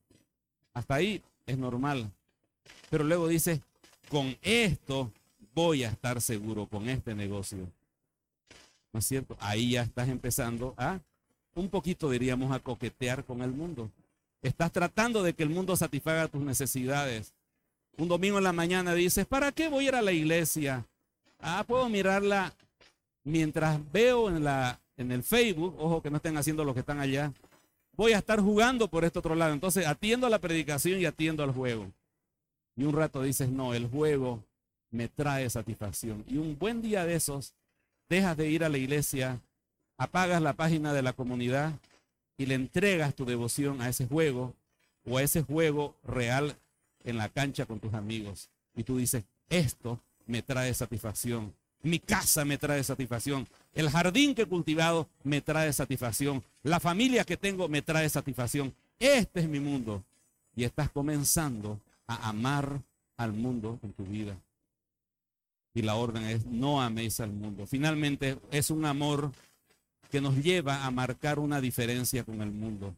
Hasta 0.75 0.95
ahí 0.95 1.21
es 1.45 1.59
normal. 1.59 2.09
Pero 2.89 3.03
luego 3.03 3.27
dice, 3.27 3.61
con 4.09 4.37
esto 4.43 5.11
voy 5.55 5.83
a 5.83 5.89
estar 5.89 6.21
seguro, 6.21 6.69
con 6.69 6.89
este 6.89 7.17
negocio. 7.17 7.69
¿No 8.93 9.01
es 9.01 9.07
cierto? 9.07 9.37
Ahí 9.41 9.73
ya 9.73 9.83
estás 9.83 10.09
empezando 10.09 10.75
a, 10.77 11.01
un 11.57 11.69
poquito 11.69 12.11
diríamos, 12.11 12.53
a 12.53 12.61
coquetear 12.61 13.25
con 13.25 13.43
el 13.43 13.51
mundo. 13.51 13.91
Estás 14.41 14.71
tratando 14.71 15.25
de 15.25 15.35
que 15.35 15.43
el 15.43 15.51
mundo 15.51 15.75
satisfaga 15.75 16.29
tus 16.29 16.43
necesidades. 16.43 17.33
Un 17.97 18.07
domingo 18.07 18.39
en 18.39 18.45
la 18.45 18.53
mañana 18.53 18.95
dices, 18.95 19.27
¿para 19.27 19.51
qué 19.51 19.67
voy 19.67 19.87
a 19.87 19.89
ir 19.89 19.95
a 19.97 20.03
la 20.03 20.13
iglesia? 20.13 20.87
Ah, 21.41 21.65
puedo 21.67 21.89
mirarla 21.89 22.55
mientras 23.29 23.81
veo 23.93 24.29
en, 24.29 24.43
la, 24.43 24.81
en 24.97 25.13
el 25.13 25.23
Facebook, 25.23 25.77
ojo 25.79 26.03
que 26.03 26.11
no 26.11 26.17
estén 26.17 26.37
haciendo 26.37 26.65
lo 26.65 26.75
que 26.75 26.81
están 26.81 26.99
allá, 26.99 27.33
voy 27.93 28.13
a 28.13 28.19
estar 28.19 28.41
jugando 28.41 28.89
por 28.89 29.05
este 29.05 29.19
otro 29.19 29.35
lado. 29.35 29.53
Entonces 29.53 29.87
atiendo 29.87 30.27
a 30.27 30.31
la 30.31 30.39
predicación 30.39 31.01
y 31.01 31.05
atiendo 31.05 31.43
al 31.43 31.53
juego. 31.53 31.91
Y 32.77 32.85
un 32.85 32.95
rato 32.95 33.23
dices, 33.23 33.49
no, 33.49 33.75
el 33.75 33.89
juego 33.89 34.43
me 34.91 35.09
trae 35.09 35.49
satisfacción. 35.51 36.25
Y 36.29 36.39
un 36.39 36.59
buen 36.59 36.81
día 36.81 37.05
de 37.05 37.15
esos, 37.15 37.55
dejas 38.09 38.37
de 38.37 38.49
ir 38.49 38.65
a 38.65 38.69
la 38.69 38.79
iglesia, 38.79 39.41
apagas 39.97 40.41
la 40.41 40.55
página 40.55 40.93
de 40.93 41.03
la 41.03 41.13
comunidad 41.13 41.73
y 42.37 42.47
le 42.47 42.55
entregas 42.55 43.15
tu 43.15 43.25
devoción 43.25 43.83
a 43.83 43.89
ese 43.89 44.07
juego 44.07 44.55
o 45.05 45.19
a 45.19 45.23
ese 45.23 45.43
juego 45.43 45.97
real 46.05 46.57
en 47.05 47.17
la 47.17 47.29
cancha 47.29 47.67
con 47.67 47.81
tus 47.81 47.95
amigos. 47.95 48.49
Y 48.75 48.85
tú 48.85 48.97
dices, 48.97 49.25
esto 49.51 50.01
me 50.27 50.43
trae 50.43 50.73
satisfacción. 50.73 51.53
Mi 51.83 51.99
casa 51.99 52.45
me 52.45 52.59
trae 52.59 52.83
satisfacción. 52.83 53.47
El 53.73 53.91
jardín 53.91 54.35
que 54.35 54.43
he 54.43 54.47
cultivado 54.47 55.09
me 55.23 55.41
trae 55.41 55.73
satisfacción. 55.73 56.43
La 56.63 56.81
familia 56.81 57.25
que 57.25 57.37
tengo 57.37 57.69
me 57.69 57.83
trae 57.83 58.09
satisfacción. 58.09 58.75
Este 58.99 59.41
es 59.41 59.49
mi 59.49 59.61
mundo. 59.61 60.03
Y 60.57 60.65
estás 60.65 60.91
comenzando 60.91 61.81
a 62.07 62.29
amar 62.29 62.83
al 63.17 63.33
mundo 63.33 63.79
en 63.83 63.93
tu 63.93 64.05
vida. 64.05 64.37
Y 65.75 65.83
la 65.83 65.95
orden 65.95 66.25
es, 66.25 66.47
no 66.47 66.83
améis 66.83 67.21
al 67.21 67.31
mundo. 67.31 67.67
Finalmente 67.67 68.39
es 68.51 68.71
un 68.71 68.85
amor 68.85 69.31
que 70.11 70.21
nos 70.21 70.37
lleva 70.37 70.85
a 70.85 70.91
marcar 70.91 71.39
una 71.39 71.61
diferencia 71.61 72.25
con 72.25 72.43
el 72.43 72.51
mundo. 72.51 72.95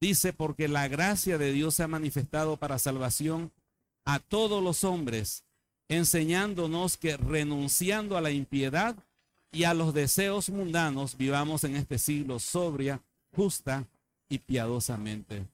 Dice, 0.00 0.32
porque 0.32 0.68
la 0.68 0.88
gracia 0.88 1.38
de 1.38 1.52
Dios 1.52 1.74
se 1.74 1.82
ha 1.82 1.88
manifestado 1.88 2.56
para 2.56 2.78
salvación 2.78 3.52
a 4.04 4.18
todos 4.18 4.62
los 4.62 4.84
hombres, 4.84 5.44
enseñándonos 5.96 6.96
que 6.96 7.16
renunciando 7.16 8.16
a 8.16 8.20
la 8.20 8.30
impiedad 8.30 8.96
y 9.52 9.64
a 9.64 9.74
los 9.74 9.92
deseos 9.92 10.48
mundanos, 10.48 11.16
vivamos 11.16 11.64
en 11.64 11.76
este 11.76 11.98
siglo 11.98 12.38
sobria, 12.38 13.00
justa 13.36 13.86
y 14.28 14.38
piadosamente. 14.38 15.44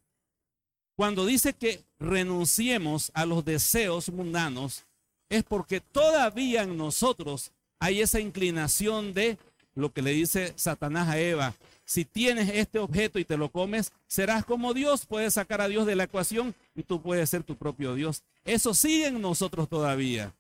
Cuando 0.96 1.26
dice 1.26 1.52
que 1.52 1.82
renunciemos 1.98 3.10
a 3.14 3.26
los 3.26 3.44
deseos 3.44 4.08
mundanos, 4.10 4.84
es 5.28 5.42
porque 5.42 5.80
todavía 5.80 6.62
en 6.62 6.76
nosotros 6.76 7.50
hay 7.78 8.00
esa 8.00 8.20
inclinación 8.20 9.14
de 9.14 9.38
lo 9.74 9.92
que 9.92 10.02
le 10.02 10.12
dice 10.12 10.52
Satanás 10.56 11.08
a 11.08 11.18
Eva. 11.18 11.54
Si 11.88 12.04
tienes 12.04 12.50
este 12.50 12.78
objeto 12.78 13.18
y 13.18 13.24
te 13.24 13.38
lo 13.38 13.50
comes, 13.50 13.92
serás 14.06 14.44
como 14.44 14.74
Dios. 14.74 15.06
Puedes 15.06 15.32
sacar 15.32 15.62
a 15.62 15.68
Dios 15.68 15.86
de 15.86 15.96
la 15.96 16.04
ecuación 16.04 16.54
y 16.74 16.82
tú 16.82 17.00
puedes 17.00 17.30
ser 17.30 17.44
tu 17.44 17.56
propio 17.56 17.94
Dios. 17.94 18.22
Eso 18.44 18.74
sigue 18.74 19.06
en 19.06 19.22
nosotros 19.22 19.70
todavía. 19.70 20.34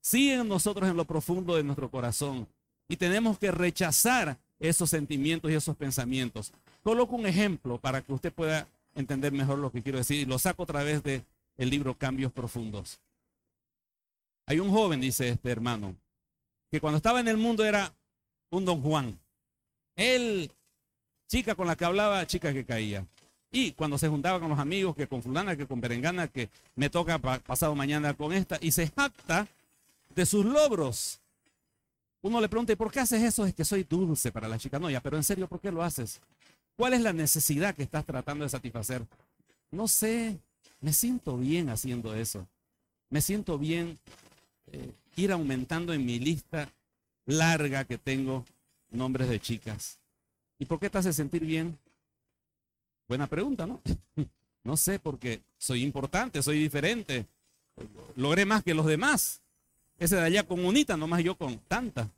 Sigue 0.00 0.34
en 0.34 0.46
nosotros 0.46 0.88
en 0.88 0.96
lo 0.96 1.04
profundo 1.04 1.56
de 1.56 1.64
nuestro 1.64 1.90
corazón. 1.90 2.46
Y 2.86 2.94
tenemos 2.94 3.40
que 3.40 3.50
rechazar 3.50 4.38
esos 4.60 4.88
sentimientos 4.88 5.50
y 5.50 5.54
esos 5.54 5.74
pensamientos. 5.74 6.52
Coloco 6.84 7.16
un 7.16 7.26
ejemplo 7.26 7.78
para 7.78 8.00
que 8.00 8.12
usted 8.12 8.32
pueda 8.32 8.68
entender 8.94 9.32
mejor 9.32 9.58
lo 9.58 9.72
que 9.72 9.82
quiero 9.82 9.98
decir. 9.98 10.20
Y 10.20 10.26
lo 10.26 10.38
saco 10.38 10.62
a 10.62 10.66
través 10.66 11.02
del 11.02 11.24
el 11.56 11.70
libro 11.70 11.94
Cambios 11.94 12.30
Profundos. 12.30 13.00
Hay 14.46 14.60
un 14.60 14.70
joven, 14.70 15.00
dice 15.00 15.30
este 15.30 15.50
hermano, 15.50 15.96
que 16.70 16.80
cuando 16.80 16.98
estaba 16.98 17.18
en 17.18 17.26
el 17.26 17.36
mundo 17.36 17.64
era 17.64 17.92
un 18.50 18.64
don 18.64 18.80
Juan. 18.80 19.18
Él, 19.96 20.52
chica 21.28 21.54
con 21.54 21.66
la 21.66 21.76
que 21.76 21.84
hablaba, 21.84 22.26
chica 22.26 22.52
que 22.52 22.64
caía. 22.64 23.06
Y 23.50 23.72
cuando 23.72 23.98
se 23.98 24.08
juntaba 24.08 24.40
con 24.40 24.48
los 24.48 24.58
amigos, 24.58 24.96
que 24.96 25.06
con 25.06 25.22
fulana, 25.22 25.56
que 25.56 25.66
con 25.66 25.80
perengana, 25.80 26.26
que 26.28 26.50
me 26.74 26.90
toca 26.90 27.18
pasado 27.18 27.74
mañana 27.74 28.14
con 28.14 28.32
esta, 28.32 28.58
y 28.60 28.72
se 28.72 28.88
jacta 28.88 29.46
de 30.14 30.26
sus 30.26 30.44
logros. 30.44 31.20
Uno 32.22 32.40
le 32.40 32.48
pregunta, 32.48 32.72
¿y 32.72 32.76
por 32.76 32.90
qué 32.90 33.00
haces 33.00 33.22
eso? 33.22 33.46
Es 33.46 33.54
que 33.54 33.64
soy 33.64 33.84
dulce 33.84 34.32
para 34.32 34.48
la 34.48 34.58
chica. 34.58 34.78
No, 34.78 34.90
ya, 34.90 35.00
pero 35.00 35.16
en 35.16 35.22
serio, 35.22 35.46
¿por 35.46 35.60
qué 35.60 35.70
lo 35.70 35.82
haces? 35.82 36.20
¿Cuál 36.76 36.94
es 36.94 37.02
la 37.02 37.12
necesidad 37.12 37.74
que 37.74 37.82
estás 37.84 38.04
tratando 38.04 38.44
de 38.44 38.48
satisfacer? 38.48 39.06
No 39.70 39.86
sé, 39.86 40.38
me 40.80 40.92
siento 40.92 41.36
bien 41.36 41.68
haciendo 41.68 42.14
eso. 42.14 42.48
Me 43.10 43.20
siento 43.20 43.58
bien 43.58 43.98
eh, 44.72 44.90
ir 45.16 45.30
aumentando 45.30 45.92
en 45.92 46.04
mi 46.04 46.18
lista 46.18 46.68
larga 47.26 47.84
que 47.84 47.98
tengo 47.98 48.44
nombres 48.90 49.28
de 49.28 49.38
chicas. 49.38 49.98
¿Y 50.58 50.66
por 50.66 50.78
qué 50.78 50.90
te 50.90 50.98
hace 50.98 51.12
sentir 51.12 51.44
bien? 51.44 51.78
Buena 53.08 53.26
pregunta, 53.26 53.66
¿no? 53.66 53.80
no 54.64 54.76
sé, 54.76 54.98
porque 54.98 55.42
soy 55.58 55.82
importante, 55.82 56.42
soy 56.42 56.58
diferente. 56.58 57.26
Logré 58.16 58.44
más 58.44 58.62
que 58.62 58.74
los 58.74 58.86
demás. 58.86 59.40
Ese 59.98 60.16
de 60.16 60.22
allá 60.22 60.42
con 60.44 60.64
unita, 60.64 60.96
nomás 60.96 61.22
yo 61.22 61.36
con 61.36 61.58
tanta. 61.68 62.08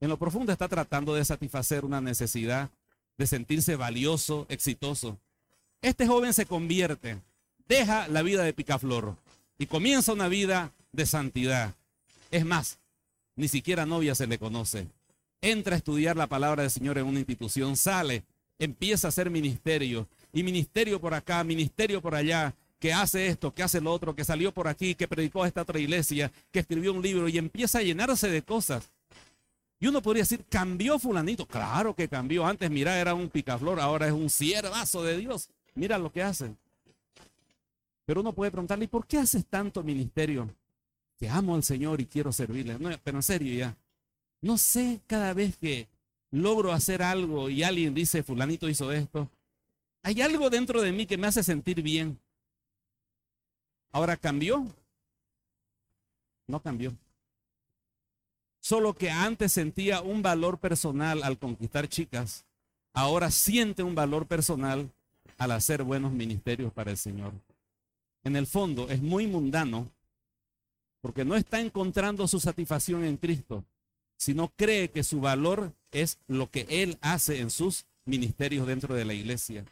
En 0.00 0.08
lo 0.08 0.18
profundo 0.18 0.52
está 0.52 0.68
tratando 0.68 1.14
de 1.14 1.24
satisfacer 1.24 1.84
una 1.84 2.00
necesidad 2.00 2.70
de 3.16 3.26
sentirse 3.26 3.76
valioso, 3.76 4.46
exitoso. 4.48 5.18
Este 5.82 6.06
joven 6.06 6.32
se 6.34 6.46
convierte, 6.46 7.20
deja 7.68 8.08
la 8.08 8.22
vida 8.22 8.42
de 8.42 8.52
picaflor 8.52 9.16
y 9.58 9.66
comienza 9.66 10.12
una 10.12 10.28
vida 10.28 10.72
de 10.92 11.06
santidad. 11.06 11.74
Es 12.30 12.44
más, 12.44 12.78
ni 13.36 13.48
siquiera 13.48 13.86
novia 13.86 14.14
se 14.14 14.26
le 14.26 14.38
conoce. 14.38 14.88
Entra 15.44 15.74
a 15.74 15.76
estudiar 15.76 16.16
la 16.16 16.26
palabra 16.26 16.62
del 16.62 16.70
Señor 16.70 16.96
en 16.96 17.04
una 17.04 17.18
institución, 17.18 17.76
sale, 17.76 18.24
empieza 18.58 19.08
a 19.08 19.10
hacer 19.10 19.28
ministerio, 19.28 20.08
y 20.32 20.42
ministerio 20.42 20.98
por 20.98 21.12
acá, 21.12 21.44
ministerio 21.44 22.00
por 22.00 22.14
allá, 22.14 22.54
que 22.78 22.94
hace 22.94 23.26
esto, 23.26 23.52
que 23.52 23.62
hace 23.62 23.78
lo 23.78 23.92
otro, 23.92 24.16
que 24.16 24.24
salió 24.24 24.52
por 24.52 24.68
aquí, 24.68 24.94
que 24.94 25.06
predicó 25.06 25.42
a 25.42 25.46
esta 25.46 25.60
otra 25.60 25.78
iglesia, 25.78 26.32
que 26.50 26.60
escribió 26.60 26.94
un 26.94 27.02
libro 27.02 27.28
y 27.28 27.36
empieza 27.36 27.80
a 27.80 27.82
llenarse 27.82 28.30
de 28.30 28.40
cosas. 28.40 28.90
Y 29.78 29.86
uno 29.86 30.00
podría 30.00 30.22
decir, 30.22 30.46
cambió 30.48 30.98
fulanito. 30.98 31.44
Claro 31.44 31.94
que 31.94 32.08
cambió. 32.08 32.46
Antes, 32.46 32.70
mira, 32.70 32.98
era 32.98 33.12
un 33.12 33.28
picaflor, 33.28 33.80
ahora 33.80 34.06
es 34.06 34.14
un 34.14 34.30
siervazo 34.30 35.02
de 35.02 35.18
Dios. 35.18 35.50
Mira 35.74 35.98
lo 35.98 36.10
que 36.10 36.22
hace. 36.22 36.54
Pero 38.06 38.22
uno 38.22 38.32
puede 38.32 38.50
preguntarle, 38.50 38.86
¿y 38.86 38.88
por 38.88 39.06
qué 39.06 39.18
haces 39.18 39.44
tanto 39.44 39.82
ministerio? 39.82 40.48
que 41.18 41.28
amo 41.28 41.54
al 41.54 41.62
Señor 41.62 42.00
y 42.00 42.06
quiero 42.06 42.32
servirle. 42.32 42.78
No, 42.78 42.90
pero 43.02 43.18
en 43.18 43.22
serio 43.22 43.54
ya, 43.54 43.76
no 44.44 44.58
sé 44.58 45.00
cada 45.06 45.32
vez 45.32 45.56
que 45.56 45.88
logro 46.30 46.72
hacer 46.72 47.02
algo 47.02 47.48
y 47.48 47.62
alguien 47.62 47.94
dice, 47.94 48.22
fulanito 48.22 48.68
hizo 48.68 48.92
esto, 48.92 49.30
hay 50.02 50.20
algo 50.20 50.50
dentro 50.50 50.82
de 50.82 50.92
mí 50.92 51.06
que 51.06 51.16
me 51.16 51.26
hace 51.26 51.42
sentir 51.42 51.80
bien. 51.80 52.20
Ahora 53.90 54.18
cambió. 54.18 54.66
No 56.46 56.60
cambió. 56.60 56.92
Solo 58.60 58.92
que 58.92 59.10
antes 59.10 59.50
sentía 59.52 60.02
un 60.02 60.20
valor 60.20 60.58
personal 60.58 61.22
al 61.22 61.38
conquistar 61.38 61.88
chicas, 61.88 62.44
ahora 62.92 63.30
siente 63.30 63.82
un 63.82 63.94
valor 63.94 64.26
personal 64.26 64.90
al 65.38 65.52
hacer 65.52 65.82
buenos 65.84 66.12
ministerios 66.12 66.70
para 66.70 66.90
el 66.90 66.98
Señor. 66.98 67.32
En 68.24 68.36
el 68.36 68.46
fondo 68.46 68.90
es 68.90 69.00
muy 69.00 69.26
mundano 69.26 69.90
porque 71.00 71.24
no 71.24 71.34
está 71.34 71.60
encontrando 71.60 72.28
su 72.28 72.40
satisfacción 72.40 73.04
en 73.04 73.16
Cristo, 73.16 73.64
sino 74.16 74.52
cree 74.56 74.90
que 74.90 75.04
su 75.04 75.20
valor 75.20 75.72
es 75.92 76.18
lo 76.26 76.50
que 76.50 76.66
Él 76.68 76.98
hace 77.00 77.40
en 77.40 77.50
sus 77.50 77.86
ministerios 78.04 78.66
dentro 78.66 78.94
de 78.94 79.04
la 79.04 79.14
iglesia. 79.14 79.64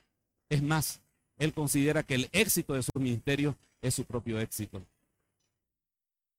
Es 0.49 0.63
más, 0.63 1.01
Él 1.39 1.53
considera 1.53 2.03
que 2.03 2.15
el 2.15 2.29
éxito 2.33 2.75
de 2.75 2.83
su 2.83 2.93
ministerio 2.99 3.57
es 3.81 3.95
su 3.95 4.05
propio 4.05 4.41
éxito. 4.41 4.83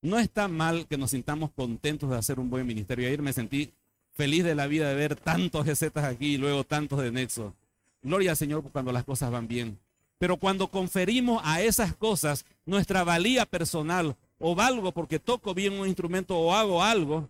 No 0.02 0.20
está 0.20 0.48
mal 0.48 0.86
que 0.88 0.98
nos 0.98 1.12
sintamos 1.12 1.52
contentos 1.52 2.10
de 2.10 2.18
hacer 2.18 2.40
un 2.40 2.50
buen 2.50 2.68
ministerio. 2.68 3.08
Ayer 3.08 3.22
me 3.22 3.34
sentí 3.34 3.72
feliz 4.12 4.44
de 4.44 4.56
la 4.56 4.68
vida 4.68 4.90
de 4.90 4.96
ver 4.96 5.16
tantos 5.16 5.66
recetas 5.66 6.04
aquí 6.04 6.34
y 6.34 6.38
luego 6.38 6.64
tantos 6.64 7.02
de 7.02 7.12
Nexo. 7.12 7.54
Gloria 8.02 8.32
al 8.32 8.38
Señor 8.38 8.64
cuando 8.72 8.92
las 8.92 9.06
cosas 9.06 9.32
van 9.32 9.48
bien. 9.48 9.80
Pero 10.18 10.38
cuando 10.38 10.68
conferimos 10.68 11.42
a 11.46 11.62
esas 11.62 11.96
cosas 11.96 12.46
nuestra 12.66 13.04
valía 13.04 13.46
personal 13.46 14.16
o 14.40 14.56
valgo 14.56 14.92
porque 14.92 15.20
toco 15.20 15.54
bien 15.54 15.74
un 15.74 15.88
instrumento 15.88 16.38
o 16.38 16.54
hago 16.54 16.84
algo, 16.84 17.30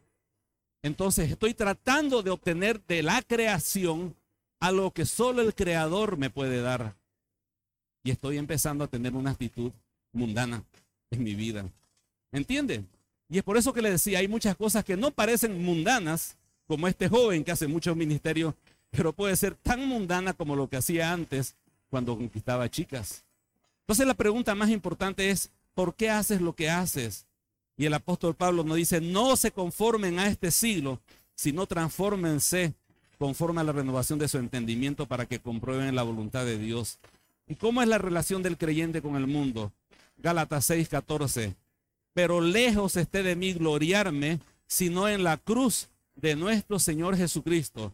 entonces 0.84 1.32
estoy 1.32 1.54
tratando 1.54 2.22
de 2.22 2.30
obtener 2.30 2.84
de 2.86 3.02
la 3.02 3.22
creación 3.22 4.16
algo 4.60 4.92
que 4.92 5.06
solo 5.06 5.42
el 5.42 5.56
creador 5.56 6.18
me 6.18 6.30
puede 6.30 6.62
dar. 6.62 6.96
Y 8.04 8.12
estoy 8.12 8.38
empezando 8.38 8.84
a 8.84 8.88
tener 8.88 9.16
una 9.16 9.32
actitud 9.32 9.72
mundana 10.12 10.64
en 11.10 11.24
mi 11.24 11.36
vida. 11.36 11.66
¿Entienden? 12.32 12.88
Y 13.30 13.38
es 13.38 13.44
por 13.44 13.58
eso 13.58 13.74
que 13.74 13.82
le 13.82 13.92
decía, 13.92 14.20
hay 14.20 14.28
muchas 14.28 14.56
cosas 14.58 14.84
que 14.84 14.98
no 14.98 15.12
parecen 15.12 15.64
mundanas, 15.64 16.38
como 16.68 16.88
este 16.88 17.08
joven 17.08 17.44
que 17.44 17.52
hace 17.52 17.68
muchos 17.68 17.96
ministerios, 17.96 18.54
pero 18.90 19.14
puede 19.14 19.36
ser 19.36 19.56
tan 19.56 19.86
mundana 19.88 20.34
como 20.34 20.56
lo 20.56 20.70
que 20.70 20.78
hacía 20.78 21.12
antes 21.12 21.56
cuando 21.90 22.18
conquistaba 22.18 22.70
chicas. 22.70 23.24
Entonces 23.82 24.06
la 24.06 24.14
pregunta 24.14 24.54
más 24.54 24.70
importante 24.70 25.30
es, 25.30 25.50
¿por 25.74 25.96
qué 25.96 26.10
haces 26.10 26.42
lo 26.42 26.54
que 26.54 26.70
haces? 26.70 27.26
Y 27.78 27.86
el 27.86 27.94
apóstol 27.94 28.36
Pablo 28.36 28.64
nos 28.64 28.78
dice, 28.78 29.02
no 29.02 29.36
se 29.36 29.52
conformen 29.52 30.20
a 30.20 30.28
este 30.28 30.52
siglo, 30.52 31.02
sino 31.36 31.66
transfórmense 31.66 32.74
conforme 33.18 33.62
a 33.62 33.64
la 33.64 33.72
renovación 33.72 34.20
de 34.20 34.28
su 34.28 34.38
entendimiento 34.38 35.08
para 35.08 35.26
que 35.26 35.40
comprueben 35.40 35.96
la 35.96 36.04
voluntad 36.04 36.46
de 36.46 36.58
Dios. 36.58 37.00
¿Y 37.48 37.56
cómo 37.56 37.82
es 37.82 37.88
la 37.88 37.98
relación 37.98 38.44
del 38.44 38.58
creyente 38.58 39.02
con 39.02 39.16
el 39.16 39.28
mundo? 39.28 39.72
Gálatas 40.18 40.70
6:14. 40.70 41.56
Pero 42.14 42.42
lejos 42.42 42.96
esté 42.96 43.24
de 43.24 43.36
mí 43.36 43.54
gloriarme, 43.54 44.40
sino 44.68 45.08
en 45.10 45.24
la 45.24 45.38
cruz 45.38 45.90
de 46.16 46.36
nuestro 46.36 46.80
Señor 46.80 47.18
Jesucristo. 47.18 47.94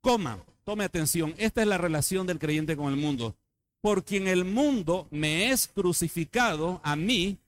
Coma, 0.00 0.38
tome 0.64 0.84
atención, 0.84 1.34
esta 1.36 1.60
es 1.60 1.68
la 1.68 1.78
relación 1.78 2.26
del 2.26 2.38
creyente 2.38 2.76
con 2.76 2.92
el 2.92 2.98
mundo. 2.98 3.36
Por 3.80 4.04
quien 4.04 4.28
el 4.28 4.44
mundo 4.44 5.06
me 5.10 5.50
es 5.50 5.66
crucificado 5.66 6.80
a 6.82 6.96
mí 6.96 7.38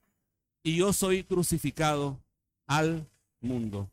y 0.63 0.77
yo 0.77 0.93
soy 0.93 1.25
crucificado 1.25 2.19
al 2.67 3.07
mundo. 3.41 3.89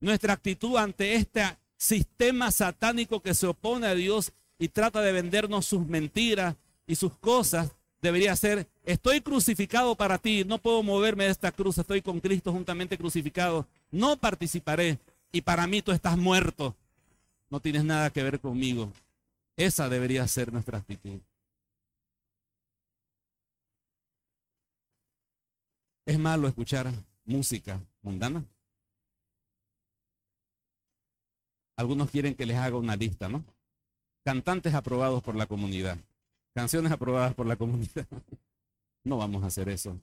Nuestra 0.00 0.32
actitud 0.32 0.76
ante 0.76 1.14
este 1.14 1.42
sistema 1.76 2.50
satánico 2.50 3.20
que 3.20 3.34
se 3.34 3.46
opone 3.46 3.86
a 3.86 3.94
Dios 3.94 4.32
y 4.58 4.68
trata 4.68 5.00
de 5.00 5.12
vendernos 5.12 5.66
sus 5.66 5.86
mentiras 5.86 6.56
y 6.86 6.96
sus 6.96 7.16
cosas 7.16 7.70
debería 8.02 8.34
ser, 8.36 8.66
estoy 8.84 9.20
crucificado 9.20 9.94
para 9.94 10.18
ti, 10.18 10.44
no 10.44 10.58
puedo 10.58 10.82
moverme 10.82 11.24
de 11.24 11.30
esta 11.30 11.52
cruz, 11.52 11.78
estoy 11.78 12.02
con 12.02 12.20
Cristo 12.20 12.52
juntamente 12.52 12.96
crucificado, 12.96 13.66
no 13.90 14.16
participaré 14.16 14.98
y 15.32 15.42
para 15.42 15.66
mí 15.66 15.82
tú 15.82 15.92
estás 15.92 16.16
muerto, 16.16 16.74
no 17.50 17.60
tienes 17.60 17.84
nada 17.84 18.10
que 18.10 18.22
ver 18.22 18.40
conmigo. 18.40 18.92
Esa 19.56 19.88
debería 19.88 20.26
ser 20.26 20.52
nuestra 20.52 20.78
actitud. 20.78 21.20
Es 26.10 26.18
malo 26.18 26.48
escuchar 26.48 26.92
música 27.24 27.80
mundana. 28.02 28.44
Algunos 31.76 32.10
quieren 32.10 32.34
que 32.34 32.46
les 32.46 32.56
haga 32.56 32.76
una 32.78 32.96
lista, 32.96 33.28
¿no? 33.28 33.44
Cantantes 34.24 34.74
aprobados 34.74 35.22
por 35.22 35.36
la 35.36 35.46
comunidad. 35.46 35.98
Canciones 36.52 36.90
aprobadas 36.90 37.32
por 37.34 37.46
la 37.46 37.54
comunidad. 37.54 38.08
No 39.04 39.18
vamos 39.18 39.44
a 39.44 39.46
hacer 39.46 39.68
eso. 39.68 39.96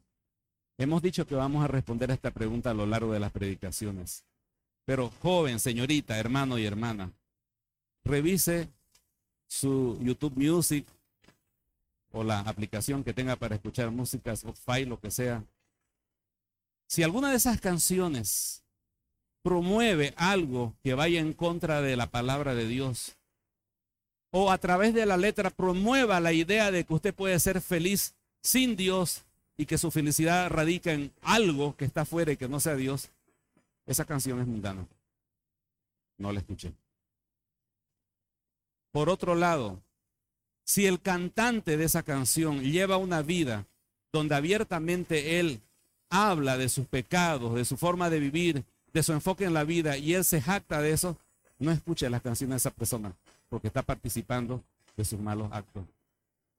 Hemos 0.77 1.01
dicho 1.01 1.27
que 1.27 1.35
vamos 1.35 1.61
a 1.61 1.67
responder 1.67 2.09
a 2.09 2.13
esta 2.13 2.31
pregunta 2.31 2.71
a 2.71 2.73
lo 2.73 2.85
largo 2.85 3.11
de 3.11 3.19
las 3.19 3.33
predicaciones. 3.33 4.23
Pero 4.85 5.11
joven, 5.21 5.59
señorita, 5.59 6.17
hermano 6.17 6.57
y 6.57 6.65
hermana, 6.65 7.11
revise 8.05 8.69
su 9.45 9.99
YouTube 10.01 10.37
Music 10.37 10.87
o 12.13 12.23
la 12.23 12.39
aplicación 12.39 13.03
que 13.03 13.13
tenga 13.13 13.35
para 13.35 13.55
escuchar 13.55 13.91
música, 13.91 14.31
Spotify, 14.31 14.85
lo 14.85 15.01
que 15.01 15.11
sea. 15.11 15.43
Si 16.87 17.03
alguna 17.03 17.29
de 17.29 17.37
esas 17.37 17.59
canciones 17.59 18.63
promueve 19.41 20.13
algo 20.17 20.75
que 20.81 20.93
vaya 20.93 21.19
en 21.19 21.33
contra 21.33 21.81
de 21.81 21.95
la 21.95 22.09
palabra 22.09 22.55
de 22.55 22.67
Dios, 22.67 23.17
o 24.31 24.51
a 24.51 24.57
través 24.57 24.93
de 24.93 25.05
la 25.05 25.17
letra 25.17 25.49
promueva 25.49 26.19
la 26.19 26.33
idea 26.33 26.71
de 26.71 26.85
que 26.85 26.93
usted 26.93 27.13
puede 27.13 27.39
ser 27.39 27.61
feliz 27.61 28.15
sin 28.41 28.75
Dios 28.75 29.25
y 29.57 29.65
que 29.65 29.77
su 29.77 29.91
felicidad 29.91 30.49
radica 30.49 30.91
en 30.91 31.13
algo 31.21 31.75
que 31.75 31.85
está 31.85 32.05
fuera 32.05 32.31
y 32.31 32.37
que 32.37 32.47
no 32.47 32.59
sea 32.59 32.75
Dios, 32.75 33.09
esa 33.85 34.05
canción 34.05 34.39
es 34.39 34.47
mundana. 34.47 34.87
No 36.17 36.31
la 36.31 36.39
escuché. 36.39 36.73
Por 38.91 39.09
otro 39.09 39.35
lado, 39.35 39.81
si 40.63 40.85
el 40.85 41.01
cantante 41.01 41.77
de 41.77 41.85
esa 41.85 42.03
canción 42.03 42.61
lleva 42.61 42.97
una 42.97 43.21
vida 43.21 43.65
donde 44.11 44.35
abiertamente 44.35 45.39
él 45.39 45.61
habla 46.09 46.57
de 46.57 46.69
sus 46.69 46.87
pecados, 46.87 47.55
de 47.55 47.65
su 47.65 47.77
forma 47.77 48.09
de 48.09 48.19
vivir, 48.19 48.63
de 48.93 49.03
su 49.03 49.13
enfoque 49.13 49.45
en 49.45 49.53
la 49.53 49.63
vida 49.63 49.97
y 49.97 50.13
él 50.13 50.23
se 50.23 50.41
jacta 50.41 50.81
de 50.81 50.91
eso, 50.91 51.17
no 51.59 51.71
escuche 51.71 52.09
las 52.09 52.21
canciones 52.21 52.55
de 52.55 52.69
esa 52.69 52.71
persona 52.71 53.13
porque 53.49 53.67
está 53.67 53.81
participando 53.81 54.63
de 54.95 55.05
sus 55.05 55.19
malos 55.19 55.49
actos. 55.51 55.83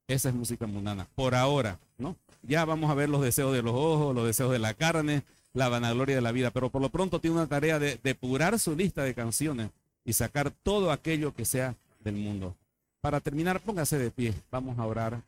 Esa 0.07 0.31
es 0.31 0.35
música 0.35 0.67
mundana, 0.67 1.07
por 1.15 1.35
ahora, 1.35 1.79
¿no? 1.99 2.17
Ya 2.43 2.65
vamos 2.65 2.91
a 2.91 2.95
ver 2.95 3.09
los 3.09 3.21
deseos 3.21 3.53
de 3.53 3.63
los 3.63 3.75
ojos, 3.75 4.15
los 4.15 4.27
deseos 4.27 4.51
de 4.51 4.59
la 4.59 4.73
carne, 4.73 5.23
la 5.53 5.69
vanagloria 5.69 6.17
de 6.17 6.23
la 6.23 6.33
vida, 6.33 6.51
pero 6.51 6.71
por 6.71 6.81
lo 6.81 6.89
pronto 6.89 7.21
tiene 7.21 7.37
una 7.37 7.47
tarea 7.47 7.79
de 7.79 7.99
depurar 8.03 8.59
su 8.59 8.75
lista 8.75 9.03
de 9.03 9.15
canciones 9.15 9.71
y 10.05 10.15
sacar 10.15 10.51
todo 10.51 10.93
aquello 10.93 11.35
que 11.35 11.45
sea 11.45 11.75
del 12.01 12.15
mundo. 12.15 12.57
Para 13.01 13.21
terminar, 13.21 13.61
póngase 13.61 13.99
de 13.99 14.11
pie, 14.11 14.35
vamos 14.51 14.79
a 14.79 14.87
orar. 14.87 15.23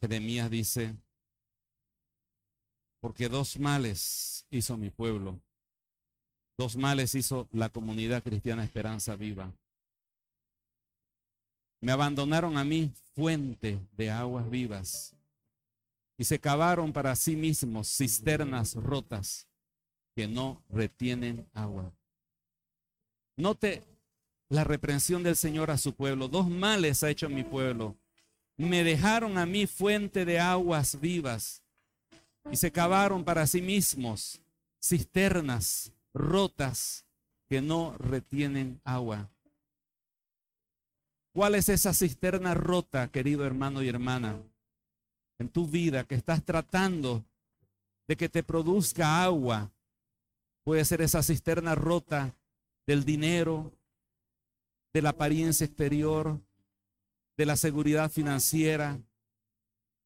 Jeremías 0.00 0.50
dice, 0.50 0.94
porque 3.02 3.28
dos 3.28 3.58
males 3.58 4.46
hizo 4.48 4.76
mi 4.76 4.88
pueblo, 4.88 5.40
dos 6.56 6.76
males 6.76 7.16
hizo 7.16 7.48
la 7.50 7.68
comunidad 7.68 8.22
cristiana 8.22 8.62
Esperanza 8.62 9.16
Viva. 9.16 9.52
Me 11.80 11.90
abandonaron 11.90 12.56
a 12.56 12.64
mí 12.64 12.92
fuente 13.16 13.80
de 13.96 14.08
aguas 14.08 14.48
vivas 14.48 15.16
y 16.16 16.22
se 16.22 16.38
cavaron 16.38 16.92
para 16.92 17.16
sí 17.16 17.34
mismos 17.34 17.88
cisternas 17.88 18.76
rotas 18.76 19.48
que 20.14 20.28
no 20.28 20.62
retienen 20.68 21.44
agua. 21.54 21.92
Note 23.36 23.82
la 24.48 24.62
reprensión 24.62 25.24
del 25.24 25.34
Señor 25.34 25.72
a 25.72 25.78
su 25.78 25.92
pueblo. 25.92 26.28
Dos 26.28 26.48
males 26.48 27.02
ha 27.02 27.10
hecho 27.10 27.28
mi 27.28 27.42
pueblo. 27.42 27.96
Me 28.56 28.84
dejaron 28.84 29.38
a 29.38 29.46
mí 29.46 29.66
fuente 29.66 30.24
de 30.24 30.38
aguas 30.38 31.00
vivas 31.00 31.61
y 32.50 32.56
se 32.56 32.72
cavaron 32.72 33.24
para 33.24 33.46
sí 33.46 33.62
mismos 33.62 34.40
cisternas 34.80 35.92
rotas 36.12 37.04
que 37.48 37.60
no 37.60 37.96
retienen 37.98 38.80
agua. 38.84 39.30
¿Cuál 41.32 41.54
es 41.54 41.68
esa 41.68 41.94
cisterna 41.94 42.54
rota, 42.54 43.08
querido 43.08 43.46
hermano 43.46 43.82
y 43.82 43.88
hermana, 43.88 44.42
en 45.38 45.48
tu 45.48 45.66
vida 45.66 46.04
que 46.04 46.14
estás 46.14 46.44
tratando 46.44 47.24
de 48.06 48.16
que 48.16 48.28
te 48.28 48.42
produzca 48.42 49.22
agua? 49.22 49.70
Puede 50.64 50.84
ser 50.84 51.00
esa 51.00 51.22
cisterna 51.22 51.74
rota 51.74 52.34
del 52.86 53.04
dinero, 53.04 53.72
de 54.92 55.02
la 55.02 55.10
apariencia 55.10 55.64
exterior, 55.64 56.38
de 57.36 57.46
la 57.46 57.56
seguridad 57.56 58.10
financiera, 58.10 59.00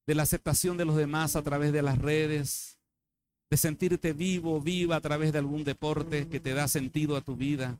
de 0.07 0.15
la 0.15 0.23
aceptación 0.23 0.77
de 0.77 0.85
los 0.85 0.95
demás 0.95 1.35
a 1.35 1.43
través 1.43 1.73
de 1.73 1.81
las 1.81 1.97
redes, 1.99 2.77
de 3.49 3.57
sentirte 3.57 4.13
vivo, 4.13 4.61
viva 4.61 4.95
a 4.95 5.01
través 5.01 5.33
de 5.33 5.39
algún 5.39 5.63
deporte 5.63 6.29
que 6.29 6.39
te 6.39 6.53
da 6.53 6.67
sentido 6.67 7.15
a 7.17 7.21
tu 7.21 7.35
vida. 7.35 7.77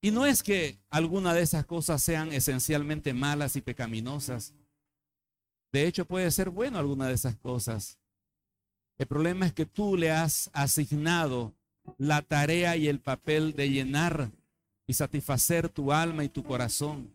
Y 0.00 0.12
no 0.12 0.26
es 0.26 0.42
que 0.42 0.78
alguna 0.90 1.34
de 1.34 1.42
esas 1.42 1.66
cosas 1.66 2.02
sean 2.02 2.32
esencialmente 2.32 3.14
malas 3.14 3.56
y 3.56 3.60
pecaminosas. 3.60 4.54
De 5.72 5.86
hecho, 5.86 6.04
puede 6.04 6.30
ser 6.30 6.50
bueno 6.50 6.78
alguna 6.78 7.08
de 7.08 7.14
esas 7.14 7.36
cosas. 7.36 7.98
El 8.98 9.06
problema 9.06 9.46
es 9.46 9.52
que 9.52 9.66
tú 9.66 9.96
le 9.96 10.10
has 10.10 10.50
asignado 10.52 11.52
la 11.98 12.22
tarea 12.22 12.76
y 12.76 12.88
el 12.88 13.00
papel 13.00 13.54
de 13.54 13.70
llenar 13.70 14.30
y 14.86 14.94
satisfacer 14.94 15.68
tu 15.68 15.92
alma 15.92 16.24
y 16.24 16.28
tu 16.28 16.44
corazón. 16.44 17.12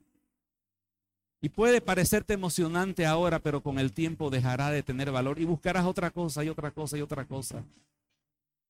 Y 1.41 1.49
puede 1.49 1.81
parecerte 1.81 2.33
emocionante 2.33 3.05
ahora, 3.05 3.39
pero 3.39 3.61
con 3.61 3.79
el 3.79 3.93
tiempo 3.93 4.29
dejará 4.29 4.71
de 4.71 4.83
tener 4.83 5.11
valor 5.11 5.39
y 5.39 5.45
buscarás 5.45 5.85
otra 5.85 6.11
cosa 6.11 6.43
y 6.43 6.49
otra 6.49 6.71
cosa 6.71 6.97
y 6.97 7.01
otra 7.01 7.25
cosa. 7.25 7.63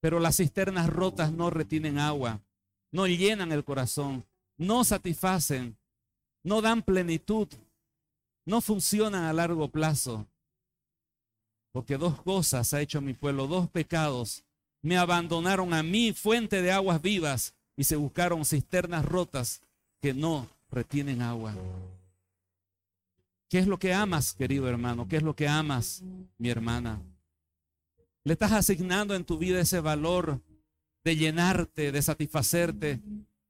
Pero 0.01 0.19
las 0.19 0.37
cisternas 0.37 0.89
rotas 0.89 1.31
no 1.31 1.49
retienen 1.49 1.97
agua 1.97 2.41
no 2.91 3.07
llenan 3.07 3.51
el 3.51 3.63
corazón, 3.63 4.25
no 4.57 4.83
satisfacen, 4.83 5.77
no 6.43 6.61
dan 6.61 6.81
plenitud, 6.81 7.47
no 8.45 8.61
funcionan 8.61 9.25
a 9.25 9.33
largo 9.33 9.67
plazo. 9.69 10.25
Porque 11.71 11.97
dos 11.97 12.21
cosas 12.21 12.73
ha 12.73 12.81
hecho 12.81 13.01
mi 13.01 13.13
pueblo, 13.13 13.45
dos 13.47 13.69
pecados. 13.69 14.43
Me 14.81 14.97
abandonaron 14.97 15.73
a 15.73 15.83
mí, 15.83 16.13
fuente 16.13 16.61
de 16.61 16.71
aguas 16.71 17.01
vivas, 17.01 17.53
y 17.75 17.83
se 17.83 17.95
buscaron 17.95 18.45
cisternas 18.45 19.05
rotas 19.05 19.61
que 20.01 20.13
no 20.13 20.47
retienen 20.71 21.21
agua. 21.21 21.53
¿Qué 23.49 23.59
es 23.59 23.67
lo 23.67 23.79
que 23.79 23.93
amas, 23.93 24.33
querido 24.33 24.67
hermano? 24.67 25.07
¿Qué 25.07 25.17
es 25.17 25.23
lo 25.23 25.35
que 25.35 25.47
amas, 25.47 26.03
mi 26.37 26.49
hermana? 26.49 27.01
¿Le 28.23 28.33
estás 28.33 28.51
asignando 28.51 29.15
en 29.15 29.23
tu 29.23 29.37
vida 29.37 29.61
ese 29.61 29.79
valor 29.79 30.41
de 31.05 31.15
llenarte, 31.15 31.93
de 31.93 32.01
satisfacerte, 32.01 32.99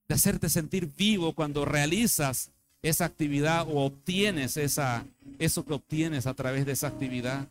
de 0.07 0.15
hacerte 0.15 0.49
sentir 0.49 0.91
vivo 0.95 1.33
cuando 1.33 1.65
realizas 1.65 2.51
esa 2.83 3.05
actividad 3.05 3.67
o 3.67 3.85
obtienes 3.85 4.55
esa, 4.57 5.05
eso 5.39 5.65
que 5.65 5.73
obtienes 5.73 6.27
a 6.27 6.35
través 6.35 6.67
de 6.67 6.73
esa 6.73 6.87
actividad. 6.87 7.47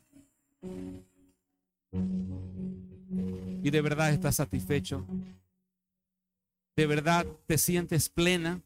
Y 3.62 3.70
de 3.70 3.80
verdad 3.80 4.12
estás 4.12 4.36
satisfecho. 4.36 5.04
De 6.76 6.86
verdad 6.86 7.26
te 7.46 7.58
sientes 7.58 8.08
plena. 8.08 8.60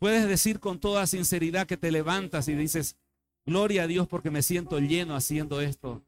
Puedes 0.00 0.26
decir 0.26 0.60
con 0.60 0.80
toda 0.80 1.06
sinceridad 1.06 1.66
que 1.66 1.76
te 1.76 1.92
levantas 1.92 2.48
y 2.48 2.54
dices, 2.54 2.96
gloria 3.44 3.82
a 3.82 3.86
Dios 3.86 4.08
porque 4.08 4.30
me 4.30 4.40
siento 4.40 4.78
lleno 4.80 5.14
haciendo 5.14 5.60
esto. 5.60 6.02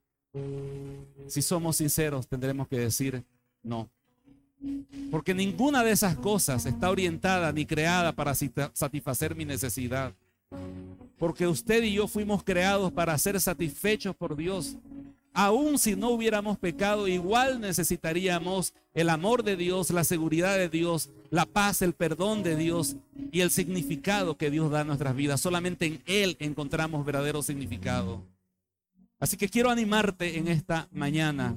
Si 1.28 1.42
somos 1.42 1.76
sinceros, 1.76 2.26
tendremos 2.26 2.68
que 2.68 2.78
decir, 2.78 3.22
no, 3.62 3.90
Porque 5.10 5.34
ninguna 5.34 5.84
de 5.84 5.90
esas 5.90 6.16
cosas 6.16 6.64
está 6.64 6.90
orientada 6.90 7.52
ni 7.52 7.66
creada 7.66 8.12
para 8.12 8.34
satisfacer 8.34 9.36
mi 9.36 9.44
necesidad. 9.44 10.14
Porque 11.18 11.46
usted 11.46 11.82
y 11.82 11.92
yo 11.92 12.08
fuimos 12.08 12.42
creados 12.42 12.90
para 12.92 13.16
ser 13.18 13.38
satisfechos 13.42 14.16
por 14.16 14.36
Dios. 14.36 14.74
Aun 15.34 15.78
si 15.78 15.96
no 15.96 16.10
hubiéramos 16.10 16.58
pecado, 16.58 17.08
igual 17.08 17.60
necesitaríamos 17.60 18.74
el 18.92 19.08
amor 19.08 19.42
de 19.42 19.56
Dios, 19.56 19.90
la 19.90 20.04
seguridad 20.04 20.58
de 20.58 20.68
Dios, 20.68 21.08
la 21.30 21.46
paz, 21.46 21.80
el 21.80 21.94
perdón 21.94 22.42
de 22.42 22.56
Dios 22.56 22.96
y 23.30 23.40
el 23.40 23.50
significado 23.50 24.36
que 24.36 24.50
Dios 24.50 24.70
da 24.70 24.80
a 24.80 24.84
nuestras 24.84 25.16
vidas. 25.16 25.40
Solamente 25.40 25.86
en 25.86 26.02
Él 26.06 26.36
encontramos 26.38 27.06
verdadero 27.06 27.42
significado. 27.42 28.22
Así 29.18 29.36
que 29.38 29.48
quiero 29.48 29.70
animarte 29.70 30.36
en 30.36 30.48
esta 30.48 30.88
mañana 30.92 31.56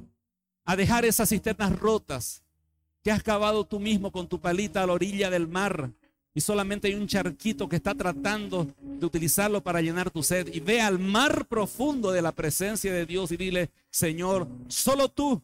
a 0.64 0.76
dejar 0.76 1.04
esas 1.04 1.30
cisternas 1.30 1.78
rotas 1.78 2.44
que 3.04 3.12
has 3.12 3.24
cavado 3.24 3.66
tú 3.66 3.80
mismo 3.80 4.12
con 4.12 4.28
tu 4.28 4.40
palita 4.40 4.84
a 4.84 4.88
la 4.88 4.94
orilla 4.94 5.30
del 5.30 5.48
mar 5.48 5.92
y 6.38 6.42
solamente 6.42 6.90
hay 6.90 6.96
un 6.96 7.08
charquito 7.08 7.70
que 7.70 7.78
está 7.78 7.96
tratando 7.96 8.68
de 8.82 9.06
utilizarlo 9.06 9.64
para 9.64 9.82
llenar 9.82 10.12
tu 10.12 10.22
sed. 10.22 10.54
Y 10.54 10.60
ve 10.60 10.82
al 10.82 11.00
mar 11.00 11.46
profundo 11.48 12.12
de 12.12 12.22
la 12.22 12.34
presencia 12.34 12.92
de 12.92 13.06
Dios 13.06 13.32
y 13.32 13.38
dile, 13.38 13.72
Señor, 13.90 14.46
solo 14.68 15.08
tú, 15.08 15.42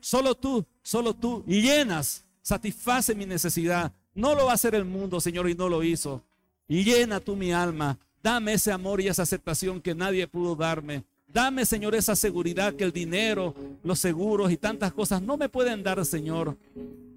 solo 0.00 0.36
tú, 0.36 0.64
solo 0.80 1.12
tú, 1.12 1.42
llenas, 1.44 2.24
satisface 2.40 3.16
mi 3.16 3.26
necesidad. 3.26 3.92
No 4.14 4.36
lo 4.36 4.46
va 4.46 4.52
a 4.52 4.54
hacer 4.54 4.76
el 4.76 4.84
mundo, 4.84 5.20
Señor, 5.20 5.50
y 5.50 5.56
no 5.56 5.68
lo 5.68 5.82
hizo. 5.82 6.22
Llena 6.68 7.18
tú 7.18 7.34
mi 7.34 7.52
alma. 7.52 7.98
Dame 8.22 8.52
ese 8.52 8.70
amor 8.70 9.00
y 9.00 9.08
esa 9.08 9.24
aceptación 9.24 9.80
que 9.80 9.96
nadie 9.96 10.28
pudo 10.28 10.54
darme. 10.54 11.02
Dame, 11.28 11.66
Señor, 11.66 11.94
esa 11.94 12.16
seguridad 12.16 12.74
que 12.74 12.84
el 12.84 12.92
dinero, 12.92 13.54
los 13.82 13.98
seguros 13.98 14.50
y 14.50 14.56
tantas 14.56 14.92
cosas 14.92 15.20
no 15.20 15.36
me 15.36 15.50
pueden 15.50 15.82
dar, 15.82 16.02
Señor. 16.06 16.56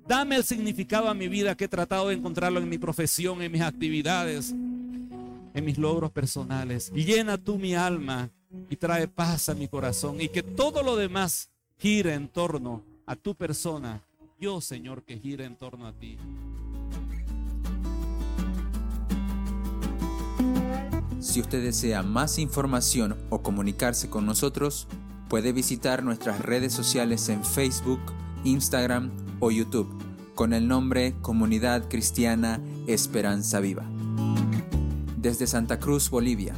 Dame 0.06 0.36
el 0.36 0.44
significado 0.44 1.08
a 1.08 1.14
mi 1.14 1.30
vida 1.30 1.56
que 1.56 1.66
he 1.66 1.70
tratado 1.70 2.10
de 2.10 2.16
encontrarlo 2.16 2.60
en 2.60 2.68
mi 2.68 2.78
profesión, 2.78 3.42
en 3.42 3.52
mis 3.52 3.62
actividades, 3.62 4.52
en 4.52 5.66
mis 5.66 5.78
logros 5.78 6.12
personales. 6.12 6.92
Llena 6.94 7.38
tú 7.38 7.58
mi 7.58 7.74
alma 7.74 8.30
y 8.70 8.76
trae 8.76 9.08
paz 9.08 9.48
a 9.48 9.56
mi 9.56 9.70
corazón 9.70 10.20
y 10.20 10.28
que 10.28 10.44
todo 10.44 10.84
lo 10.84 10.98
demás 10.98 11.50
gire 11.78 12.14
en 12.14 12.28
torno 12.28 12.84
a 13.06 13.16
tu 13.16 13.34
persona. 13.36 14.04
Yo, 14.38 14.60
Señor, 14.60 15.04
que 15.04 15.20
gire 15.20 15.46
en 15.46 15.56
torno 15.56 15.88
a 15.88 15.94
ti. 15.94 16.18
Si 21.22 21.40
usted 21.40 21.64
desea 21.64 22.02
más 22.02 22.40
información 22.40 23.16
o 23.30 23.44
comunicarse 23.44 24.10
con 24.10 24.26
nosotros, 24.26 24.88
puede 25.30 25.54
visitar 25.54 26.04
nuestras 26.04 26.40
redes 26.40 26.74
sociales 26.74 27.30
en 27.30 27.46
Facebook, 27.46 28.02
Instagram 28.44 29.12
o 29.40 29.52
YouTube 29.52 29.88
con 30.34 30.54
el 30.54 30.68
nombre 30.68 31.14
Comunidad 31.22 31.88
Cristiana 31.88 32.60
Esperanza 32.88 33.60
Viva. 33.60 33.84
Desde 35.16 35.46
Santa 35.46 35.80
Cruz, 35.80 36.10
Bolivia. 36.10 36.56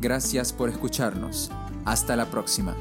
Gracias 0.00 0.52
por 0.52 0.68
escucharnos. 0.68 1.50
Hasta 1.84 2.14
la 2.14 2.26
próxima. 2.26 2.76